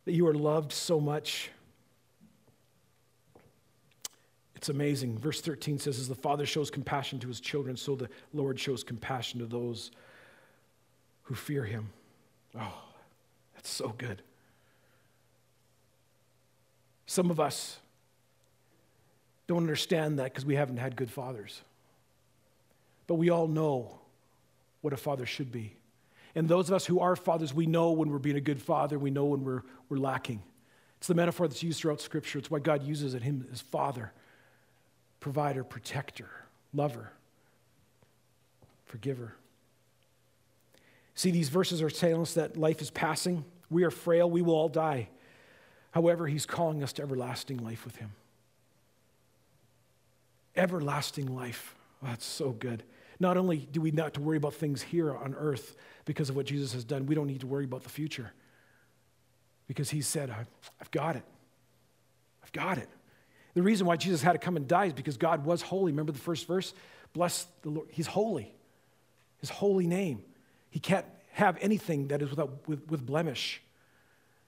That 0.04 0.12
you 0.12 0.28
are 0.28 0.34
loved 0.34 0.74
so 0.74 1.00
much 1.00 1.50
It's 4.64 4.70
amazing. 4.70 5.18
Verse 5.18 5.42
13 5.42 5.78
says, 5.78 6.00
As 6.00 6.08
the 6.08 6.16
Father 6.16 6.46
shows 6.46 6.72
compassion 6.72 7.20
to 7.20 7.28
his 7.28 7.42
children, 7.42 7.76
so 7.76 7.98
the 7.98 8.08
Lord 8.34 8.58
shows 8.58 8.82
compassion 8.82 9.42
to 9.42 9.46
those 9.46 9.92
who 11.24 11.36
fear 11.36 11.66
him. 11.66 11.90
Oh, 12.58 12.82
that's 13.54 13.70
so 13.70 13.94
good. 13.98 14.22
Some 17.06 17.30
of 17.30 17.40
us 17.40 17.78
don't 19.48 19.58
understand 19.58 20.20
that 20.20 20.26
because 20.26 20.46
we 20.46 20.56
haven't 20.56 20.78
had 20.78 20.96
good 20.96 21.12
fathers. 21.12 21.62
But 23.08 23.16
we 23.16 23.30
all 23.30 23.48
know 23.48 24.00
what 24.82 24.94
a 24.94 24.98
father 24.98 25.26
should 25.26 25.52
be. 25.52 25.76
And 26.36 26.48
those 26.48 26.70
of 26.70 26.76
us 26.76 26.86
who 26.86 27.00
are 27.00 27.16
fathers, 27.16 27.54
we 27.54 27.66
know 27.66 27.92
when 27.92 28.10
we're 28.10 28.20
being 28.20 28.38
a 28.38 28.42
good 28.42 28.62
father, 28.62 28.98
we 28.98 29.12
know 29.12 29.26
when 29.26 29.44
we're, 29.44 29.62
we're 29.90 29.98
lacking. 29.98 30.42
It's 30.98 31.08
the 31.08 31.14
metaphor 31.14 31.48
that's 31.48 31.62
used 31.62 31.82
throughout 31.82 32.02
Scripture. 32.02 32.40
It's 32.40 32.50
why 32.50 32.60
God 32.60 32.84
uses 32.84 33.14
it, 33.14 33.22
him 33.22 33.48
as 33.52 33.62
father 33.62 34.12
provider, 35.20 35.64
protector, 35.64 36.30
lover, 36.74 37.10
forgiver. 38.86 39.34
See, 41.16 41.32
these 41.32 41.48
verses 41.48 41.82
are 41.82 41.90
telling 41.90 42.22
us 42.22 42.34
that 42.34 42.58
life 42.58 42.82
is 42.82 42.90
passing. 42.90 43.46
We 43.70 43.86
are 43.86 43.92
frail. 43.92 44.30
We 44.30 44.42
will 44.42 44.56
all 44.56 44.68
die. 44.68 45.08
However, 45.94 46.28
He's 46.28 46.46
calling 46.46 46.84
us 46.84 46.92
to 46.94 47.04
everlasting 47.04 47.58
life 47.58 47.86
with 47.86 47.98
Him. 47.98 48.12
Everlasting 50.56 51.34
life. 51.34 51.76
Oh, 52.04 52.08
that's 52.08 52.26
so 52.26 52.50
good. 52.50 52.84
Not 53.20 53.38
only 53.38 53.58
do 53.58 53.80
we 53.80 53.92
not 53.92 54.16
to 54.16 54.22
worry 54.22 54.38
about 54.38 54.56
things 54.56 54.82
here 54.82 55.16
on 55.16 55.36
earth 55.36 55.76
because 56.06 56.30
of 56.30 56.36
what 56.36 56.48
Jesus 56.48 56.74
has 56.74 56.84
done, 56.84 57.06
we 57.06 57.16
don't 57.16 57.28
need 57.28 57.42
to 57.42 57.48
worry 57.48 57.66
about 57.66 57.84
the 57.84 57.90
future 57.90 58.34
because 59.68 59.92
He 59.92 60.02
said, 60.02 60.34
I've 60.82 60.92
got 60.92 61.16
it. 61.16 61.24
I've 62.44 62.52
got 62.52 62.80
it. 62.80 62.90
The 63.54 63.62
reason 63.62 63.86
why 63.86 63.96
Jesus 63.96 64.24
had 64.24 64.32
to 64.32 64.40
come 64.40 64.58
and 64.58 64.68
die 64.68 64.86
is 64.86 64.94
because 64.94 65.18
God 65.18 65.46
was 65.46 65.62
holy. 65.62 65.92
Remember 65.92 66.12
the 66.12 66.18
first 66.18 66.48
verse? 66.48 66.74
Bless 67.14 67.46
the 67.62 67.70
Lord. 67.70 67.88
He's 67.92 68.08
holy. 68.08 68.52
His 69.38 69.52
holy 69.52 69.86
name. 69.86 70.24
He 70.72 70.80
can't 70.80 71.06
have 71.34 71.58
anything 71.62 72.08
that 72.08 72.24
is 72.24 72.32
without, 72.32 72.68
with, 72.68 72.90
with 72.90 73.06
blemish. 73.06 73.62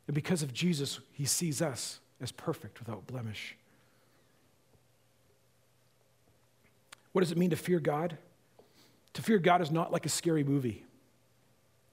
And 0.08 0.14
because 0.14 0.44
of 0.44 0.54
Jesus, 0.54 1.00
he 1.14 1.26
sees 1.26 1.62
us 1.62 2.00
as 2.22 2.32
perfect 2.32 2.80
without 2.80 3.08
blemish. 3.08 3.56
What 7.12 7.22
does 7.22 7.32
it 7.32 7.38
mean 7.38 7.50
to 7.52 7.56
fear 7.56 7.80
God? 7.80 8.18
To 9.14 9.22
fear 9.22 9.38
God 9.40 9.62
is 9.62 9.72
not 9.72 9.92
like 9.92 10.06
a 10.06 10.10
scary 10.10 10.44
movie, 10.44 10.84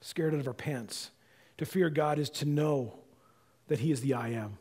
scared 0.00 0.34
out 0.34 0.40
of 0.40 0.48
our 0.48 0.52
pants. 0.52 1.10
To 1.58 1.64
fear 1.64 1.88
God 1.88 2.18
is 2.18 2.28
to 2.30 2.44
know 2.44 2.98
that 3.68 3.78
He 3.78 3.92
is 3.92 4.00
the 4.00 4.14
I 4.14 4.30
am, 4.30 4.58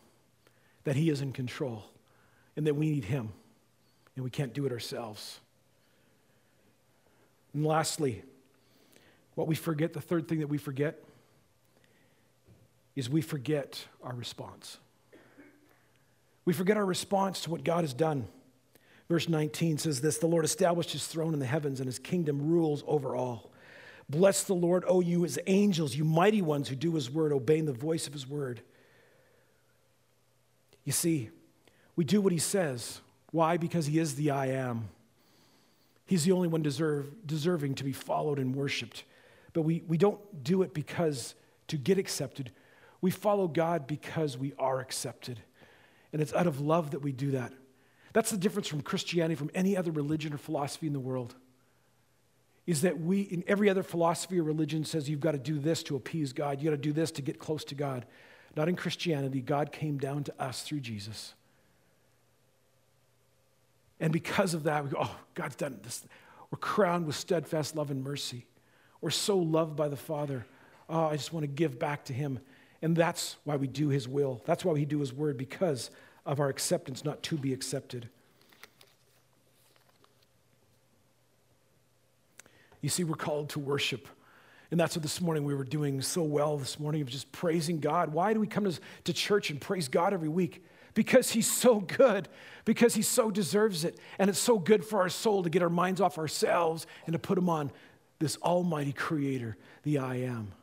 that 0.84 0.96
He 0.96 1.10
is 1.10 1.22
in 1.22 1.34
control 1.34 1.86
and 2.56 2.68
that 2.68 2.76
we 2.76 2.90
need 2.90 3.06
Him, 3.06 3.34
and 4.16 4.24
we 4.24 4.30
can't 4.30 4.54
do 4.54 4.66
it 4.66 4.72
ourselves. 4.72 5.40
And 7.54 7.66
lastly, 7.66 8.24
what 9.36 9.48
we 9.48 9.56
forget, 9.56 9.94
the 9.94 10.02
third 10.02 10.28
thing 10.28 10.40
that 10.40 10.48
we 10.48 10.58
forget, 10.58 11.04
is 12.96 13.10
we 13.10 13.22
forget 13.22 13.86
our 14.04 14.14
response. 14.14 14.78
We 16.46 16.54
forget 16.54 16.78
our 16.78 16.86
response 16.86 17.42
to 17.42 17.52
what 17.52 17.64
God 17.64 17.82
has 17.82 17.94
done. 17.94 18.28
Verse 19.10 19.28
19 19.28 19.78
says 19.78 20.02
this 20.02 20.18
The 20.18 20.28
Lord 20.28 20.46
established 20.46 20.92
his 20.92 21.06
throne 21.08 21.34
in 21.34 21.40
the 21.40 21.46
heavens, 21.46 21.80
and 21.80 21.88
his 21.88 22.00
kingdom 22.00 22.50
rules 22.50 22.84
over 22.88 23.16
all. 23.16 23.52
Bless 24.10 24.44
the 24.44 24.54
Lord, 24.54 24.84
O 24.88 25.00
you, 25.00 25.24
his 25.24 25.40
angels, 25.48 25.96
you 25.96 26.04
mighty 26.04 26.42
ones 26.42 26.68
who 26.68 26.76
do 26.76 26.94
his 26.96 27.10
word, 27.10 27.32
obeying 27.32 27.66
the 27.66 27.72
voice 27.72 28.08
of 28.08 28.14
his 28.14 28.28
word. 28.28 28.62
You 30.84 30.92
see, 30.92 31.30
we 31.96 32.04
do 32.04 32.20
what 32.20 32.34
he 32.34 32.40
says. 32.40 33.02
Why? 33.32 33.58
Because 33.58 33.86
he 33.86 34.00
is 34.00 34.16
the 34.16 34.32
I 34.32 34.48
am. 34.48 34.90
He's 36.06 36.26
the 36.26 36.34
only 36.34 36.50
one 36.50 36.62
deserve, 36.62 37.10
deserving 37.26 37.76
to 37.76 37.86
be 37.86 37.94
followed 37.94 38.38
and 38.38 38.54
worshiped. 38.54 39.06
But 39.54 39.62
we, 39.62 39.84
we 39.88 39.98
don't 39.98 40.44
do 40.44 40.62
it 40.62 40.74
because 40.74 41.36
to 41.68 41.78
get 41.78 41.98
accepted. 41.98 42.52
We 43.02 43.12
follow 43.12 43.48
God 43.48 43.88
because 43.88 44.38
we 44.38 44.54
are 44.60 44.80
accepted. 44.80 45.40
And 46.14 46.22
it's 46.22 46.34
out 46.34 46.48
of 46.48 46.62
love 46.62 46.92
that 46.92 47.02
we 47.02 47.12
do 47.12 47.32
that. 47.32 47.52
That's 48.14 48.32
the 48.32 48.38
difference 48.38 48.68
from 48.68 48.82
Christianity 48.82 49.36
from 49.36 49.50
any 49.56 49.76
other 49.76 49.92
religion 49.92 50.34
or 50.34 50.38
philosophy 50.38 50.88
in 50.88 50.94
the 50.94 51.00
world. 51.00 51.36
Is 52.68 52.82
that 52.82 53.00
we, 53.00 53.22
in 53.22 53.44
every 53.48 53.70
other 53.70 53.84
philosophy 53.84 54.40
or 54.40 54.44
religion, 54.44 54.86
says 54.86 55.10
you've 55.10 55.20
got 55.20 55.32
to 55.32 55.40
do 55.40 55.58
this 55.58 55.82
to 55.84 55.96
appease 55.96 56.32
God, 56.32 56.62
you 56.62 56.70
got 56.70 56.76
to 56.76 56.82
do 56.82 56.94
this 56.94 57.12
to 57.12 57.22
get 57.22 57.40
close 57.40 57.64
to 57.66 57.76
God. 57.76 58.06
Not 58.56 58.68
in 58.68 58.76
Christianity. 58.76 59.42
God 59.42 59.72
came 59.72 59.98
down 59.98 60.26
to 60.26 60.34
us 60.42 60.62
through 60.62 60.82
Jesus. 60.82 61.34
And 64.00 64.12
because 64.12 64.54
of 64.54 64.64
that, 64.64 64.84
we 64.84 64.90
go, 64.90 64.98
oh, 65.02 65.16
God's 65.36 65.56
done 65.56 65.80
this. 65.84 66.06
We're 66.50 66.58
crowned 66.58 67.06
with 67.06 67.16
steadfast 67.16 67.76
love 67.76 67.92
and 67.92 68.04
mercy. 68.04 68.46
We're 69.00 69.10
so 69.10 69.38
loved 69.38 69.76
by 69.76 69.88
the 69.88 69.96
Father. 69.96 70.46
Oh, 70.90 71.06
I 71.06 71.16
just 71.16 71.32
want 71.32 71.44
to 71.44 71.48
give 71.48 71.80
back 71.80 72.06
to 72.06 72.14
Him. 72.14 72.40
And 72.82 72.96
that's 72.96 73.38
why 73.44 73.56
we 73.58 73.68
do 73.68 73.90
His 73.90 74.08
will. 74.08 74.42
That's 74.46 74.66
why 74.66 74.74
we 74.74 74.86
do 74.86 75.00
His 75.00 75.14
word, 75.14 75.38
because 75.38 75.92
of 76.26 76.40
our 76.40 76.50
acceptance, 76.50 77.06
not 77.06 77.22
to 77.24 77.38
be 77.38 77.54
accepted. 77.54 78.10
You 82.82 82.90
see, 82.90 83.04
we're 83.04 83.16
called 83.16 83.50
to 83.50 83.60
worship. 83.60 84.08
And 84.72 84.80
that's 84.80 84.96
what 84.96 85.04
this 85.04 85.22
morning 85.22 85.44
we 85.44 85.54
were 85.54 85.64
doing 85.64 86.02
so 86.02 86.24
well 86.24 86.58
this 86.58 86.80
morning 86.80 87.02
of 87.02 87.10
just 87.10 87.32
praising 87.32 87.80
God. 87.80 88.14
Why 88.14 88.34
do 88.34 88.40
we 88.40 88.48
come 88.48 88.64
to, 88.64 88.80
to 89.04 89.14
church 89.14 89.50
and 89.50 89.60
praise 89.60 89.88
God 89.88 90.14
every 90.14 90.30
week? 90.30 90.64
Because 90.94 91.30
He's 91.30 91.52
so 91.52 91.82
good, 91.82 92.28
because 92.66 92.96
He 92.96 93.02
so 93.02 93.30
deserves 93.30 93.84
it. 93.86 94.00
And 94.18 94.30
it's 94.30 94.40
so 94.40 94.58
good 94.58 94.84
for 94.84 95.02
our 95.02 95.10
soul 95.10 95.44
to 95.44 95.50
get 95.50 95.62
our 95.62 95.70
minds 95.70 96.02
off 96.02 96.18
ourselves 96.18 96.88
and 97.06 97.14
to 97.14 97.20
put 97.20 97.36
them 97.36 97.50
on 97.50 97.72
this 98.20 98.38
Almighty 98.38 98.94
Creator, 98.94 99.58
the 99.84 100.00
I 100.00 100.16
am. 100.16 100.54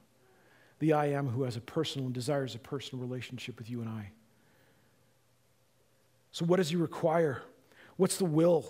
The 0.79 0.93
I 0.93 1.07
am 1.07 1.29
who 1.29 1.43
has 1.43 1.57
a 1.57 1.61
personal 1.61 2.07
and 2.07 2.15
desires 2.15 2.55
a 2.55 2.59
personal 2.59 3.05
relationship 3.05 3.59
with 3.59 3.69
you 3.69 3.81
and 3.81 3.89
I. 3.89 4.11
So, 6.33 6.45
what 6.45 6.59
does 6.59 6.71
He 6.71 6.77
require? 6.77 7.43
What's 7.97 8.17
the 8.17 8.25
will? 8.25 8.65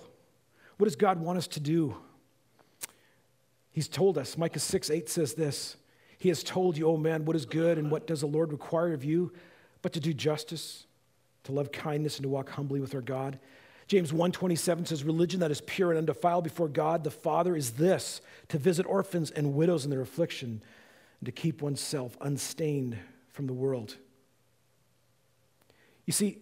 What 0.79 0.85
does 0.87 0.97
God 0.97 1.21
want 1.21 1.39
us 1.39 1.47
to 1.49 1.61
do? 1.61 1.97
He's 3.71 3.89
told 3.89 4.17
us, 4.19 4.39
Micah 4.39 4.59
6 4.59 4.91
8 4.91 5.09
says 5.09 5.35
this 5.35 5.77
He 6.19 6.29
has 6.29 6.43
told 6.43 6.77
you, 6.77 6.89
oh 6.89 6.97
man, 6.97 7.25
what 7.25 7.37
is 7.37 7.47
good 7.47 7.79
and 7.79 7.91
what 7.91 8.07
does 8.07 8.21
the 8.21 8.27
Lord 8.27 8.53
require 8.53 8.93
of 8.93 9.05
you? 9.05 9.33
But 9.83 9.93
to 9.93 10.01
do 10.01 10.13
justice, 10.13 10.87
to 11.45 11.53
love 11.53 11.71
kindness, 11.71 12.17
and 12.17 12.25
to 12.25 12.29
walk 12.29 12.51
humbly 12.51 12.81
with 12.81 12.95
our 12.95 13.01
God. 13.01 13.39
James 13.87 14.13
1:27 14.13 14.87
says 14.87 15.05
religion 15.05 15.41
that 15.41 15.51
is 15.51 15.61
pure 15.63 15.91
and 15.91 15.99
undefiled 15.99 16.45
before 16.45 16.69
God 16.69 17.05
the 17.05 17.11
Father 17.11 17.57
is 17.57 17.73
this 17.73 18.21
to 18.49 18.59
visit 18.59 18.85
orphans 18.87 19.31
and 19.31 19.55
widows 19.55 19.85
in 19.85 19.91
their 19.91 20.03
affliction 20.03 20.63
and 21.21 21.27
to 21.27 21.33
keep 21.33 21.62
oneself 21.62 22.16
unstained 22.21 22.99
from 23.31 23.47
the 23.47 23.53
world. 23.53 23.97
You 26.07 26.12
see, 26.12 26.39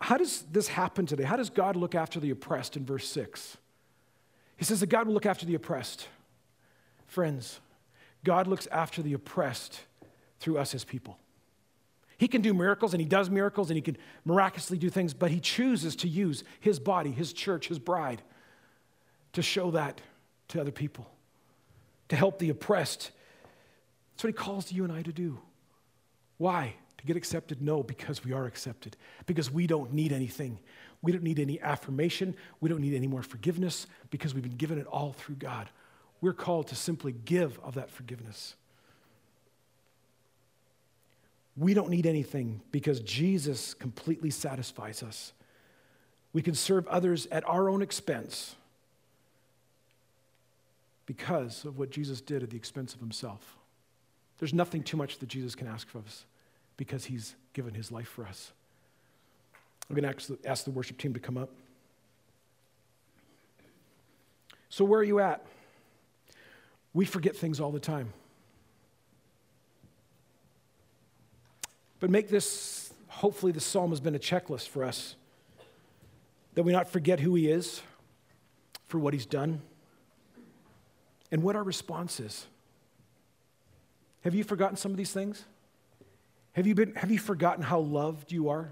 how 0.00 0.16
does 0.16 0.44
this 0.50 0.68
happen 0.68 1.06
today? 1.06 1.24
How 1.24 1.36
does 1.36 1.50
God 1.50 1.76
look 1.76 1.94
after 1.94 2.18
the 2.18 2.30
oppressed 2.30 2.76
in 2.76 2.86
verse 2.86 3.06
6? 3.08 3.58
He 4.56 4.64
says 4.64 4.80
that 4.80 4.86
God 4.86 5.06
will 5.06 5.14
look 5.14 5.26
after 5.26 5.44
the 5.44 5.54
oppressed. 5.54 6.08
Friends, 7.06 7.60
God 8.24 8.46
looks 8.46 8.66
after 8.68 9.02
the 9.02 9.12
oppressed 9.12 9.80
through 10.40 10.58
us 10.58 10.74
as 10.74 10.84
people. 10.84 11.18
He 12.16 12.28
can 12.28 12.40
do 12.40 12.54
miracles 12.54 12.94
and 12.94 13.00
he 13.00 13.06
does 13.06 13.28
miracles 13.28 13.70
and 13.70 13.76
he 13.76 13.82
can 13.82 13.96
miraculously 14.24 14.78
do 14.78 14.88
things, 14.88 15.12
but 15.12 15.30
he 15.30 15.40
chooses 15.40 15.96
to 15.96 16.08
use 16.08 16.44
his 16.60 16.78
body, 16.78 17.10
his 17.10 17.32
church, 17.32 17.68
his 17.68 17.78
bride 17.78 18.22
to 19.32 19.42
show 19.42 19.70
that 19.72 20.00
to 20.48 20.60
other 20.60 20.70
people, 20.70 21.10
to 22.08 22.16
help 22.16 22.38
the 22.38 22.50
oppressed. 22.50 23.10
That's 24.14 24.24
what 24.24 24.28
he 24.28 24.32
calls 24.32 24.72
you 24.72 24.84
and 24.84 24.92
I 24.92 25.02
to 25.02 25.12
do. 25.12 25.38
Why? 26.38 26.74
To 26.98 27.04
get 27.04 27.16
accepted? 27.16 27.60
No, 27.60 27.82
because 27.82 28.24
we 28.24 28.32
are 28.32 28.46
accepted. 28.46 28.96
Because 29.26 29.50
we 29.50 29.66
don't 29.66 29.92
need 29.92 30.12
anything. 30.12 30.58
We 31.02 31.12
don't 31.12 31.24
need 31.24 31.38
any 31.38 31.60
affirmation. 31.60 32.34
We 32.60 32.68
don't 32.68 32.80
need 32.80 32.94
any 32.94 33.06
more 33.06 33.22
forgiveness 33.22 33.86
because 34.10 34.34
we've 34.34 34.42
been 34.42 34.56
given 34.56 34.78
it 34.78 34.86
all 34.86 35.12
through 35.12 35.36
God. 35.36 35.68
We're 36.20 36.32
called 36.32 36.68
to 36.68 36.76
simply 36.76 37.12
give 37.12 37.58
of 37.62 37.74
that 37.74 37.90
forgiveness. 37.90 38.54
We 41.56 41.74
don't 41.74 41.90
need 41.90 42.06
anything 42.06 42.62
because 42.72 43.00
Jesus 43.00 43.74
completely 43.74 44.30
satisfies 44.30 45.02
us. 45.02 45.32
We 46.32 46.42
can 46.42 46.54
serve 46.54 46.86
others 46.88 47.26
at 47.30 47.46
our 47.48 47.68
own 47.68 47.82
expense 47.82 48.56
because 51.06 51.64
of 51.64 51.78
what 51.78 51.90
Jesus 51.90 52.20
did 52.20 52.42
at 52.42 52.50
the 52.50 52.56
expense 52.56 52.94
of 52.94 53.00
himself. 53.00 53.56
There's 54.38 54.54
nothing 54.54 54.82
too 54.82 54.96
much 54.96 55.18
that 55.18 55.28
Jesus 55.28 55.54
can 55.54 55.66
ask 55.66 55.92
of 55.94 56.04
us 56.06 56.24
because 56.76 57.04
he's 57.04 57.36
given 57.52 57.74
his 57.74 57.92
life 57.92 58.08
for 58.08 58.26
us. 58.26 58.52
I'm 59.88 59.96
going 59.96 60.12
to 60.12 60.38
ask 60.44 60.64
the 60.64 60.70
worship 60.70 60.98
team 60.98 61.14
to 61.14 61.20
come 61.20 61.36
up. 61.36 61.50
So, 64.68 64.84
where 64.84 65.00
are 65.00 65.04
you 65.04 65.20
at? 65.20 65.44
We 66.94 67.04
forget 67.04 67.36
things 67.36 67.60
all 67.60 67.70
the 67.70 67.80
time. 67.80 68.12
But 72.00 72.10
make 72.10 72.28
this, 72.28 72.92
hopefully, 73.08 73.52
the 73.52 73.60
psalm 73.60 73.90
has 73.90 74.00
been 74.00 74.14
a 74.14 74.18
checklist 74.18 74.68
for 74.68 74.84
us 74.84 75.16
that 76.54 76.62
we 76.62 76.72
not 76.72 76.88
forget 76.88 77.20
who 77.20 77.34
he 77.34 77.48
is, 77.48 77.82
for 78.86 78.98
what 78.98 79.12
he's 79.12 79.26
done, 79.26 79.60
and 81.30 81.42
what 81.42 81.56
our 81.56 81.62
response 81.62 82.20
is. 82.20 82.46
Have 84.24 84.34
you 84.34 84.42
forgotten 84.42 84.76
some 84.76 84.90
of 84.90 84.96
these 84.96 85.12
things? 85.12 85.44
Have 86.52 86.66
you, 86.66 86.74
been, 86.74 86.94
have 86.94 87.10
you 87.10 87.18
forgotten 87.18 87.62
how 87.62 87.80
loved 87.80 88.32
you 88.32 88.48
are? 88.48 88.70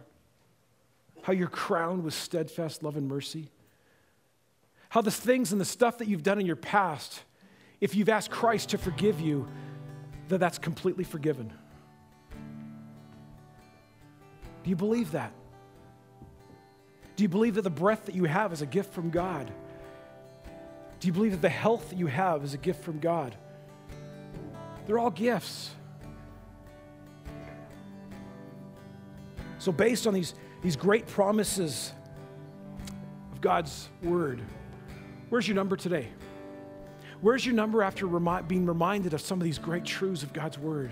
How 1.23 1.33
you're 1.33 1.49
crowned 1.49 2.05
with 2.05 2.15
steadfast 2.15 2.83
love 2.83 2.97
and 2.97 3.07
mercy? 3.07 3.51
How 4.89 5.03
the 5.03 5.11
things 5.11 5.53
and 5.53 5.61
the 5.61 5.67
stuff 5.67 5.99
that 5.99 6.09
you've 6.09 6.23
done 6.23 6.41
in 6.41 6.47
your 6.47 6.57
past, 6.57 7.23
if 7.81 7.95
you've 7.95 8.09
asked 8.09 8.31
Christ 8.31 8.71
to 8.71 8.79
forgive 8.79 9.21
you, 9.21 9.47
that 10.29 10.39
that's 10.39 10.59
completely 10.59 11.05
forgiven. 11.05 11.53
Do 14.65 14.71
you 14.71 14.77
believe 14.77 15.13
that? 15.13 15.33
Do 17.17 17.25
you 17.25 17.29
believe 17.29 17.57
that 17.57 17.63
the 17.63 17.71
breath 17.71 18.07
that 18.07 18.15
you 18.15 18.25
have 18.25 18.53
is 18.53 18.63
a 18.63 18.67
gift 18.67 18.95
from 18.95 19.11
God? 19.11 19.53
Do 21.01 21.07
you 21.09 21.13
believe 21.13 21.33
that 21.33 21.43
the 21.43 21.49
health 21.49 21.91
that 21.91 21.99
you 21.99 22.07
have 22.07 22.43
is 22.43 22.55
a 22.55 22.59
gift 22.59 22.83
from 22.85 23.01
God? 23.01 23.37
They're 24.87 24.99
all 24.99 25.11
gifts. 25.11 25.71
So, 29.59 29.71
based 29.71 30.07
on 30.07 30.15
these, 30.15 30.35
these 30.63 30.75
great 30.75 31.07
promises 31.07 31.93
of 33.33 33.41
God's 33.41 33.89
word, 34.03 34.43
where's 35.29 35.47
your 35.47 35.55
number 35.55 35.77
today? 35.77 36.09
Where's 37.21 37.47
your 37.47 37.55
number 37.55 37.85
after 37.85 38.07
remi- 38.07 38.43
being 38.49 38.67
reminded 38.67 39.15
of 39.15 39.21
some 39.21 39.41
of 39.41 39.45
these 39.45 39.59
great 39.59 39.85
truths 39.85 40.25
of 40.25 40.33
God's 40.33 40.59
word? 40.59 40.91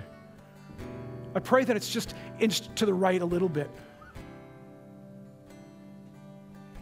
I 1.35 1.41
pray 1.41 1.65
that 1.65 1.77
it's 1.77 1.91
just 1.91 2.15
inched 2.39 2.75
to 2.77 2.87
the 2.87 2.95
right 2.95 3.21
a 3.21 3.25
little 3.25 3.49
bit. 3.49 3.69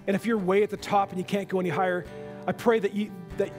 And 0.07 0.15
if 0.15 0.27
you're 0.27 0.39
way 0.39 0.63
at 0.63 0.71
the 0.71 0.77
top 0.77 1.11
and 1.11 1.19
you 1.19 1.25
can't 1.25 1.49
go 1.49 1.61
any 1.61 1.69
higher, 1.71 2.05
I 2.47 2.53
pray 2.53 2.79
that, 2.81 2.95
you, 2.95 3.11
that 3.39 3.53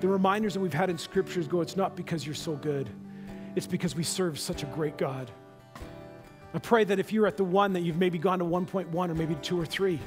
the 0.00 0.08
reminders 0.08 0.54
that 0.54 0.60
we've 0.60 0.72
had 0.72 0.90
in 0.90 0.98
scriptures 0.98 1.48
go, 1.48 1.60
it's 1.60 1.76
not 1.76 1.96
because 1.96 2.24
you're 2.24 2.34
so 2.34 2.54
good, 2.56 2.88
it's 3.56 3.66
because 3.66 3.94
we 3.94 4.02
serve 4.02 4.38
such 4.38 4.62
a 4.62 4.66
great 4.66 4.96
God. 4.96 5.30
I 6.54 6.58
pray 6.58 6.84
that 6.84 6.98
if 6.98 7.12
you're 7.12 7.26
at 7.26 7.36
the 7.36 7.44
one, 7.44 7.72
that 7.74 7.80
you've 7.80 7.98
maybe 7.98 8.18
gone 8.18 8.38
to 8.38 8.44
1.1 8.44 8.94
or 8.94 9.14
maybe 9.14 9.34
two 9.36 9.60
or 9.60 9.66
three, 9.66 9.98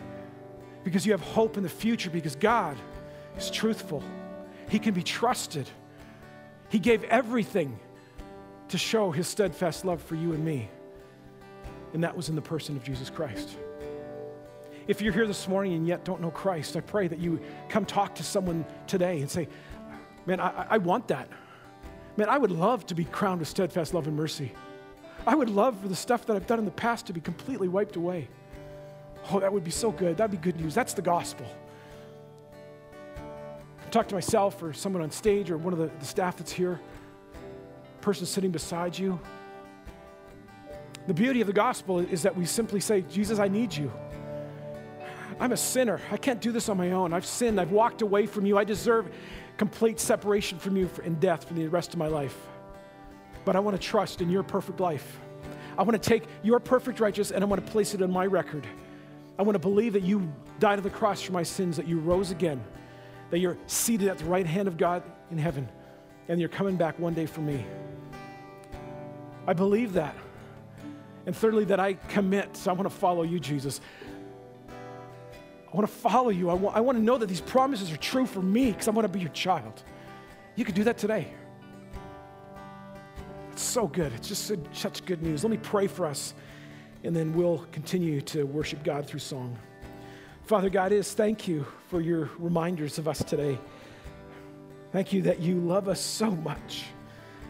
because 0.84 1.06
you 1.06 1.12
have 1.12 1.22
hope 1.22 1.58
in 1.58 1.64
the 1.64 1.70
future, 1.70 2.10
because 2.10 2.36
God 2.36 2.78
is 3.38 3.52
truthful. 3.52 4.04
He 4.70 4.80
can 4.80 4.94
be 4.94 5.04
trusted. 5.04 5.70
He 6.70 6.80
gave 6.80 7.04
everything 7.04 7.80
to 8.70 8.78
show 8.78 9.12
his 9.12 9.28
steadfast 9.28 9.86
love 9.86 10.02
for 10.02 10.16
you 10.16 10.34
and 10.34 10.44
me. 10.44 10.70
And 11.94 12.04
that 12.04 12.16
was 12.16 12.30
in 12.30 12.36
the 12.36 12.42
person 12.42 12.78
of 12.78 12.84
Jesus 12.84 13.10
Christ. 13.10 13.50
If 14.88 15.02
you're 15.02 15.14
here 15.14 15.28
this 15.28 15.48
morning 15.48 15.74
and 15.74 15.88
yet 15.88 16.06
don't 16.06 16.22
know 16.22 16.32
Christ, 16.32 16.76
I 16.76 16.80
pray 16.80 17.08
that 17.08 17.20
you 17.20 17.40
come 17.70 17.86
talk 17.86 18.16
to 18.16 18.24
someone 18.24 18.66
today 18.88 19.20
and 19.22 19.30
say, 19.30 19.48
Man, 20.26 20.40
I, 20.40 20.68
I 20.72 20.78
want 20.78 21.08
that. 21.08 21.28
Man, 22.18 22.30
I 22.30 22.38
would 22.38 22.52
love 22.52 22.86
to 22.88 22.96
be 22.96 23.06
crowned 23.06 23.40
with 23.40 23.48
steadfast 23.48 23.94
love 23.94 24.08
and 24.08 24.16
mercy. 24.16 24.52
I 25.26 25.36
would 25.36 25.50
love 25.50 25.80
for 25.80 25.88
the 25.88 25.96
stuff 25.96 26.26
that 26.26 26.36
I've 26.36 26.48
done 26.48 26.60
in 26.60 26.66
the 26.66 26.72
past 26.72 27.08
to 27.08 27.14
be 27.14 27.22
completely 27.22 27.68
wiped 27.68 27.96
away. 27.96 28.28
Oh, 29.32 29.40
that 29.40 29.52
would 29.54 29.64
be 29.64 29.72
so 29.72 29.92
good. 29.92 30.18
That'd 30.18 30.32
be 30.32 30.38
good 30.38 30.60
news. 30.60 30.74
That's 30.74 30.94
the 30.94 31.02
gospel. 31.02 31.46
Talk 33.92 34.08
to 34.08 34.16
myself 34.16 34.62
or 34.64 34.74
someone 34.74 35.04
on 35.04 35.12
stage 35.12 35.52
or 35.52 35.58
one 35.58 35.74
of 35.74 35.80
the, 35.80 35.92
the 36.00 36.06
staff 36.06 36.38
that's 36.38 36.52
here, 36.52 36.80
person 38.00 38.26
sitting 38.26 38.52
beside 38.52 38.98
you. 38.98 39.20
The 41.08 41.14
beauty 41.14 41.42
of 41.42 41.48
the 41.48 41.54
gospel 41.54 42.00
is 42.00 42.24
that 42.24 42.36
we 42.36 42.46
simply 42.46 42.80
say, 42.80 43.02
Jesus, 43.02 43.38
I 43.38 43.48
need 43.48 43.76
you. 43.76 43.92
I'm 45.40 45.52
a 45.52 45.58
sinner. 45.58 46.00
I 46.12 46.18
can't 46.18 46.40
do 46.40 46.52
this 46.52 46.70
on 46.70 46.78
my 46.78 46.92
own. 46.92 47.14
I've 47.14 47.26
sinned. 47.26 47.60
I've 47.60 47.72
walked 47.72 48.02
away 48.02 48.28
from 48.28 48.46
you. 48.46 48.58
I 48.58 48.64
deserve 48.64 49.12
complete 49.62 50.00
separation 50.00 50.58
from 50.58 50.76
you 50.76 50.90
in 51.04 51.14
death 51.20 51.48
for 51.48 51.54
the 51.54 51.68
rest 51.68 51.94
of 51.94 52.00
my 52.00 52.08
life. 52.08 52.36
But 53.46 53.56
I 53.56 53.60
want 53.60 53.80
to 53.80 53.88
trust 53.88 54.20
in 54.20 54.28
your 54.28 54.42
perfect 54.42 54.80
life. 54.80 55.20
I 55.78 55.84
want 55.84 56.02
to 56.02 56.10
take 56.10 56.24
your 56.42 56.60
perfect 56.60 57.00
righteousness 57.00 57.30
and 57.30 57.44
I 57.44 57.48
want 57.48 57.64
to 57.64 57.72
place 57.72 57.94
it 57.94 58.02
on 58.02 58.12
my 58.12 58.26
record. 58.26 58.66
I 59.38 59.44
want 59.44 59.54
to 59.54 59.60
believe 59.60 59.94
that 59.94 60.02
you 60.02 60.34
died 60.58 60.80
on 60.80 60.84
the 60.84 60.90
cross 60.90 61.22
for 61.22 61.34
my 61.34 61.44
sins, 61.44 61.78
that 61.78 61.88
you 61.88 62.00
rose 62.00 62.32
again, 62.32 62.60
that 63.30 63.38
you're 63.38 63.56
seated 63.68 64.08
at 64.08 64.18
the 64.18 64.26
right 64.26 64.48
hand 64.48 64.68
of 64.68 64.78
God 64.78 65.04
in 65.30 65.38
heaven, 65.38 65.70
and 66.28 66.40
you're 66.40 66.50
coming 66.50 66.76
back 66.76 66.98
one 66.98 67.14
day 67.14 67.28
for 67.28 67.42
me. 67.42 67.64
I 69.46 69.54
believe 69.54 69.94
that. 69.94 70.16
And 71.28 71.38
thirdly, 71.38 71.66
that 71.66 71.80
I 71.80 71.94
commit. 71.94 72.58
So 72.58 72.72
I 72.72 72.74
want 72.74 72.90
to 72.90 72.96
follow 72.96 73.22
you, 73.22 73.40
Jesus. 73.40 73.80
I 75.72 75.78
want 75.78 75.88
to 75.88 75.96
follow 75.96 76.30
you. 76.30 76.50
I 76.50 76.54
want, 76.54 76.76
I 76.76 76.82
want 76.82 76.98
to 76.98 77.04
know 77.04 77.18
that 77.18 77.28
these 77.28 77.42
promises 77.42 77.92
are 77.92 77.98
true 77.98 78.26
for 78.26 78.42
me 78.42 78.72
because 78.72 78.88
I 78.88 78.92
want 78.92 79.06
to 79.06 79.10
be 79.10 79.20
your 79.20 79.30
child. 79.30 79.84
You 80.56 80.66
could 80.66 80.76
do 80.76 80.84
that 80.84 80.98
today. 80.98 81.34
It's 83.54 83.62
so 83.62 83.88
good. 83.88 84.12
It's 84.14 84.28
just 84.28 84.52
such 84.74 85.06
good 85.06 85.22
news. 85.22 85.44
Let 85.44 85.52
me 85.52 85.58
pray 85.58 85.88
for 85.88 86.06
us, 86.06 86.34
and 87.04 87.16
then 87.16 87.34
we'll 87.34 87.66
continue 87.72 88.20
to 88.22 88.44
worship 88.44 88.84
God 88.84 89.06
through 89.06 89.20
song. 89.20 89.58
Father 90.44 90.70
God, 90.70 90.92
is 90.92 91.14
thank 91.14 91.48
you 91.48 91.66
for 91.88 92.02
your 92.02 92.30
reminders 92.38 92.98
of 92.98 93.08
us 93.08 93.24
today. 93.24 93.58
Thank 94.92 95.14
you 95.14 95.22
that 95.22 95.40
you 95.40 95.56
love 95.56 95.88
us 95.88 96.02
so 96.02 96.32
much. 96.32 96.84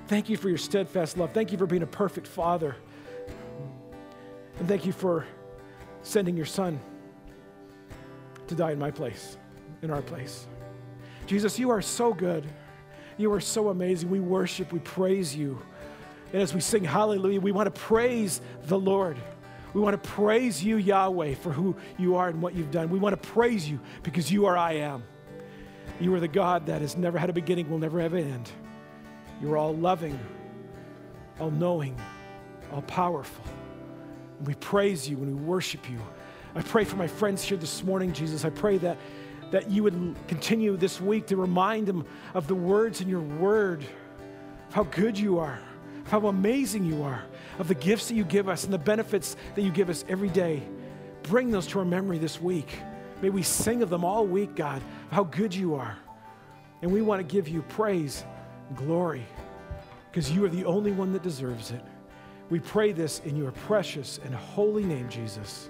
Thank 0.07 0.29
you 0.29 0.37
for 0.37 0.49
your 0.49 0.59
steadfast 0.59 1.17
love. 1.17 1.31
Thank 1.33 1.51
you 1.51 1.57
for 1.57 1.65
being 1.65 1.81
a 1.81 1.87
perfect 1.87 2.27
father. 2.27 2.75
And 4.59 4.67
thank 4.67 4.85
you 4.85 4.91
for 4.91 5.25
sending 6.03 6.37
your 6.37 6.45
son 6.45 6.79
to 8.51 8.55
die 8.55 8.71
in 8.71 8.79
my 8.79 8.91
place, 8.91 9.37
in 9.81 9.89
our 9.89 10.01
place. 10.01 10.45
Jesus, 11.25 11.57
you 11.57 11.69
are 11.69 11.81
so 11.81 12.13
good. 12.13 12.45
You 13.17 13.31
are 13.33 13.39
so 13.39 13.69
amazing. 13.69 14.09
We 14.09 14.19
worship, 14.19 14.71
we 14.71 14.79
praise 14.79 15.35
you. 15.35 15.61
And 16.33 16.41
as 16.41 16.53
we 16.53 16.59
sing 16.61 16.83
hallelujah, 16.83 17.39
we 17.39 17.51
want 17.51 17.73
to 17.73 17.81
praise 17.81 18.41
the 18.65 18.77
Lord. 18.77 19.17
We 19.73 19.81
want 19.81 20.01
to 20.01 20.09
praise 20.09 20.63
you, 20.63 20.77
Yahweh, 20.77 21.35
for 21.35 21.51
who 21.51 21.75
you 21.97 22.15
are 22.15 22.27
and 22.27 22.41
what 22.41 22.53
you've 22.55 22.71
done. 22.71 22.89
We 22.89 22.99
want 22.99 23.21
to 23.21 23.29
praise 23.29 23.69
you 23.69 23.79
because 24.03 24.31
you 24.31 24.45
are 24.45 24.57
I 24.57 24.73
am. 24.73 25.03
You 25.99 26.13
are 26.15 26.19
the 26.19 26.27
God 26.27 26.65
that 26.65 26.81
has 26.81 26.97
never 26.97 27.17
had 27.17 27.29
a 27.29 27.33
beginning, 27.33 27.69
will 27.69 27.77
never 27.77 28.01
have 28.01 28.13
an 28.13 28.29
end. 28.29 28.51
You 29.41 29.53
are 29.53 29.57
all 29.57 29.75
loving, 29.75 30.19
all 31.39 31.51
knowing, 31.51 31.95
all 32.73 32.81
powerful. 32.83 33.45
And 34.39 34.47
we 34.47 34.55
praise 34.55 35.07
you 35.07 35.17
and 35.17 35.27
we 35.27 35.33
worship 35.33 35.89
you. 35.89 35.99
I 36.53 36.61
pray 36.61 36.83
for 36.83 36.97
my 36.97 37.07
friends 37.07 37.41
here 37.43 37.57
this 37.57 37.81
morning, 37.83 38.11
Jesus. 38.11 38.43
I 38.43 38.49
pray 38.49 38.77
that, 38.79 38.97
that 39.51 39.71
you 39.71 39.83
would 39.83 40.15
continue 40.27 40.75
this 40.75 40.99
week 40.99 41.27
to 41.27 41.37
remind 41.37 41.87
them 41.87 42.05
of 42.33 42.47
the 42.47 42.55
words 42.55 42.99
in 42.99 43.07
your 43.07 43.21
word, 43.21 43.83
of 44.67 44.73
how 44.73 44.83
good 44.83 45.17
you 45.17 45.39
are, 45.39 45.59
of 46.01 46.11
how 46.11 46.27
amazing 46.27 46.83
you 46.83 47.03
are, 47.03 47.23
of 47.57 47.69
the 47.69 47.75
gifts 47.75 48.09
that 48.09 48.15
you 48.15 48.25
give 48.25 48.49
us 48.49 48.65
and 48.65 48.73
the 48.73 48.77
benefits 48.77 49.37
that 49.55 49.61
you 49.61 49.71
give 49.71 49.89
us 49.89 50.03
every 50.09 50.27
day. 50.27 50.61
Bring 51.23 51.51
those 51.51 51.67
to 51.67 51.79
our 51.79 51.85
memory 51.85 52.17
this 52.17 52.41
week. 52.41 52.79
May 53.21 53.29
we 53.29 53.43
sing 53.43 53.81
of 53.81 53.89
them 53.89 54.03
all 54.03 54.25
week, 54.25 54.55
God, 54.55 54.77
of 54.77 55.11
how 55.11 55.23
good 55.23 55.55
you 55.55 55.75
are. 55.75 55.97
And 56.81 56.91
we 56.91 57.01
want 57.01 57.19
to 57.19 57.33
give 57.33 57.47
you 57.47 57.61
praise 57.61 58.25
and 58.67 58.77
glory 58.77 59.25
because 60.11 60.29
you 60.29 60.43
are 60.43 60.49
the 60.49 60.65
only 60.65 60.91
one 60.91 61.13
that 61.13 61.23
deserves 61.23 61.71
it. 61.71 61.81
We 62.49 62.59
pray 62.59 62.91
this 62.91 63.19
in 63.19 63.37
your 63.37 63.51
precious 63.51 64.19
and 64.25 64.35
holy 64.35 64.83
name, 64.83 65.07
Jesus. 65.07 65.69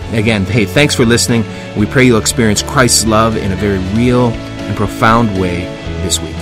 Again, 0.13 0.43
hey, 0.45 0.65
thanks 0.65 0.95
for 0.95 1.05
listening. 1.05 1.43
We 1.77 1.85
pray 1.85 2.05
you'll 2.05 2.19
experience 2.19 2.61
Christ's 2.61 3.05
love 3.05 3.37
in 3.37 3.51
a 3.51 3.55
very 3.55 3.79
real 3.95 4.29
and 4.29 4.75
profound 4.75 5.39
way 5.39 5.61
this 6.03 6.19
week. 6.19 6.40